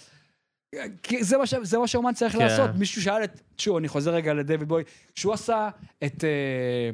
[1.03, 1.53] כי זה מה, ש...
[1.61, 2.39] זה מה שאומן צריך כן.
[2.39, 2.69] לעשות.
[2.75, 3.41] מישהו שאל את...
[3.57, 4.83] שוב, אני חוזר רגע לדויד בוי,
[5.15, 5.69] שהוא עשה
[6.03, 6.23] את...
[6.23, 6.89] אה,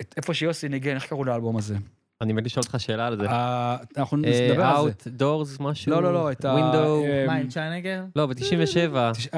[0.00, 1.74] את איפה שיוסי ניגן, איך קראו לאלבום הזה?
[2.20, 3.26] אני מת לשאול אותך שאלה על זה.
[3.28, 5.10] אה, אנחנו אה, נדבר על זה.
[5.10, 5.92] Outdoors משהו?
[5.92, 6.54] לא, לא, לא, את ה...
[6.54, 7.04] Window.
[7.06, 8.04] אה, מה, עם צ'יינגר?
[8.16, 8.96] לא, ב-97.
[9.12, 9.28] תש-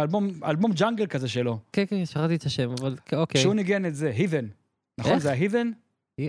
[0.44, 3.40] אלבום, ג'אנגל כזה שלו, כן, כן, שכחתי את השם, אבל אוקיי.
[3.40, 4.44] שהוא ניגן את זה, היבן.
[4.98, 5.18] נכון?
[5.18, 5.70] זה ההיבן?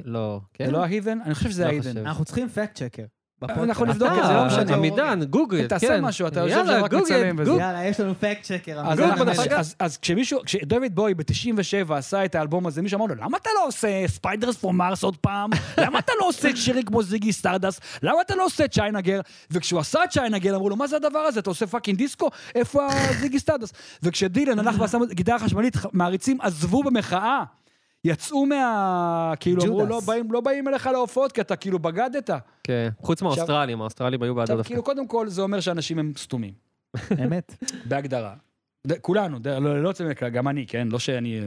[0.06, 0.66] לא, כן?
[0.66, 1.18] זה לא ההיבן?
[1.26, 1.88] אני חושב שזה לא ההיבן.
[1.90, 1.98] חושב.
[2.00, 3.04] אנחנו צריכים פקט צ'קר.
[3.44, 4.76] אנחנו נבדוק את זה, לא משנה.
[4.76, 5.68] עמידן, גוגל, כן.
[5.68, 7.52] תעשה משהו, אתה יושב שם רק גוגל, מצלם וזה.
[7.52, 7.64] גוגל.
[7.64, 8.82] יאללה, יש לנו פקט צ'קר.
[9.80, 13.68] אז, כשמישהו, כשדיוויד בואי ב-97 עשה את האלבום הזה, מישהו אמר לו, למה אתה לא
[13.68, 15.50] עושה Spiders from Mars עוד פעם?
[15.78, 17.80] למה אתה לא עושה שירים כמו זיגי סטארדסט?
[18.04, 19.20] למה אתה לא עושה China Girl?
[19.52, 21.40] וכשהוא עשה China Girl, אמרו לו, מה זה הדבר הזה?
[21.40, 22.30] אתה עושה fucking דיסקו?
[22.56, 22.88] איפה
[23.20, 23.74] זיגי סטארדסט?
[24.04, 27.44] וכשדילן הלך ועשה גיטרה חשמלית, מעריצים עזבו במחאה.
[28.04, 29.34] יצאו מה...
[29.40, 29.86] כאילו, אמרו.
[29.86, 32.30] לא באים, לא באים אליך להופעות, כי אתה כאילו בגדת.
[32.64, 34.70] כן, חוץ מהאוסטרלים, האוסטרלים היו עכשיו, דווקא.
[34.70, 36.54] כאילו, קודם כל, זה אומר שאנשים הם סתומים.
[37.24, 37.64] אמת.
[37.86, 38.36] בהגדרה.
[39.02, 40.88] כולנו, לא לא יוצא מן הכלל, גם אני, כן?
[40.92, 41.42] לא שאני...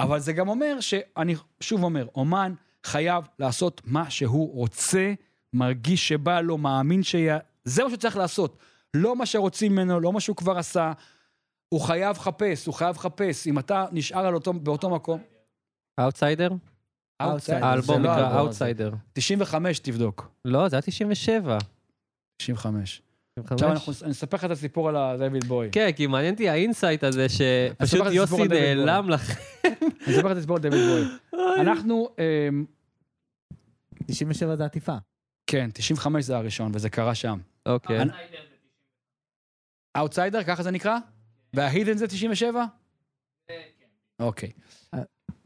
[0.00, 2.54] אבל זה גם אומר שאני שוב אומר, אומן
[2.84, 5.12] חייב לעשות מה שהוא רוצה,
[5.52, 7.38] מרגיש שבא לו, מאמין שיה...
[7.64, 8.56] זה מה שהוא צריך לעשות.
[8.94, 10.92] לא מה שרוצים ממנו, לא מה שהוא כבר עשה.
[11.68, 13.46] הוא חייב לחפש, הוא חייב לחפש.
[13.46, 15.20] אם אתה נשאר אותו, באותו מקום...
[16.00, 16.50] Outsider?
[17.22, 17.54] Outsider.
[17.62, 18.38] האלבום לא נקרא.
[18.38, 18.92] אאוטסיידר.
[19.12, 20.30] 95 תבדוק.
[20.44, 21.58] לא, זה היה 97.
[22.36, 23.02] 95.
[23.38, 23.52] 95.
[23.52, 25.68] עכשיו אנחנו, אני אספר לך את הסיפור על הדייוויד בואי.
[25.72, 28.48] כן, כי מעניין אותי ה insight הזה שפשוט יוסי.
[28.48, 29.30] נעלם לך.
[29.64, 31.02] אני אספר לך את הסיפור על דייוויד בואי.
[31.60, 32.08] אנחנו...
[32.48, 32.64] אמ,
[34.06, 34.96] 97 זה עטיפה.
[35.46, 37.38] כן, 95 זה הראשון, וזה קרה שם.
[37.66, 37.98] אוקיי.
[39.96, 40.98] אאוטסיידר, ככה זה נקרא?
[41.54, 42.64] וה Heathen זה 97?
[44.20, 44.48] אוקיי.
[44.48, 44.81] אה.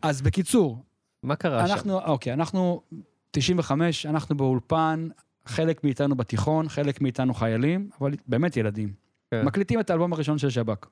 [0.08, 0.84] אז בקיצור,
[1.22, 1.72] מה קרה שם?
[1.72, 2.82] אנחנו, אוקיי, אנחנו
[3.30, 5.08] 95, אנחנו באולפן,
[5.46, 8.92] חלק מאיתנו בתיכון, חלק מאיתנו חיילים, אבל באמת ילדים.
[9.30, 9.44] כן.
[9.44, 10.86] מקליטים את האלבום הראשון של שב"כ.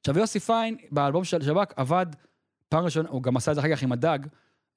[0.00, 2.06] עכשיו, יוסי פיין, באלבום של שב"כ, עבד
[2.68, 4.18] פעם ראשונה, הוא גם עשה את זה אחר כך עם הדג,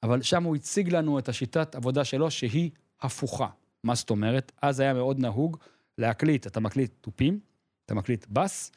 [0.04, 2.72] אבל שם הוא הציג לנו את השיטת עבודה שלו, שהיא
[3.02, 3.48] הפוכה.
[3.84, 4.52] מה זאת אומרת?
[4.62, 5.58] אז היה מאוד נהוג
[5.98, 7.40] להקליט, אתה מקליט תופים,
[7.86, 8.72] אתה מקליט בס,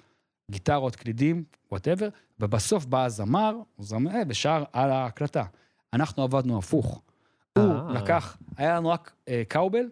[0.51, 2.09] גיטרות, קלידים, whatever,
[2.41, 5.45] ובסוף בא הזמר, הוא זמר, אה, ושר על ההקלטה.
[5.93, 7.03] אנחנו עבדנו הפוך.
[7.59, 7.93] הוא אה.
[7.93, 9.91] לקח, היה לנו רק אה, cowbell,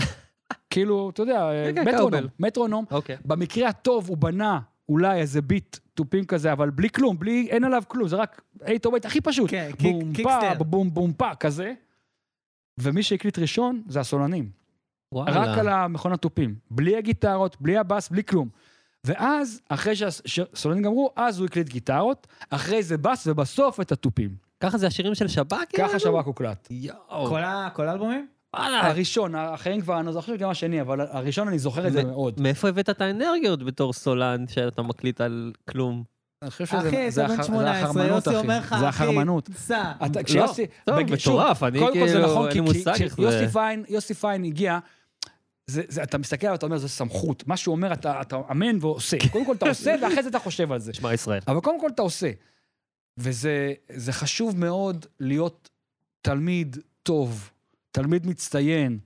[0.70, 2.20] כאילו, אתה יודע, אה, כן, כן, מטרונום.
[2.38, 2.84] מטרונום.
[2.90, 3.16] אוקיי.
[3.24, 7.82] במקרה הטוב הוא בנה אולי איזה ביט תופים כזה, אבל בלי כלום, בלי, אין עליו
[7.88, 9.50] כלום, זה רק אייט או בייט הכי פשוט.
[9.50, 9.70] כן,
[10.14, 10.62] kick snare.
[10.64, 11.72] בום בום פה, כזה.
[12.80, 14.50] ומי שהקליט ראשון זה הסולנים.
[15.12, 15.40] וואלה.
[15.40, 16.54] רק על המכונת תופים.
[16.70, 18.48] בלי הגיטרות, בלי הבאס, בלי כלום.
[19.06, 19.94] ואז, אחרי
[20.26, 24.30] שהסולנים גמרו, אז הוא הקליט גיטרות, אחרי זה בס, ובסוף את התופים.
[24.62, 25.54] ככה זה השירים של שב"כ?
[25.76, 26.00] ככה יענו?
[26.00, 26.68] שב"כ הוקלט.
[26.70, 27.26] יואו.
[27.26, 28.26] כל ה- כל האלבומים?
[28.56, 32.04] וואלה, הראשון, האחרים כבר, אני לא זוכר גם השני, אבל הראשון אני זוכר את זה
[32.04, 32.40] מאוד.
[32.40, 36.04] מאיפה הבאת את האנרגיות בתור סולן שאתה מקליט על כלום?
[36.42, 38.80] אני חושב אחי, שזה זה אתה בן הח- זה 18, החרמנות, יוסי אומר לך, אחי.
[38.80, 39.48] זה החרמנות.
[39.56, 39.92] סע.
[40.06, 40.66] אתה- כשיוסי...
[40.84, 42.94] טוב, מטורף, אני קודם כל זה כאילו, נכון, אין כי לי מושג
[43.88, 44.78] יוסי פיין הגיע,
[45.66, 47.46] זה, זה, אתה מסתכל עליו, אתה אומר, זה סמכות.
[47.46, 49.16] מה שהוא אומר, אתה, אתה אמן ועושה.
[49.32, 50.94] קודם כל אתה עושה, ואחרי זה אתה חושב על זה.
[50.94, 51.40] שמע ישראל.
[51.48, 52.30] אבל קודם כל אתה עושה.
[53.18, 55.68] וזה זה חשוב מאוד להיות
[56.22, 57.50] תלמיד טוב,
[57.90, 58.98] תלמיד מצטיין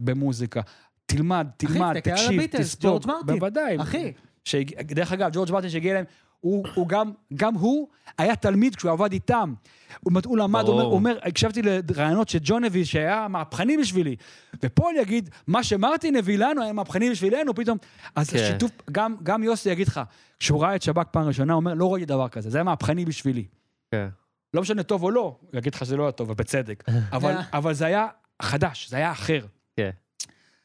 [0.00, 0.60] במוזיקה.
[1.06, 2.76] תלמד, תלמד, תסתכל על תקשיב, הביטלס.
[2.80, 3.34] ג'ורג' מרטין.
[3.38, 3.80] בוודאי.
[3.82, 4.12] אחי,
[4.44, 6.04] שהג- דרך אגב, ג'ורג' מרטין שהגיע אליהם,
[6.42, 7.88] הוא, הוא גם, גם הוא
[8.18, 9.54] היה תלמיד כשהוא עבד איתם.
[10.00, 10.92] הוא, הוא למד, הוא אומר, ברור.
[10.92, 14.16] הוא אומר, הקשבתי לרעיונות של ג'ון הביא, שהיה מהפכני בשבילי.
[14.62, 17.78] ופה אני אגיד, מה שמרטין הביא לנו היה מהפכני בשבילנו, פתאום...
[18.16, 18.36] אז כן.
[18.38, 20.00] השיתוף, גם, גם יוסי יגיד לך,
[20.38, 23.04] כשהוא ראה את שב"כ פעם ראשונה, הוא אומר, לא ראיתי דבר כזה, זה היה מהפכני
[23.04, 23.44] בשבילי.
[23.90, 24.08] כן.
[24.54, 26.84] לא משנה טוב או לא, הוא יגיד לך שזה לא היה טוב, ובצדק.
[27.12, 28.06] אבל, אבל זה היה
[28.42, 29.46] חדש, זה היה אחר.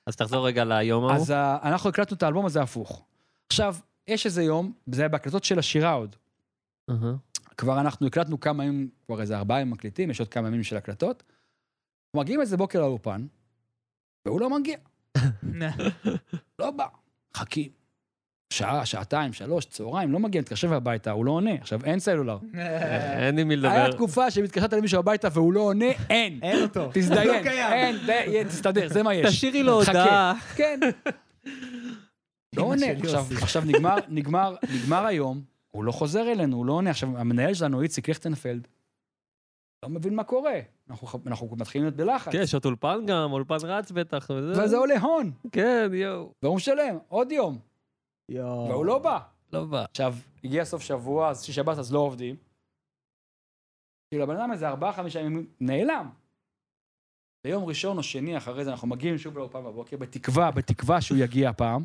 [0.06, 1.16] אז תחזור רגע ליום ההוא.
[1.16, 3.02] אז ה- אנחנו הקלטנו את האלבום הזה הפוך.
[3.50, 3.76] עכשיו,
[4.08, 6.16] יש איזה יום, זה היה בהקלטות של השירה עוד.
[7.58, 10.78] כבר אנחנו הקלטנו כמה ימים, כבר איזה ארבעה ימים מקליטים, יש עוד כמה ימים של
[10.78, 11.24] הקלטות.
[12.08, 13.26] אנחנו מגיעים איזה בוקר לאולפן,
[14.26, 14.78] והוא לא מגיע,
[16.60, 16.86] לא בא.
[17.36, 17.70] חכים.
[18.54, 21.54] שעה, שעתיים, שלוש, צהריים, לא מגיע, מתקשר הביתה, הוא לא עונה.
[21.54, 22.38] עכשיו, אין סלולר.
[23.18, 23.70] אין עם מי לדבר.
[23.70, 26.40] היה תקופה שמתקשרת למישהו הביתה והוא לא עונה, אין.
[26.44, 26.80] אין אותו.
[26.80, 27.96] לא תזדיין, קיים.
[28.10, 29.36] אין, תסתדר, זה מה יש.
[29.36, 29.74] תשאירי לו.
[29.84, 30.34] הודעה.
[30.56, 30.80] כן.
[32.58, 32.86] לא עונה.
[32.92, 33.26] עכשיו.
[33.42, 36.90] עכשיו נגמר, נגמר, נגמר היום, הוא לא חוזר אלינו, הוא לא עונה.
[36.90, 38.68] עכשיו, המנהל שלנו, איציק ליכטנפלד,
[39.84, 40.60] לא מבין מה קורה.
[40.90, 42.32] אנחנו, אנחנו מתחילים להיות בלחץ.
[42.32, 44.30] כן, יש עוד אולפן גם, אולפן רץ בטח.
[44.36, 46.34] וזה- וזה עולה הון, כן, יואו.
[46.44, 47.60] והוא משלם עוד יום,
[48.30, 48.68] יואו.
[48.70, 49.20] והוא לא בא.
[49.54, 49.86] לא בא.
[49.92, 52.36] עכשיו, הגיע סוף שבוע, אז שבת אז לא עובדים.
[54.10, 56.10] כאילו, הבן אדם איזה ארבעה, חמישה ימים נעלם.
[57.44, 61.50] ביום ראשון או שני אחרי זה אנחנו מגיעים שוב לאולפן בבוקר, בתקווה, בתקווה שהוא יגיע
[61.50, 61.84] הפעם.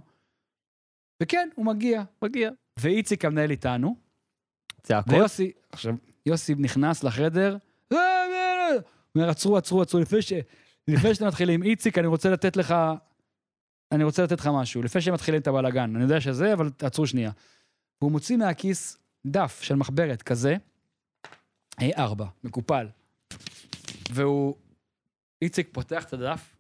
[1.22, 2.02] וכן, הוא מגיע.
[2.22, 2.50] מגיע.
[2.78, 3.96] ואיציק המנהל איתנו,
[4.82, 5.12] צעקות?
[5.12, 5.94] ויוסי, עכשיו,
[6.26, 7.56] יוסי נכנס לחדר,
[7.92, 8.80] "אה, אה, אה." הוא
[9.14, 10.32] אומר, עצרו, עצרו, עצרו, לפני ש...
[10.88, 12.74] לפני שאתם מתחילים, איציק, אני רוצה לתת לך...
[13.92, 15.96] אני רוצה לתת לך משהו, לפני שהם מתחילים את הבלאגן.
[15.96, 17.30] אני יודע שזה, אבל תעצרו שנייה.
[18.00, 20.56] והוא מוציא מהכיס דף של מחברת כזה,
[21.80, 22.88] A4, מקופל.
[24.12, 24.54] והוא...
[25.42, 26.56] איציק פותח את הדף,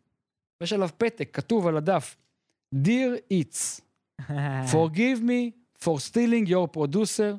[0.60, 2.16] ויש עליו פתק, כתוב על הדף,
[2.74, 3.80] Dear Eats,
[4.72, 5.52] forgive me
[5.84, 7.32] for stealing your producer,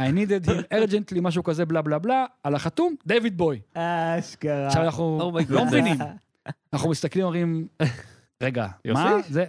[0.00, 3.60] I needed him urgently, משהו כזה, בלה בלה בלה, על החתום, דיוויד בוי.
[3.74, 4.66] אשכרה.
[4.66, 5.64] עכשיו אנחנו Oh my לא.
[5.64, 5.96] מבינים.
[6.72, 7.66] אנחנו מסתכלים, אומרים,
[8.42, 8.66] רגע?
[8.86, 9.44] מה זה?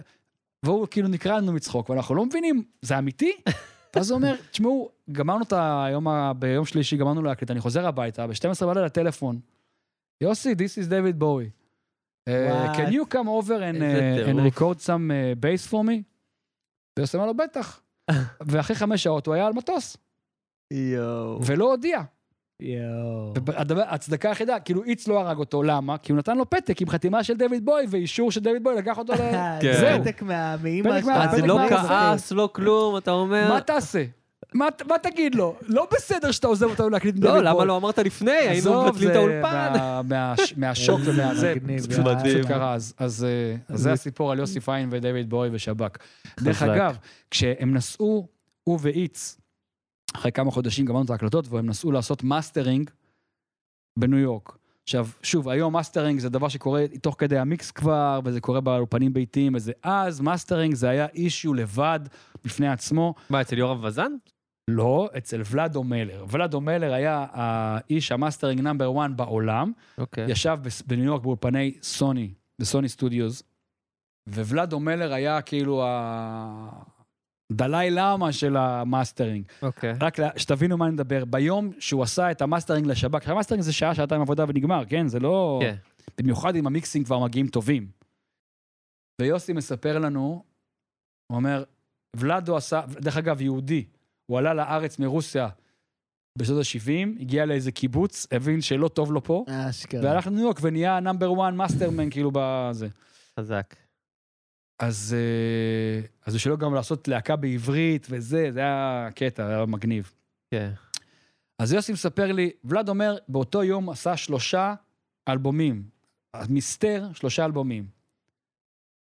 [0.62, 3.32] והוא כאילו נקרא לנו מצחוק, ואנחנו לא מבינים, זה אמיתי?
[3.96, 8.26] ואז הוא אומר, תשמעו, גמרנו את היום, ה- ביום שלישי, גמרנו להקליט, אני חוזר הביתה,
[8.26, 9.40] ב-12 בלילה טלפון.
[10.20, 11.50] יוסי, this is David Bowie.
[12.28, 16.02] Uh, can you come over and, uh, and record some uh, bass for me?
[16.98, 17.80] ויוסי אמר לו, בטח.
[18.48, 19.96] ואחרי חמש שעות הוא היה על מטוס,
[20.72, 21.38] יואו.
[21.46, 22.00] ולא הודיע.
[22.60, 23.34] יואו.
[23.86, 25.98] ההצדקה היחידה, כאילו איץ לא הרג אותו, למה?
[25.98, 28.98] כי הוא נתן לו פתק עם חתימה של דויד בוי ואישור של דויד בוי לקח
[28.98, 29.16] אותו ל...
[29.62, 29.72] כן.
[29.80, 31.16] זה פתק מה- מאמא פתק שלך.
[31.32, 33.48] אז לא כעס, לא כלום, אתה אומר...
[33.48, 34.04] מה תעשה?
[34.54, 34.68] מה
[35.02, 35.56] תגיד לו?
[35.62, 37.66] לא בסדר שאתה עוזב אותנו להקליט עם לא, דויד למה בוי.
[37.66, 38.30] לא אמרת לפני?
[38.30, 39.72] היינו מבטלים את האולפן.
[39.78, 41.88] מה- מהש- מהשוק ומהזה, זה
[42.24, 42.74] פשוט קרה.
[42.98, 43.24] אז-
[43.70, 45.96] אה, זה הסיפור על יוסי פיין ודויד בואי ושב"כ.
[46.40, 46.62] דרך.
[46.62, 46.96] אגב,
[47.30, 48.28] כשהם נסעו,
[48.64, 49.36] הוא ואיץ,
[50.14, 52.90] אחרי כמה חודשים גמרנו את ההקלטות, והם נסעו לעשות מאסטרינג
[53.98, 54.57] בניו יורק.
[54.88, 59.54] עכשיו, שוב, היום מאסטרינג זה דבר שקורה תוך כדי המיקס כבר, וזה קורה באולפנים ביתיים
[59.54, 59.72] וזה.
[59.82, 62.00] אז מאסטרינג זה היה issue לבד
[62.44, 63.14] בפני עצמו.
[63.30, 64.12] מה, אצל יורם וזן?
[64.70, 66.24] לא, אצל ולאדו מלר.
[66.30, 70.30] ולאדו מלר היה האיש ה mastering number 1 בעולם, אוקיי.
[70.30, 73.42] ישב בניו יורק באולפני סוני, ב Sony Studios,
[74.28, 75.84] וולאדו מלר היה כאילו
[77.52, 79.44] הדלאי למה של המאסטרינג.
[79.62, 79.94] אוקיי.
[80.00, 83.72] רק לה- שתבינו מה אני מדבר, ביום שהוא עשה את המאסטרינג לשב"כ, עכשיו המאסטרינג זה
[83.72, 85.08] שעה, שעתיים עבודה ונגמר, כן?
[85.08, 85.60] זה לא...
[85.62, 85.74] כן.
[86.18, 87.88] במיוחד אם המיקסים כבר מגיעים טובים.
[89.20, 90.44] ויוסי מספר לנו,
[91.26, 91.64] הוא אומר,
[92.16, 93.84] ולאדו עשה, דרך אגב, יהודי,
[94.26, 95.48] הוא עלה לארץ מרוסיה
[96.38, 100.00] בשנות ה-70, הגיע לאיזה קיבוץ, הבין שלא טוב לו פה, אשכרה.
[100.04, 102.88] והלך לניו יורק ונהיה number 1 master man, כאילו, בזה.
[103.40, 103.74] חזק.
[104.78, 110.12] אז, אה, אז בשבילו גם לעשות להקה בעברית וזה, זה היה קטע, היה מגניב.
[110.50, 110.70] כן.
[111.58, 114.74] אז יוסי מספר לי, ולאד אומר, באותו יום עשה שלושה
[115.28, 115.82] אלבומים.
[116.48, 117.86] מיסטר, שלושה אלבומים.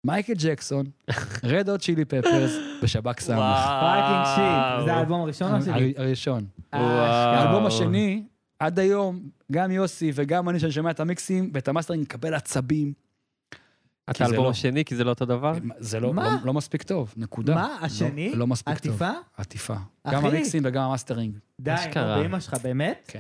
[0.07, 0.87] מייקל ג'קסון,
[1.45, 2.51] Red Hot Chili Peppers
[2.83, 3.39] ושב"כ סמך.
[3.81, 4.85] fucking shit.
[4.87, 5.57] זה האלבום הראשון או?
[5.73, 6.47] הר- הראשון.
[6.75, 6.85] וואו.
[6.85, 8.23] האלבום השני,
[8.59, 9.21] עד היום,
[9.53, 12.93] גם יוסי וגם אני, שאני שומע את המיקסים ואת המאסטרינג, מקבל עצבים.
[14.11, 15.53] את כי זה האלבום לא- השני, כי זה לא אותו דבר?
[15.79, 16.13] זה לא?
[16.15, 17.55] לא, לא מספיק טוב, נקודה.
[17.55, 18.31] מה, השני?
[18.33, 18.93] לא, לא מספיק טוב.
[18.93, 19.11] עטיפה?
[19.39, 19.75] עטיפה.
[20.05, 20.17] אחי.
[20.17, 21.35] גם המיקסים וגם המאסטרינג.
[21.61, 23.13] די, באמא שלך, באמת?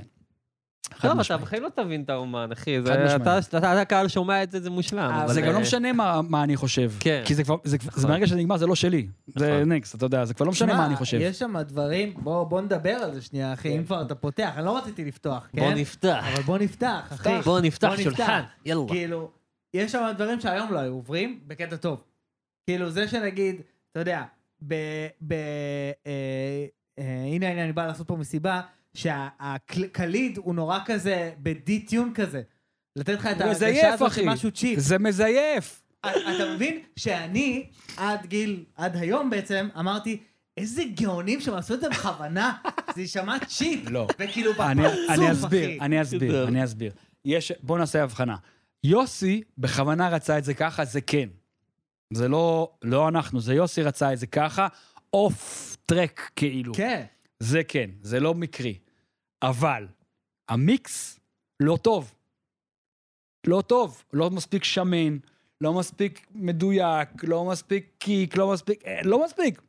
[0.95, 1.43] חד טוב, אתה משמעית.
[1.43, 2.79] בחיים לא תבין את האומן, אחי.
[2.79, 4.99] אתה- אתה- אתה הקהל שומע את זה, זה מושלם.
[5.11, 6.93] אה, אבל, זה גם לא אה, משנה מה, מה אני חושב.
[7.01, 7.23] כן.
[7.27, 8.03] כי זה כבר, זה, זה נכון.
[8.11, 9.07] ברגע שזה נגמר זה לא שלי.
[9.27, 9.73] זה נכון.
[9.73, 11.19] נקסט, אתה יודע, זה כבר לא משנה מה אני חושב.
[11.21, 14.65] יש שם דברים, בוא בוא נדבר על זה שנייה, אחי, אם כבר אתה פותח, אני
[14.65, 15.75] לא רציתי לפתוח, בוא כן?
[15.79, 16.25] נפתח.
[16.33, 17.41] אבל בוא נפתח, אחי.
[17.45, 18.43] בוא נפתח בוא שולחן.
[18.67, 18.83] יאללה.
[18.89, 19.31] כאילו,
[19.77, 22.03] יש שם דברים שהיום לא היו עוברים, בקטע טוב.
[22.67, 23.57] כאילו, זה שנגיד,
[23.93, 24.23] אתה יודע,
[24.67, 24.75] ב...
[25.27, 26.65] ב אה,
[26.99, 28.61] אה, הנה, הנה, אני בא לעשות פה מסיבה,
[28.95, 32.43] שהקליד הוא נורא כזה, בדי-טיון כזה.
[32.97, 34.21] לתת לך את ההרגשה הזאת אחי.
[34.21, 34.79] של משהו cheap.
[34.79, 35.83] זה מזייף.
[36.01, 37.67] אתה מבין שאני,
[37.97, 40.21] עד גיל, עד היום בעצם, אמרתי,
[40.57, 42.53] איזה גאונים שהם עשו את זה בכוונה,
[42.95, 43.91] זה יישמע cheap.
[43.91, 44.07] לא.
[44.19, 45.33] וכאילו אני, בפרצוף, אני אחי.
[45.33, 46.49] אסביר, אני אסביר.
[46.49, 46.93] אני אסביר.
[47.25, 48.37] יש, בוא נעשה הבחנה.
[48.91, 51.29] יוסי בכוונה רצה את זה ככה, זה כן.
[52.13, 54.69] זה לא, לא אנחנו, זה יוסי רצה את זה ככה,
[55.13, 56.75] off track כאילו.
[56.75, 57.05] כן.
[57.41, 58.79] זה כן, זה לא מקרי.
[59.43, 59.87] אבל
[60.49, 61.21] המיקס
[61.61, 62.13] לא טוב.
[63.47, 65.17] לא טוב, לא מספיק שמן,
[65.61, 69.63] לא מספיק מדויק, לא מספיק קיק, לא מספיק, אה, לא מספיק.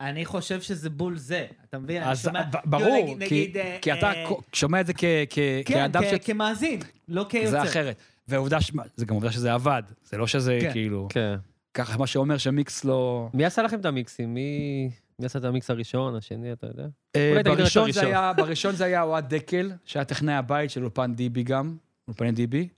[0.00, 2.02] אני חושב שזה בול זה, אתה מבין?
[2.02, 4.92] אני אז שומע- ב- כאילו, ברור, נגיד- כי, אה, כי אתה אה, שומע את זה
[4.94, 6.14] כ, כ, כן, כאדם ש...
[6.14, 7.50] כ- כמאזין, לא כיוצר.
[7.50, 7.96] זה אחרת.
[8.30, 8.72] ועובדה, ש...
[8.96, 10.72] זה גם עובדה שזה עבד, זה לא שזה כן.
[10.72, 11.36] כאילו, כן.
[11.74, 13.28] ככה מה שאומר שמיקס לא...
[13.34, 14.34] מי עשה לכם את המיקסים?
[14.34, 14.90] מי
[15.20, 16.86] מי עשה את המיקס הראשון, השני, אתה יודע?
[17.16, 18.06] אה, בראשון זה.
[18.06, 21.76] היה, בראשון זה היה אוהד דקל, שהיה טכנאי הבית של אולפן דיבי גם,
[22.08, 22.68] אולפני דיבי.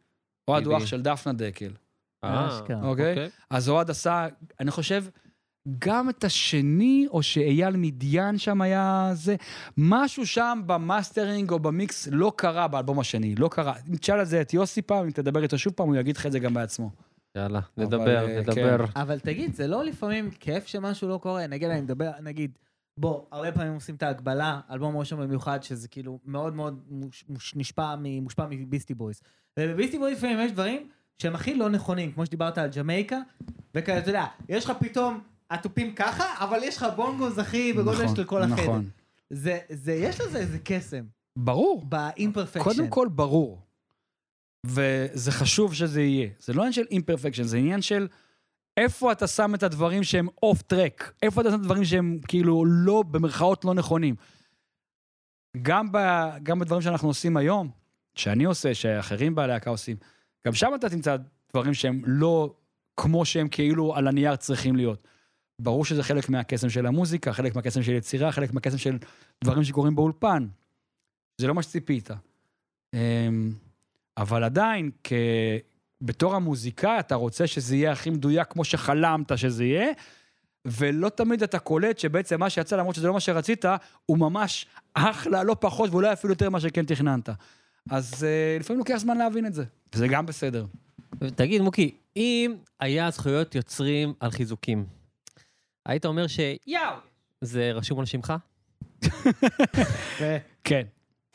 [0.49, 0.77] אוהד הוא.
[0.77, 1.71] אח של דפנה דקל.
[2.25, 2.83] אה, אשכרה.
[2.83, 3.29] אוקיי?
[3.51, 4.27] אז אוהד עשה,
[4.61, 5.05] אני חושב,
[5.79, 9.37] גם את השני, או שאייל מדיין שם היה זה,
[9.77, 13.75] משהו שם במאסטרינג או במיקס לא קרה באלבום השני, לא קרה.
[14.01, 16.33] תשאל על זה את יוסי פעם, אם תדבר איתו שוב פעם, הוא יגיד לך את
[16.33, 16.91] זה גם בעצמו.
[17.37, 18.85] יאללה, אבל, נדבר, אה, נדבר.
[18.97, 21.47] אבל תגיד, זה לא לפעמים כיף שמשהו לא קורה?
[21.47, 22.59] נגיד, אני מדבר, נגיד,
[22.97, 27.53] בוא, הרבה פעמים עושים את ההגבלה, אלבום ראשון במיוחד, שזה כאילו מאוד מאוד מוש, מוש,
[27.57, 29.21] נשפע, מ- מושפע מביסטי בויז.
[29.59, 33.19] ובביסטי בויז לפעמים יש דברים שהם הכי לא נכונים, כמו שדיברת על ג'מייקה,
[33.75, 35.21] וכאלה, אתה יודע, יש לך פתאום
[35.55, 38.63] התופים ככה, אבל יש לך בונגוז הכי בגודל נכון, של כל החדר.
[38.63, 38.89] נכון.
[39.31, 41.05] זה, זה, יש לזה איזה קסם,
[41.39, 41.85] ברור.
[41.85, 42.65] ב imperfection.
[42.65, 43.61] קודם כל, ברור.
[44.67, 46.29] וזה חשוב שזה יהיה.
[46.39, 48.09] זה לא עניין של imperfection, זה עניין של
[48.77, 51.13] איפה אתה שם את הדברים שהם off track.
[51.23, 54.15] איפה אתה שם את הדברים שהם כאילו לא, במרכאות לא נכונים.
[55.63, 55.99] גם, ב,
[56.43, 57.71] גם בדברים שאנחנו עושים היום,
[58.15, 59.97] שאני עושה, שאחרים בלהקה עושים,
[60.47, 61.17] גם שם אתה תמצא
[61.53, 62.55] דברים שהם לא
[62.97, 65.09] כמו שהם כאילו על הנייר צריכים להיות.
[65.63, 68.99] ברור שזה חלק מהקסם של המוזיקה, חלק מהקסם של יצירה, חלק מהקסם של
[69.45, 70.47] דברים שקורים באולפן.
[71.39, 72.11] זה לא מה שציפית.
[72.95, 73.53] אמ,
[74.17, 75.13] אבל עדיין, כ...
[76.01, 79.93] בתור המוזיקאי, אתה רוצה שזה יהיה הכי מדויק כמו שחלמת שזה יהיה,
[80.65, 83.65] ולא תמיד אתה קולט שבעצם מה שיצא, למרות שזה לא מה שרצית,
[84.07, 87.29] הוא ממש אחלה, לא פחות, ואולי אפילו יותר ממה שכן תכננת.
[87.91, 89.65] אז uh, לפעמים לוקח זמן להבין את זה,
[89.95, 90.67] וזה גם בסדר.
[91.35, 94.85] תגיד, מוקי, אם היה זכויות יוצרים על חיזוקים,
[95.87, 96.81] היית אומר שיאו,
[97.41, 98.33] זה רשום על שמך?
[100.21, 100.83] ו- כן.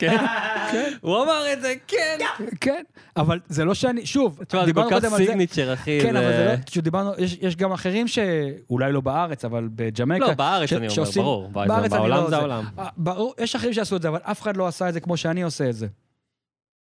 [0.00, 0.92] כן.
[1.00, 2.18] הוא אמר את זה, כן.
[2.60, 2.82] כן,
[3.16, 5.26] אבל זה לא שאני, שוב, תשמע, זה כל דיברנו כך קודם על זה.
[5.26, 5.98] סיגניצ'ר, אחי.
[6.02, 10.26] כן, אבל זה לא, פשוט דיברנו, יש, יש גם אחרים שאולי לא בארץ, אבל בג'מייקה.
[10.26, 11.48] לא, בארץ ש- אני אומר, ברור.
[11.48, 12.36] בארץ אני בעולם לא זה זה.
[12.36, 12.64] העולם.
[12.78, 15.16] אה, ברור, יש אחרים שעשו את זה, אבל אף אחד לא עשה את זה כמו
[15.16, 15.86] שאני עושה את זה.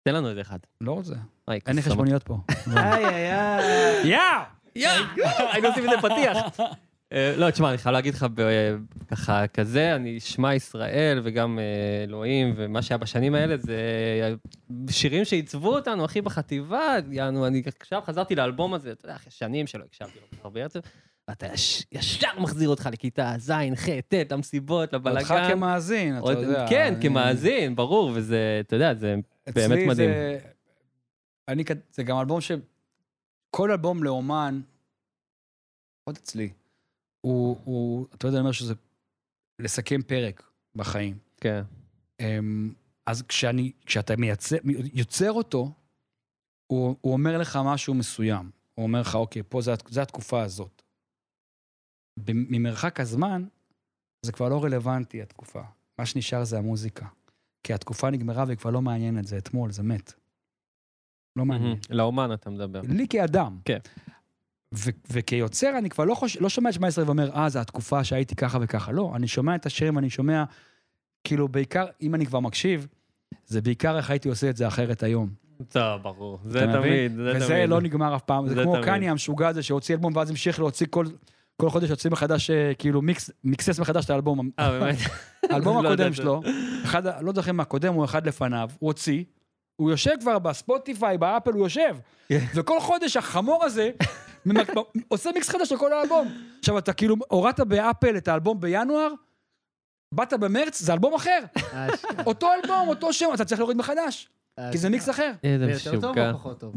[0.03, 0.59] תן לנו איזה אחד.
[0.81, 1.13] לא רוצה.
[1.47, 1.81] אין לי.
[1.81, 2.37] חשבוניות פה.
[2.77, 4.07] איי איי איי.
[4.11, 4.19] יאו!
[4.75, 4.89] יא!
[5.51, 6.37] היינו עושים את זה פתיח.
[7.13, 8.75] אה, לא, תשמע, אני חייב להגיד לך, ב-
[9.07, 11.63] ככה, כזה, אני שמע ישראל וגם אה,
[12.03, 13.77] אלוהים, ומה שהיה בשנים האלה, זה
[14.89, 19.67] שירים שעיצבו אותנו, אחי, בחטיבה, יענו, אני עכשיו חזרתי לאלבום הזה, אתה יודע, אחרי שנים
[19.67, 20.79] שלא הקשבתי לו הרבה יותר,
[21.27, 25.49] ואתה יש- ישר מחזיר אותך לכיתה ז', ח', ט', למסיבות, אותך לבלאגן.
[25.51, 26.65] כמאזין, אתה עוד- יודע.
[26.69, 29.15] כן, אני- כמאזין, ברור, וזה, אתה יודע, זה
[29.55, 29.93] באמת מדהים.
[29.93, 30.39] זה...
[31.47, 32.51] אני, זה גם אלבום ש...
[33.55, 34.61] כל אלבום לאומן,
[36.03, 36.49] עוד אצלי,
[37.25, 38.73] הוא, הוא, אתה יודע, אני אומר שזה
[39.59, 41.17] לסכם פרק בחיים.
[41.37, 41.61] כן.
[42.19, 42.73] אמ,
[43.05, 44.55] אז כשאני, כשאתה מייצר,
[44.93, 45.71] יוצר אותו,
[46.67, 48.51] הוא, הוא אומר לך משהו מסוים.
[48.75, 50.81] הוא אומר לך, אוקיי, פה זה, זה התקופה הזאת.
[52.27, 53.45] ממרחק הזמן,
[54.25, 55.61] זה כבר לא רלוונטי, התקופה.
[55.99, 57.05] מה שנשאר זה המוזיקה.
[57.63, 60.13] כי התקופה נגמרה והיא כבר לא מעניינת, זה אתמול, זה מת.
[61.35, 61.77] לא מעניין.
[61.89, 62.81] לאומן אתה מדבר.
[62.81, 63.59] לי כאדם.
[63.65, 63.79] כן.
[64.73, 66.37] ו- וכיוצר אני כבר לא, חוש...
[66.37, 68.91] לא שומע את שמע ישראל ואומר, אה, זו התקופה שהייתי ככה וככה.
[68.91, 70.43] לא, אני שומע את השירים, אני שומע,
[71.23, 72.87] כאילו, בעיקר, אם אני כבר מקשיב,
[73.45, 75.29] זה בעיקר איך הייתי עושה את זה אחרת היום.
[75.69, 76.39] טוב, ברור.
[76.45, 76.59] זה?
[76.59, 77.43] תמיד, זה תמיד.
[77.43, 78.47] וזה לא נגמר אף פעם.
[78.47, 78.75] זה זה כמו.
[78.83, 81.05] קניה המשוגע הזה שהוציא אלבום ואז המשיך להוציא כל...
[81.57, 84.49] כל חודש יוצאים מחדש, אה, כאילו מיקס, מיקסס מחדש את האלבום.
[84.59, 84.95] אה, באמת?
[85.51, 86.13] האלבום לא הקודם.
[86.13, 86.41] שלו,
[86.83, 89.23] אחד, לא זוכר מה הקודם, הוא אחד לפניו, הוא הוציא,
[89.75, 91.97] הוא יושב כבר בספוטיפיי, באפל, הוא יושב.
[92.27, 92.45] כן.
[92.55, 93.89] וכל חודש החמור הזה
[95.07, 96.27] עושה מיקס חדש של כל האלבום.
[96.59, 99.09] עכשיו, אתה כאילו הורדת באפל את האלבום בינואר,
[100.11, 101.39] באת במרץ, זה אלבום אחר.
[102.25, 104.29] אותו אלבום, אותו שם, אתה צריך להוריד מחדש,
[104.71, 105.31] כי זה מיקס אחר.
[105.43, 106.31] איזה זה יותר טוב משוגע.
[106.31, 106.75] או פחות טוב?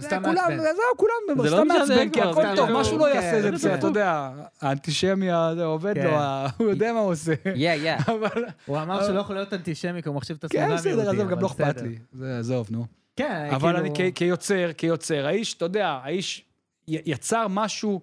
[0.00, 0.56] זה סתם כולם, מעצבן.
[0.62, 3.42] זהו, כולם, זה לא סתם מעצבן, כי הכל טוב, לא, משהו לא כן, יעשה, זה
[3.42, 3.74] זה בסדר.
[3.74, 4.30] אתה יודע,
[4.60, 6.04] האנטישמי הזה עובד כן.
[6.04, 7.32] לו, ה- הוא יודע מה הוא עושה.
[7.54, 7.94] יא, יא.
[8.14, 8.44] אבל...
[8.66, 11.14] הוא אמר שלא יכול להיות אנטישמי, כי הוא מחשיב את עצמו כן, גם בסדר, עזוב,
[11.26, 11.82] גם אבל לא אכפת.
[11.82, 11.98] לי.
[12.12, 12.84] זה, עזוב, נו.
[13.16, 16.44] כן, אבל כאילו- אני כ- כיוצר, כיוצר, האיש, אתה יודע, האיש
[16.88, 18.00] יצר משהו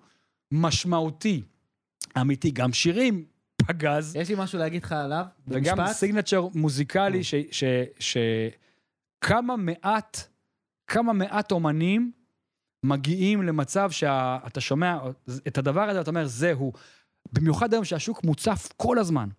[0.52, 1.44] משמעותי,
[2.22, 3.26] אמיתי, גם שירים
[3.62, 5.96] פגז, יש לי משהו להגיד לך עליו, וגם במשפט.
[5.96, 7.36] סיגנצ'ר מוזיקלי, ש-
[8.00, 10.18] שכמה מעט,
[10.88, 12.12] כמה מעט אומנים
[12.86, 15.00] מגיעים למצב שאתה שומע
[15.48, 16.74] את הדבר הזה, אתה אומר, זהו.
[17.34, 19.30] במיוחד היום שהשוק מוצף כל הזמן.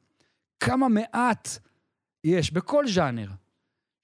[0.61, 1.49] כמה מעט
[2.25, 3.29] יש בכל ז'אנר,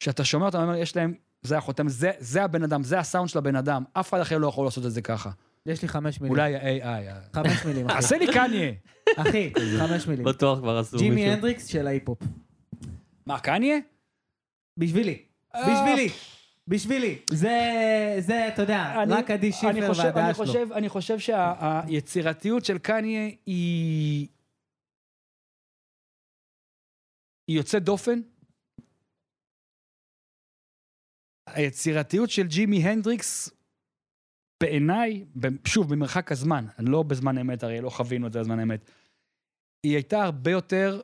[0.00, 3.38] שאתה שומע אותם, אומר, יש להם, זה החותם, זה, זה הבן אדם, זה הסאונד של
[3.38, 5.30] הבן אדם, אף אחד אחר לא יכול לעשות את זה ככה.
[5.66, 6.30] יש לי חמש מילים.
[6.32, 7.34] אולי ה-AI.
[7.36, 7.98] חמש מילים, אחי.
[7.98, 8.72] עשה לי קניה.
[9.16, 10.24] אחי, חמש מילים.
[10.24, 11.08] בטוח כבר עשו מישהו.
[11.08, 12.18] ג'ימי הנדריקס של ההיפ-הופ.
[13.26, 13.76] מה, קניה?
[14.76, 15.22] בשבילי.
[15.54, 15.60] אה.
[15.84, 16.08] בשבילי.
[16.68, 17.18] בשבילי.
[17.30, 17.58] זה,
[18.18, 20.46] זה, אתה יודע, אני- רק עדי שיפר חושב- אני והדעה שלו.
[20.46, 24.28] חושב, אני חושב שהיצירתיות של קניה היא...
[27.48, 28.20] היא יוצאת דופן.
[31.54, 33.50] היצירתיות של ג'ימי הנדריקס,
[34.62, 35.24] בעיניי,
[35.64, 38.90] שוב, במרחק הזמן, אני לא בזמן אמת, הרי לא חווינו את זה בזמן אמת,
[39.86, 41.00] היא הייתה הרבה יותר,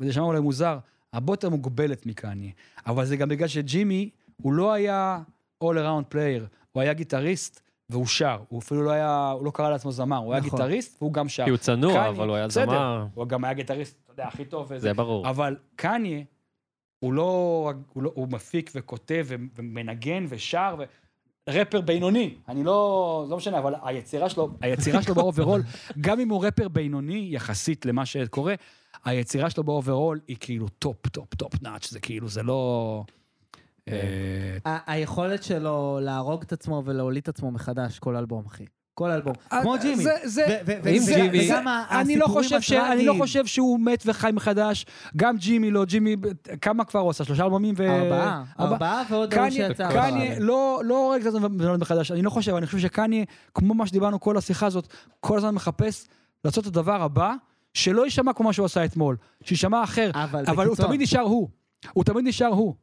[0.00, 0.78] וזה שמע אולי מוזר,
[1.12, 2.52] הרבה יותר מוגבלת מקניה.
[2.86, 5.18] אבל זה גם בגלל שג'ימי, הוא לא היה
[5.64, 6.42] all around player,
[6.72, 8.38] הוא היה גיטריסט והוא שר.
[8.48, 10.58] הוא אפילו לא היה, הוא לא קרא לעצמו זמר, הוא היה נכון.
[10.58, 11.44] גיטריסט והוא גם שר.
[11.44, 13.06] כי הוא צנוע, קניה, אבל הוא היה בסדר, זמר.
[13.14, 14.78] הוא גם היה גיטריסט, אתה יודע, הכי טוב וזה.
[14.78, 15.30] זה ברור.
[15.30, 16.24] אבל קניה,
[17.00, 20.84] הוא לא, הוא לא, הוא מפיק וכותב ומנגן ושר ו...
[21.48, 25.62] רפר בינוני, אני לא, לא משנה, אבל היצירה שלו, היצירה שלו ב overall,
[26.00, 28.54] גם אם הוא רפר בינוני יחסית למה שקורה,
[29.04, 33.04] היצירה שלו ב overall היא כאילו טופ, טופ, top notch, זה כאילו, זה לא...
[33.88, 38.64] אה, ה- היכולת שלו להרוג את עצמו ולהוליד את עצמו מחדש כל אלבום, אחי.
[38.94, 39.32] כל אלבום.
[39.50, 40.04] כמו ג'ימי.
[40.04, 42.82] וגם אני לא הסיפורים.
[42.92, 43.14] אני לא.
[43.18, 44.86] חושב שהוא מת וחי מחדש.
[45.16, 46.16] גם ג'ימי לא, ג'ימי,
[46.60, 47.24] כמה כבר הוא עשה?
[47.24, 47.90] שלושה אלבומים ו...
[47.90, 48.44] ארבעה.
[48.60, 49.90] ארבעה ועוד קניה, שיצא.
[49.92, 50.38] קניה.
[50.38, 52.10] לא, לא הורג את ונולד מחדש.
[52.10, 54.88] אני לא חושב, אני חושב שקניה, כמו מה שדיברנו כל השיחה הזאת,
[55.20, 56.08] כל הזמן מחפש
[56.44, 57.34] לעשות את הדבר הבא,
[57.74, 60.10] שלא יישמע כמו מה שהוא עשה אתמול, שיישמע אחר,
[60.46, 60.76] אבל הוא.
[60.76, 61.48] תמיד נשאר הוא.
[61.92, 62.74] הוא תמיד נשאר הוא.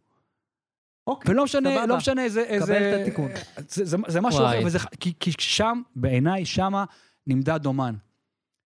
[1.07, 1.31] אוקיי.
[1.31, 1.85] ולא משנה, סבבה.
[1.85, 2.41] לא משנה איזה...
[2.41, 2.95] איזה...
[2.95, 3.31] את התיקון.
[3.69, 4.57] זה, זה, זה משהו וואי.
[4.57, 6.85] אחר, וזה, כי, כי שם, בעיניי, שמה
[7.27, 7.95] נמדד אומן.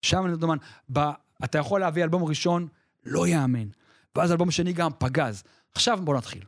[0.02, 0.58] שם נמדד אומן.
[0.94, 1.00] ב,
[1.44, 2.68] אתה יכול להביא אלבום ראשון,
[3.06, 3.68] לא יאמן.
[4.16, 5.44] ואז אלבום שני גם פגז.
[5.76, 6.44] עכשיו בוא נתחיל.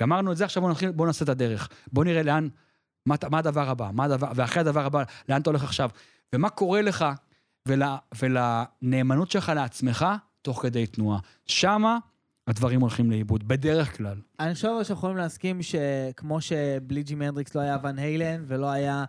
[0.00, 1.68] גמרנו את זה, עכשיו בוא נתחיל, בוא נעשה את הדרך.
[1.92, 2.48] בוא נראה לאן,
[3.06, 5.90] מה, מה הדבר הבא, מה הדבר, ואחרי הדבר הבא, לאן אתה הולך עכשיו.
[6.32, 7.04] ומה קורה לך
[7.68, 7.82] ול,
[8.22, 10.06] ולנאמנות שלך לעצמך
[10.42, 11.18] תוך כדי תנועה.
[11.46, 11.98] שמה
[12.48, 14.16] הדברים הולכים לאיבוד, בדרך כלל.
[14.40, 19.04] אני חושב שאנחנו יכולים להסכים שכמו שבלי ג'ימי הנדריקס לא היה ון היילן ולא היה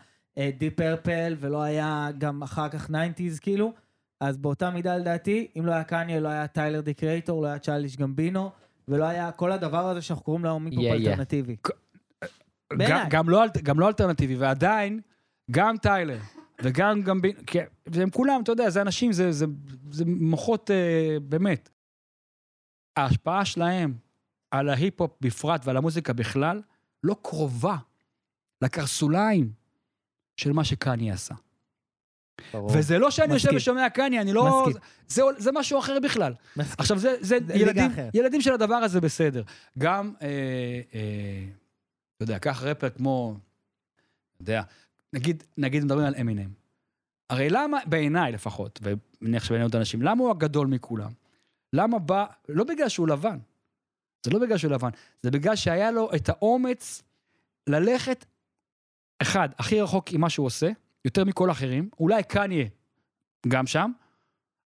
[0.58, 3.74] דיפ פרפל ולא היה גם אחר כך 90's כאילו,
[4.22, 7.60] אז באותה מידה לדעתי, אם לא היה קניה, לא היה טיילר דה קריאייטור, לא היה
[7.60, 8.52] צ'יילדיש גמבינו,
[8.88, 10.92] ולא היה כל הדבר הזה שאנחנו קוראים לו היפופ Yeah, yeah.
[10.92, 11.56] אלטרנטיבי.
[12.74, 13.04] בעיניי.
[13.04, 15.00] גם, גם, לא, גם לא אלטרנטיבי, ועדיין,
[15.52, 16.20] גם טיילר
[16.64, 19.46] וגם גמבין, כי והם כולם, אתה יודע, זה אנשים, זה, זה,
[19.92, 21.70] זה מוחות, אה, באמת.
[23.00, 23.94] ההשפעה שלהם
[24.52, 26.62] על ההיפ-הופ בפרט ועל המוזיקה בכלל,
[27.04, 27.78] לא קרובה
[28.62, 29.52] לקרסוליים
[30.38, 31.36] של מה שקניה עשה.
[32.54, 32.72] ברור.
[32.74, 33.58] וזה לא שאני יושב מסכים.
[33.58, 34.66] ושומע קניה, אני לא...
[34.68, 34.82] מסכים.
[35.08, 36.34] זה, זה משהו אחר בכלל.
[36.58, 36.76] מסכים.
[36.78, 37.92] עכשיו, זה, זה, זה ילדים.
[38.14, 39.44] ילדים של הדבר הזה בסדר.
[39.78, 40.28] גם, אה,
[40.94, 41.46] אה,
[42.16, 43.36] אתה יודע, קח רפר כמו,
[44.34, 44.62] אתה יודע,
[45.14, 46.50] נגיד, נגיד מדברים על אמינם.
[47.30, 51.12] הרי למה, בעיניי לפחות, ומניח שבעיני עוד אנשים, למה הוא הגדול מכולם?
[51.74, 53.38] למה בא, לא בגלל שהוא לבן,
[54.26, 54.90] זה לא בגלל שהוא לבן,
[55.24, 57.04] זה בגלל שהיה לו את האומץ
[57.68, 58.26] ללכת,
[59.22, 60.70] אחד, הכי רחוק עם מה שהוא עושה,
[61.06, 62.66] יותר מכל האחרים, אולי קניה
[63.48, 63.92] גם שם,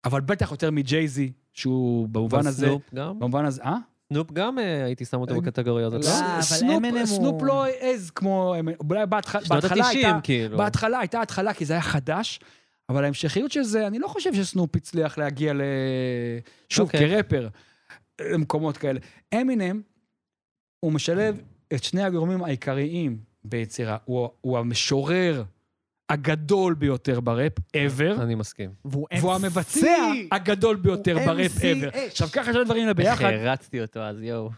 [0.05, 3.19] אבל בטח יותר מג'ייזי, שהוא במובן הזה, סנופ גם?
[3.19, 3.77] במובן הזה, אה?
[4.13, 6.01] סנופ גם אה, הייתי שם אותו בקטגוריה הזאת.
[6.05, 6.41] לא, לא?
[6.41, 8.55] סנופ, M&M הוא- סנופ לא העז כמו,
[8.89, 9.41] אולי בהתחלה
[9.87, 10.57] הייתה, ה-90 כאילו.
[10.57, 12.39] בהתחלה הייתה התחלה כי זה היה חדש,
[12.89, 15.61] אבל ההמשכיות של זה, אני לא חושב שסנופ הצליח להגיע ל...
[16.69, 16.99] שוב, אוקיי.
[16.99, 17.47] כרפר,
[18.21, 18.99] למקומות כאלה.
[19.33, 19.81] אמינם,
[20.79, 21.41] הוא משלב
[21.73, 23.97] את שני הגורמים העיקריים ביצירה.
[24.05, 25.43] הוא, הוא המשורר
[26.09, 28.71] הגדול ביותר בראפ ever, אני מסכים.
[28.85, 31.97] והוא והוא המבצע הגדול ביותר בראפ ever.
[31.97, 34.49] עכשיו, ככה שני הדברים האלה ביחד, איך הרצתי אותו אז, יואו.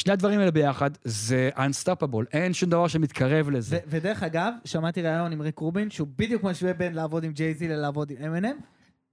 [0.00, 2.24] שני הדברים האלה ביחד, זה unstoppable.
[2.32, 3.78] אין שום דבר שמתקרב לזה.
[3.86, 8.10] ודרך אגב, שמעתי ראיון עם ריק רובין, שהוא בדיוק משווה בין לעבוד עם ג'ייזי ללעבוד
[8.10, 8.56] עם אמינם,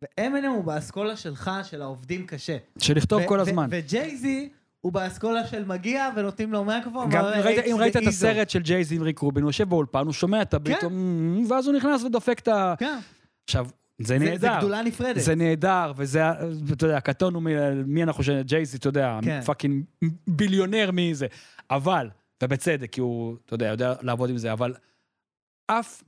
[0.01, 2.57] ואמינם הוא באסכולה שלך, של העובדים קשה.
[2.77, 3.67] של לכתוב ו- כל הזמן.
[3.71, 4.49] וג'ייזי
[4.81, 7.09] הוא באסכולה של מגיע ונותנים לו מיקרופון.
[7.09, 8.09] גם ראית, "H אם ראית את איזו".
[8.27, 10.87] הסרט של ג'ייזי עם ריק רובין, הוא יושב באולפן, הוא שומע את הביט, כן.
[11.49, 12.73] ואז הוא נכנס ודופק את ה...
[12.79, 12.97] כן,
[13.45, 13.67] עכשיו,
[14.01, 14.57] זה זה- זה נהדר.
[14.57, 15.21] גדולה נפרדת.
[15.21, 16.21] זה נהדר, וזה,
[16.73, 17.43] אתה יודע, הקטע הוא
[17.85, 18.29] מי אנחנו ש...
[18.29, 19.41] ג'ייזי, אתה יודע, כן.
[19.41, 19.85] fucking
[20.27, 21.27] billionaire מי זה.
[21.69, 22.09] אבל,
[22.43, 24.73] ובצדק, כי הוא, אתה יודע, יודע לעבוד עם זה, אבל
[25.67, 26.03] אף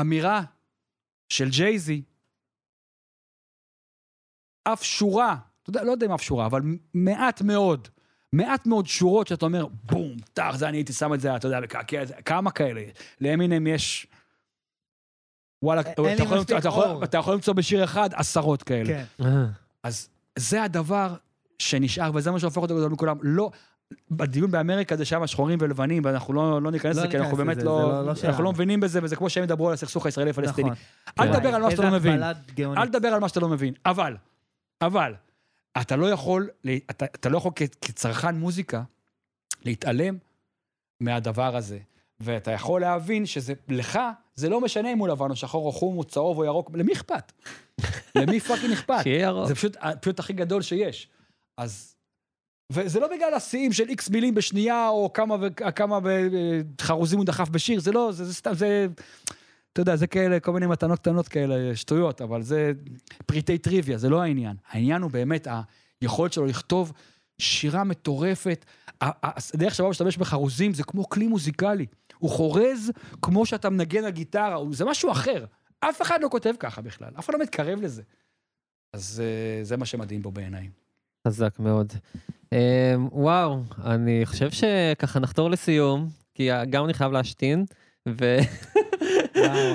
[0.00, 0.42] אמירה
[1.28, 2.02] של ג'ייזי,
[4.64, 6.62] אף שורה, אתה יודע, לא יודע אם אף שורה, אבל
[6.94, 7.88] מעט מאוד,
[8.32, 11.60] מעט מאוד שורות שאתה אומר, בום, טח, זה אני הייתי שם את זה, אתה יודע,
[12.24, 12.82] כמה כאלה?
[13.20, 14.06] לאמינם יש...
[15.64, 15.90] וואלה, אתה
[16.22, 17.04] יכול, מספיק אתה, יכול.
[17.04, 18.84] אתה יכול למצוא בשיר אחד עשרות כאלה.
[18.84, 19.04] כן.
[19.24, 19.44] אה,
[19.82, 21.14] אז זה הדבר
[21.58, 23.16] שנשאר, וזה מה שהופך אותו גדול מכולם.
[23.22, 23.50] לא,
[24.10, 27.56] בדיון באמריקה זה שם שחורים ולבנים, ואנחנו לא, לא ניכנס לא לזה, כי אנחנו באמת
[27.56, 28.44] לא, זה לא- לא אנחנו.
[28.44, 30.70] לא מבינים בזה, וזה כמו שהם ידברו על הסכסוך הישראלי-פלסטיני.
[30.70, 31.28] נכון.
[31.28, 31.32] אל.
[31.36, 32.22] תדבר על מה שאתה לא מבין.
[32.76, 33.74] אל תדבר על מה שאתה לא מבין.
[33.86, 34.16] אבל,
[34.80, 35.14] אבל,
[35.80, 36.48] אתה לא יכול,
[36.90, 38.82] אתה, אתה לא יכול כצרכן מוזיקה
[39.64, 40.16] להתעלם
[41.00, 41.78] מהדבר הזה.
[42.20, 43.98] ואתה יכול להבין שזה, לך,
[44.34, 46.92] זה לא משנה אם הוא לבן או שחור או חום או צהוב או ירוק, למי
[46.92, 47.32] אכפת?
[48.18, 49.02] למי fucking אכפת?
[49.02, 49.48] שיהיה ירוק.
[49.48, 51.08] זה פשוט, פשוט הכי גדול שיש.
[51.56, 51.94] אז...
[52.72, 55.98] וזה לא בגלל השיאים של איקס מילים בשנייה, או כמה, וכמה
[56.80, 58.86] חרוזים הוא דחף בשיר, זה לא, זה, זה סתם, זה...
[59.72, 62.72] אתה יודע, זה כאלה, כל מיני מתנות קטנות כאלה, שטויות, אבל זה
[63.26, 64.56] פריטי טריוויה, זה לא העניין.
[64.70, 65.48] העניין הוא באמת
[66.00, 66.92] היכולת שלו לכתוב
[67.38, 68.64] שירה מטורפת.
[69.00, 71.86] הדרך שבה הוא משתמש בחרוזים זה כמו כלי מוזיקלי.
[72.24, 72.92] הוא חורז
[73.22, 75.44] כמו שאתה מנגן על גיטרה, זה משהו אחר.
[75.80, 78.02] אף אחד לא כותב ככה בכלל, אף אחד לא מתקרב לזה.
[78.92, 80.68] אז אה, זה מה שמדהים בו בעיניי.
[81.28, 81.92] חזק מאוד.
[82.52, 82.58] אמ,
[83.12, 87.64] וואו, אני חושב שככה נחתור לסיום, כי גם אני חייב להשתין,
[88.08, 88.36] ו...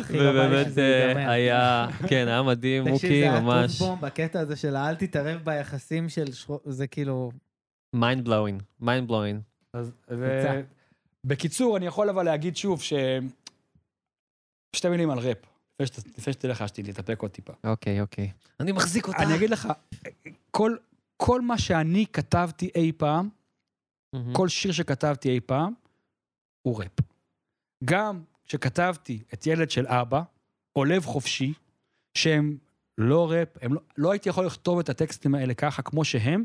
[0.10, 1.32] לא ובאמת אה.
[1.32, 6.10] היה, כן, היה מדהים, תקשיב, מוקי, זה ממש הטופ-בום בקטע הזה של אל תתערב ביחסים
[6.10, 7.32] של שחור, זה כאילו...
[7.96, 9.76] mind blowing, mind blowing.
[11.30, 12.94] בקיצור, אני יכול אבל להגיד שוב ש...
[14.76, 15.38] שתי מילים על ראפ.
[15.74, 17.54] לפני שת- לפני שתלך אשתי, להתאפק עוד טיפה.
[17.64, 18.32] אוקיי, אוקיי.
[18.60, 19.24] אני מחזיק אותה.
[19.24, 19.68] אני אגיד לך,
[20.52, 20.76] כל,
[21.18, 23.30] כל מה שאני כתבתי אי פעם,
[24.14, 24.34] מהמם.
[24.34, 25.74] כל שיר שכתבתי אי פעם,
[26.62, 27.00] הוא ראפ.
[27.86, 30.22] גם כשכתבתי את ילד של אבא,
[30.76, 31.54] או לב חופשי,
[32.14, 32.58] שהם
[32.98, 36.44] לא ראפ, הם לא, לא הייתי יכול לכתוב את הטקסטים האלה ככה כמו שהם,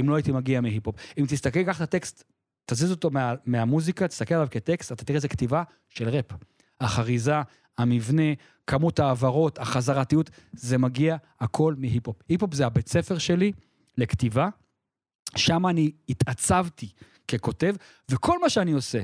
[0.00, 0.96] אם לא הייתי מגיע מהיפ-הופ.
[1.18, 2.24] אם תסתכל, קח את הטקסט,
[2.66, 6.32] תזיז אותו מה, מהמוזיקה, תסתכל עליו כטקסט, אתה תראה איזה כתיבה של ראפ.
[6.80, 7.34] החריזה,
[7.78, 8.32] המבנה,
[8.66, 12.16] כמות העברות, החזרתיות, זה מגיע הכל מהיפ-הופ.
[12.28, 13.52] היפ-הופ זה הבית ספר שלי
[13.98, 14.48] לכתיבה,
[15.36, 16.88] שם אני התעצבתי
[17.28, 17.74] ככותב,
[18.10, 19.02] וכל מה שאני עושה,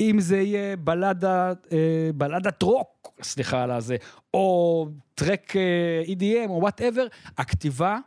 [0.00, 3.96] אם זה יהיה בלדה, אה, בלדת רוק, סליחה על הזה,
[4.34, 7.06] או טרק אה, EDM או whatever,
[7.38, 7.98] הכתיבה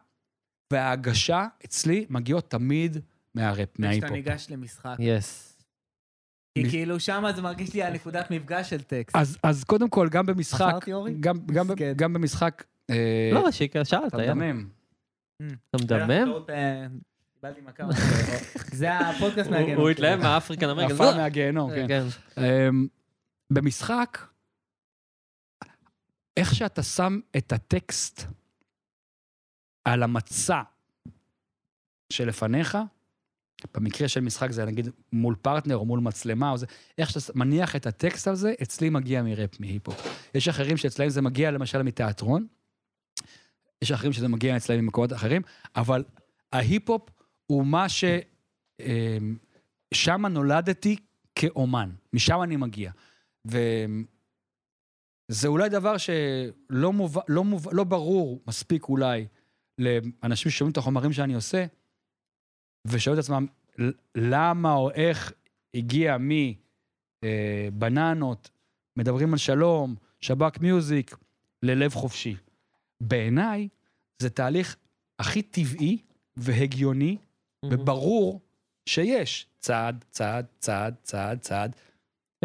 [0.74, 2.98] וההגשה אצלי מגיעות תמיד
[3.36, 4.12] מהראפ, כשאתה מההיפ-הופ.
[4.12, 4.96] ניגש למשחק.
[5.00, 5.50] yes.
[6.58, 9.16] כי כאילו שם זה מרגיש לי הנקודת מפגש של טקסט.
[9.16, 11.14] אז, אז קודם כל, גם במשחק, בחרתי, אורי?
[11.20, 11.94] גם, גם, מסכן.
[11.96, 14.34] גם במשחק, אה, לא, שיקה, שאלת, אתה יאללה.
[14.34, 14.70] מדמם.
[15.38, 16.26] אתה מדמם?
[16.26, 16.88] טעות, אה,
[17.34, 17.84] קיבלתי מכה.
[18.72, 19.78] זה הפודקאסט מהגנות.
[19.78, 19.92] הוא שלי.
[19.92, 20.94] התלהב מה African American.
[20.94, 21.88] עפה מהגיהנום, כן.
[21.88, 22.04] כן.
[22.38, 22.88] אמ,
[23.54, 24.18] במשחק,
[26.38, 28.24] איך שאתה שם את הטקסט
[29.86, 30.62] על המצע
[32.14, 32.78] שלפניך,
[33.74, 36.66] במקרה של משחק זה נגיד מול פרטנר או מול מצלמה, או זה,
[36.98, 40.08] איך שאתה מניח את הטקסט על זה, אצלי מגיע מראפ, מהיפ-הופ.
[40.36, 42.48] יש אחרים שאצלם זה מגיע למשל מתיאטרון,
[43.82, 45.42] יש אחרים שזה מגיע אצלם ממקומות אחרים,
[45.76, 46.04] אבל
[46.54, 47.10] ההיפ-הופ
[47.46, 48.04] הוא מה ש...
[48.80, 49.38] אמ,
[49.94, 50.96] שם נולדתי
[51.36, 52.92] כאומן, משם אני מגיע.
[53.46, 57.18] וזה אולי דבר שלא מוב...
[57.28, 57.68] לא, מוב...
[57.72, 59.28] לא ברור מספיק אולי
[59.78, 61.66] לאנשים ששומעים את החומרים שאני עושה,
[62.88, 63.46] ושואלים את עצמם
[64.16, 65.34] למה או איך
[65.76, 66.18] הגיע
[67.26, 68.50] מבננות,
[68.98, 71.16] מדברים על שלום, שב"כ מיוזיק,
[71.64, 72.36] ללב חופשי.
[73.02, 73.68] בעיניי
[74.22, 74.76] זה תהליך
[75.20, 75.98] הכי טבעי
[76.38, 77.18] והגיוני
[77.66, 78.42] וברור
[78.90, 81.76] שיש צעד, צעד, צעד, צעד, צעד,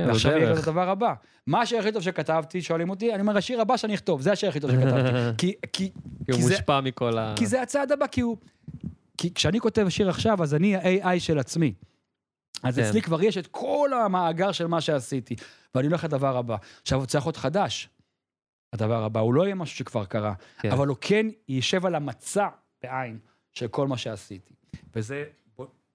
[0.01, 0.52] כן, ועכשיו יהיה.
[0.52, 1.15] את הדבר הבא.
[1.47, 4.48] מה השיר הכי טוב שכתבתי, שואלים אותי, אני אומר, השיר הבא שאני אכתוב, זה השיר
[4.48, 5.09] הכי טוב שכתבתי.
[5.39, 5.90] כי, כי, כי
[6.32, 7.35] הוא כי זה- מושפע מכל ה...
[7.39, 8.36] כי זה הצעד הבא, כי הוא...
[9.18, 11.74] כי כשאני כותב שיר עכשיו, אז אני ה-AI של עצמי.
[12.62, 12.82] אז כן.
[12.82, 15.36] אצלי כבר יש את כל המאגר של מה שעשיתי,
[15.74, 16.56] ואני הולך לדבר הבא.
[16.82, 17.88] עכשיו, הוא צריך להיות חדש,
[18.72, 19.20] הדבר הבא.
[19.20, 20.70] הוא לא יהיה משהו שכבר קרה, כן.
[20.70, 22.48] אבל הוא כן יישב על המצע,
[22.82, 23.18] בעין,
[23.52, 24.54] של כל מה שעשיתי.
[24.94, 25.24] וזה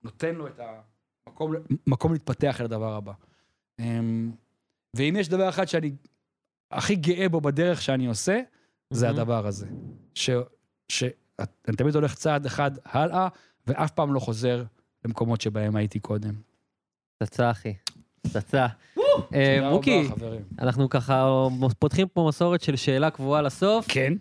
[0.04, 0.60] נותן לו את
[1.28, 1.54] המקום
[1.88, 3.14] מקום להתפתח אל הדבר הבא.
[3.80, 4.32] אמ,
[4.96, 5.92] ואם יש דבר אחד שאני
[6.72, 8.42] הכי גאה בו בדרך שאני עושה,
[8.90, 9.10] זה.
[9.10, 9.68] הדבר הזה.
[10.90, 11.04] ש...
[11.66, 13.28] שאני תמיד הולך צעד אחד הלאה,
[13.68, 14.64] ואף פעם לא חוזר
[15.06, 16.34] למקומות שבהם הייתי קודם.
[17.18, 17.74] פצצה, אחי.
[18.22, 18.68] פצצה.
[19.34, 20.10] אה, מוקי.
[20.60, 21.28] אנחנו ככה
[21.80, 23.86] פותחים פה מסורת של שאלה קבועה לסוף.
[23.90, 24.14] כן?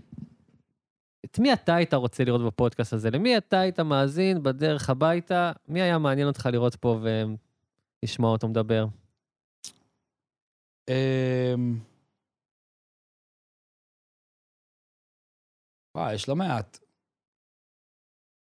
[1.25, 3.11] את מי אתה היית רוצה לראות בפודקאסט הזה?
[3.11, 5.53] למי אתה היית מאזין בדרך הביתה?
[5.69, 7.01] מי היה מעניין אותך לראות פה
[8.03, 8.87] ולשמוע אותו מדבר?
[10.89, 11.79] אמ,
[15.95, 16.79] וואי, יש לא מעט.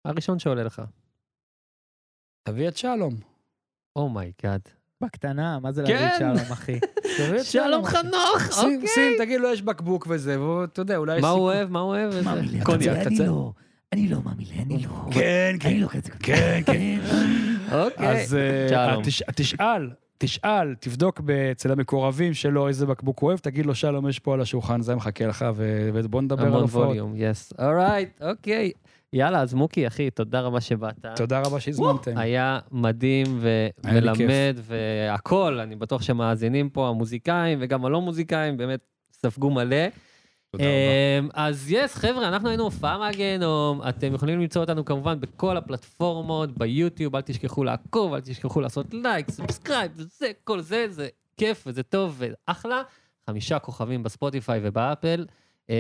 [0.05, 0.83] הראשון שעולה לך.
[2.49, 3.15] תביא את שלום.
[3.97, 4.61] oh my god.
[5.03, 5.93] בקטנה, מה זה כן.
[5.95, 6.79] להגיד שלום, אחי?
[7.41, 8.87] את שלום חנוך, אוקיי.
[8.95, 11.41] שים, תגיד לו, יש בקבוק וזה, ואתה יודע, אולי יש מה הוא.
[11.41, 11.71] אוהב?
[11.71, 12.13] מה הוא אוהב?
[12.65, 13.25] קוניאק, אתה- אני תצא.
[13.27, 13.53] לא,
[13.93, 14.91] אני לא מאמי לי, אני לא.
[15.15, 15.69] כן, כן.
[15.69, 16.11] אני לא כזה.
[16.11, 16.99] כן, כן.
[17.73, 18.23] אוקיי.
[18.23, 18.97] אז אה,
[19.35, 21.21] תשאל, תשאל, תבדוק
[21.53, 24.95] אצל המקורבים שלו איזה בקבוק הוא אוהב, תגיד לו, שלום, יש פה על השולחן, זה
[24.95, 26.87] מחכה לך, ו- ובוא נדבר על המון הופעות.
[26.87, 27.53] volume, yes.
[27.59, 28.73] alright, אוקיי.
[29.13, 31.07] יאללה, אז מוקי, אחי, תודה רבה שבאת.
[31.17, 32.19] תודה רבה שהזמנתם.
[32.19, 38.81] היה מדהים ומלמד והכל, אני בטוח שמאזינים פה, המוזיקאים וגם הלא מוזיקאים, באמת
[39.13, 39.87] ספגו מלא.
[40.51, 40.73] תודה רבה.
[41.19, 46.59] אמ, אז yes, חבר'ה, אנחנו היינו הופעה מהגיהנום, אתם יכולים למצוא אותנו כמובן בכל הפלטפורמות,
[46.59, 51.83] ביוטיוב, אל תשכחו לעקוב, אל תשכחו לעשות לייק, subscribe, וזה, כל זה, זה כיף וזה
[51.83, 52.83] טוב ואחלה.
[53.27, 55.25] חמישה כוכבים בספוטיפיי ובאפל.
[55.69, 55.75] אמ,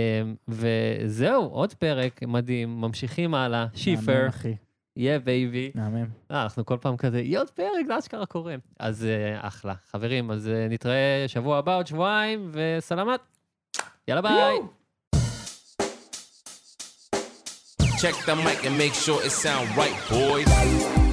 [0.48, 4.26] וזהו, עוד פרק מדהים, ממשיכים הלאה, שיפר.
[4.96, 5.70] yeah baby.
[5.74, 6.06] מהמם.
[6.30, 8.54] אה, אנחנו כל פעם כזה, יהיה עוד פרק, זה אשכרה קורה.
[8.78, 9.74] אז אה, אחלה.
[9.90, 13.20] חברים, אז אה, נתראה שבוע הבא, עוד שבועיים, וסלמת.
[14.08, 14.58] יאללה ביי.
[18.02, 21.11] Check the mic and make sure it sound right, boys.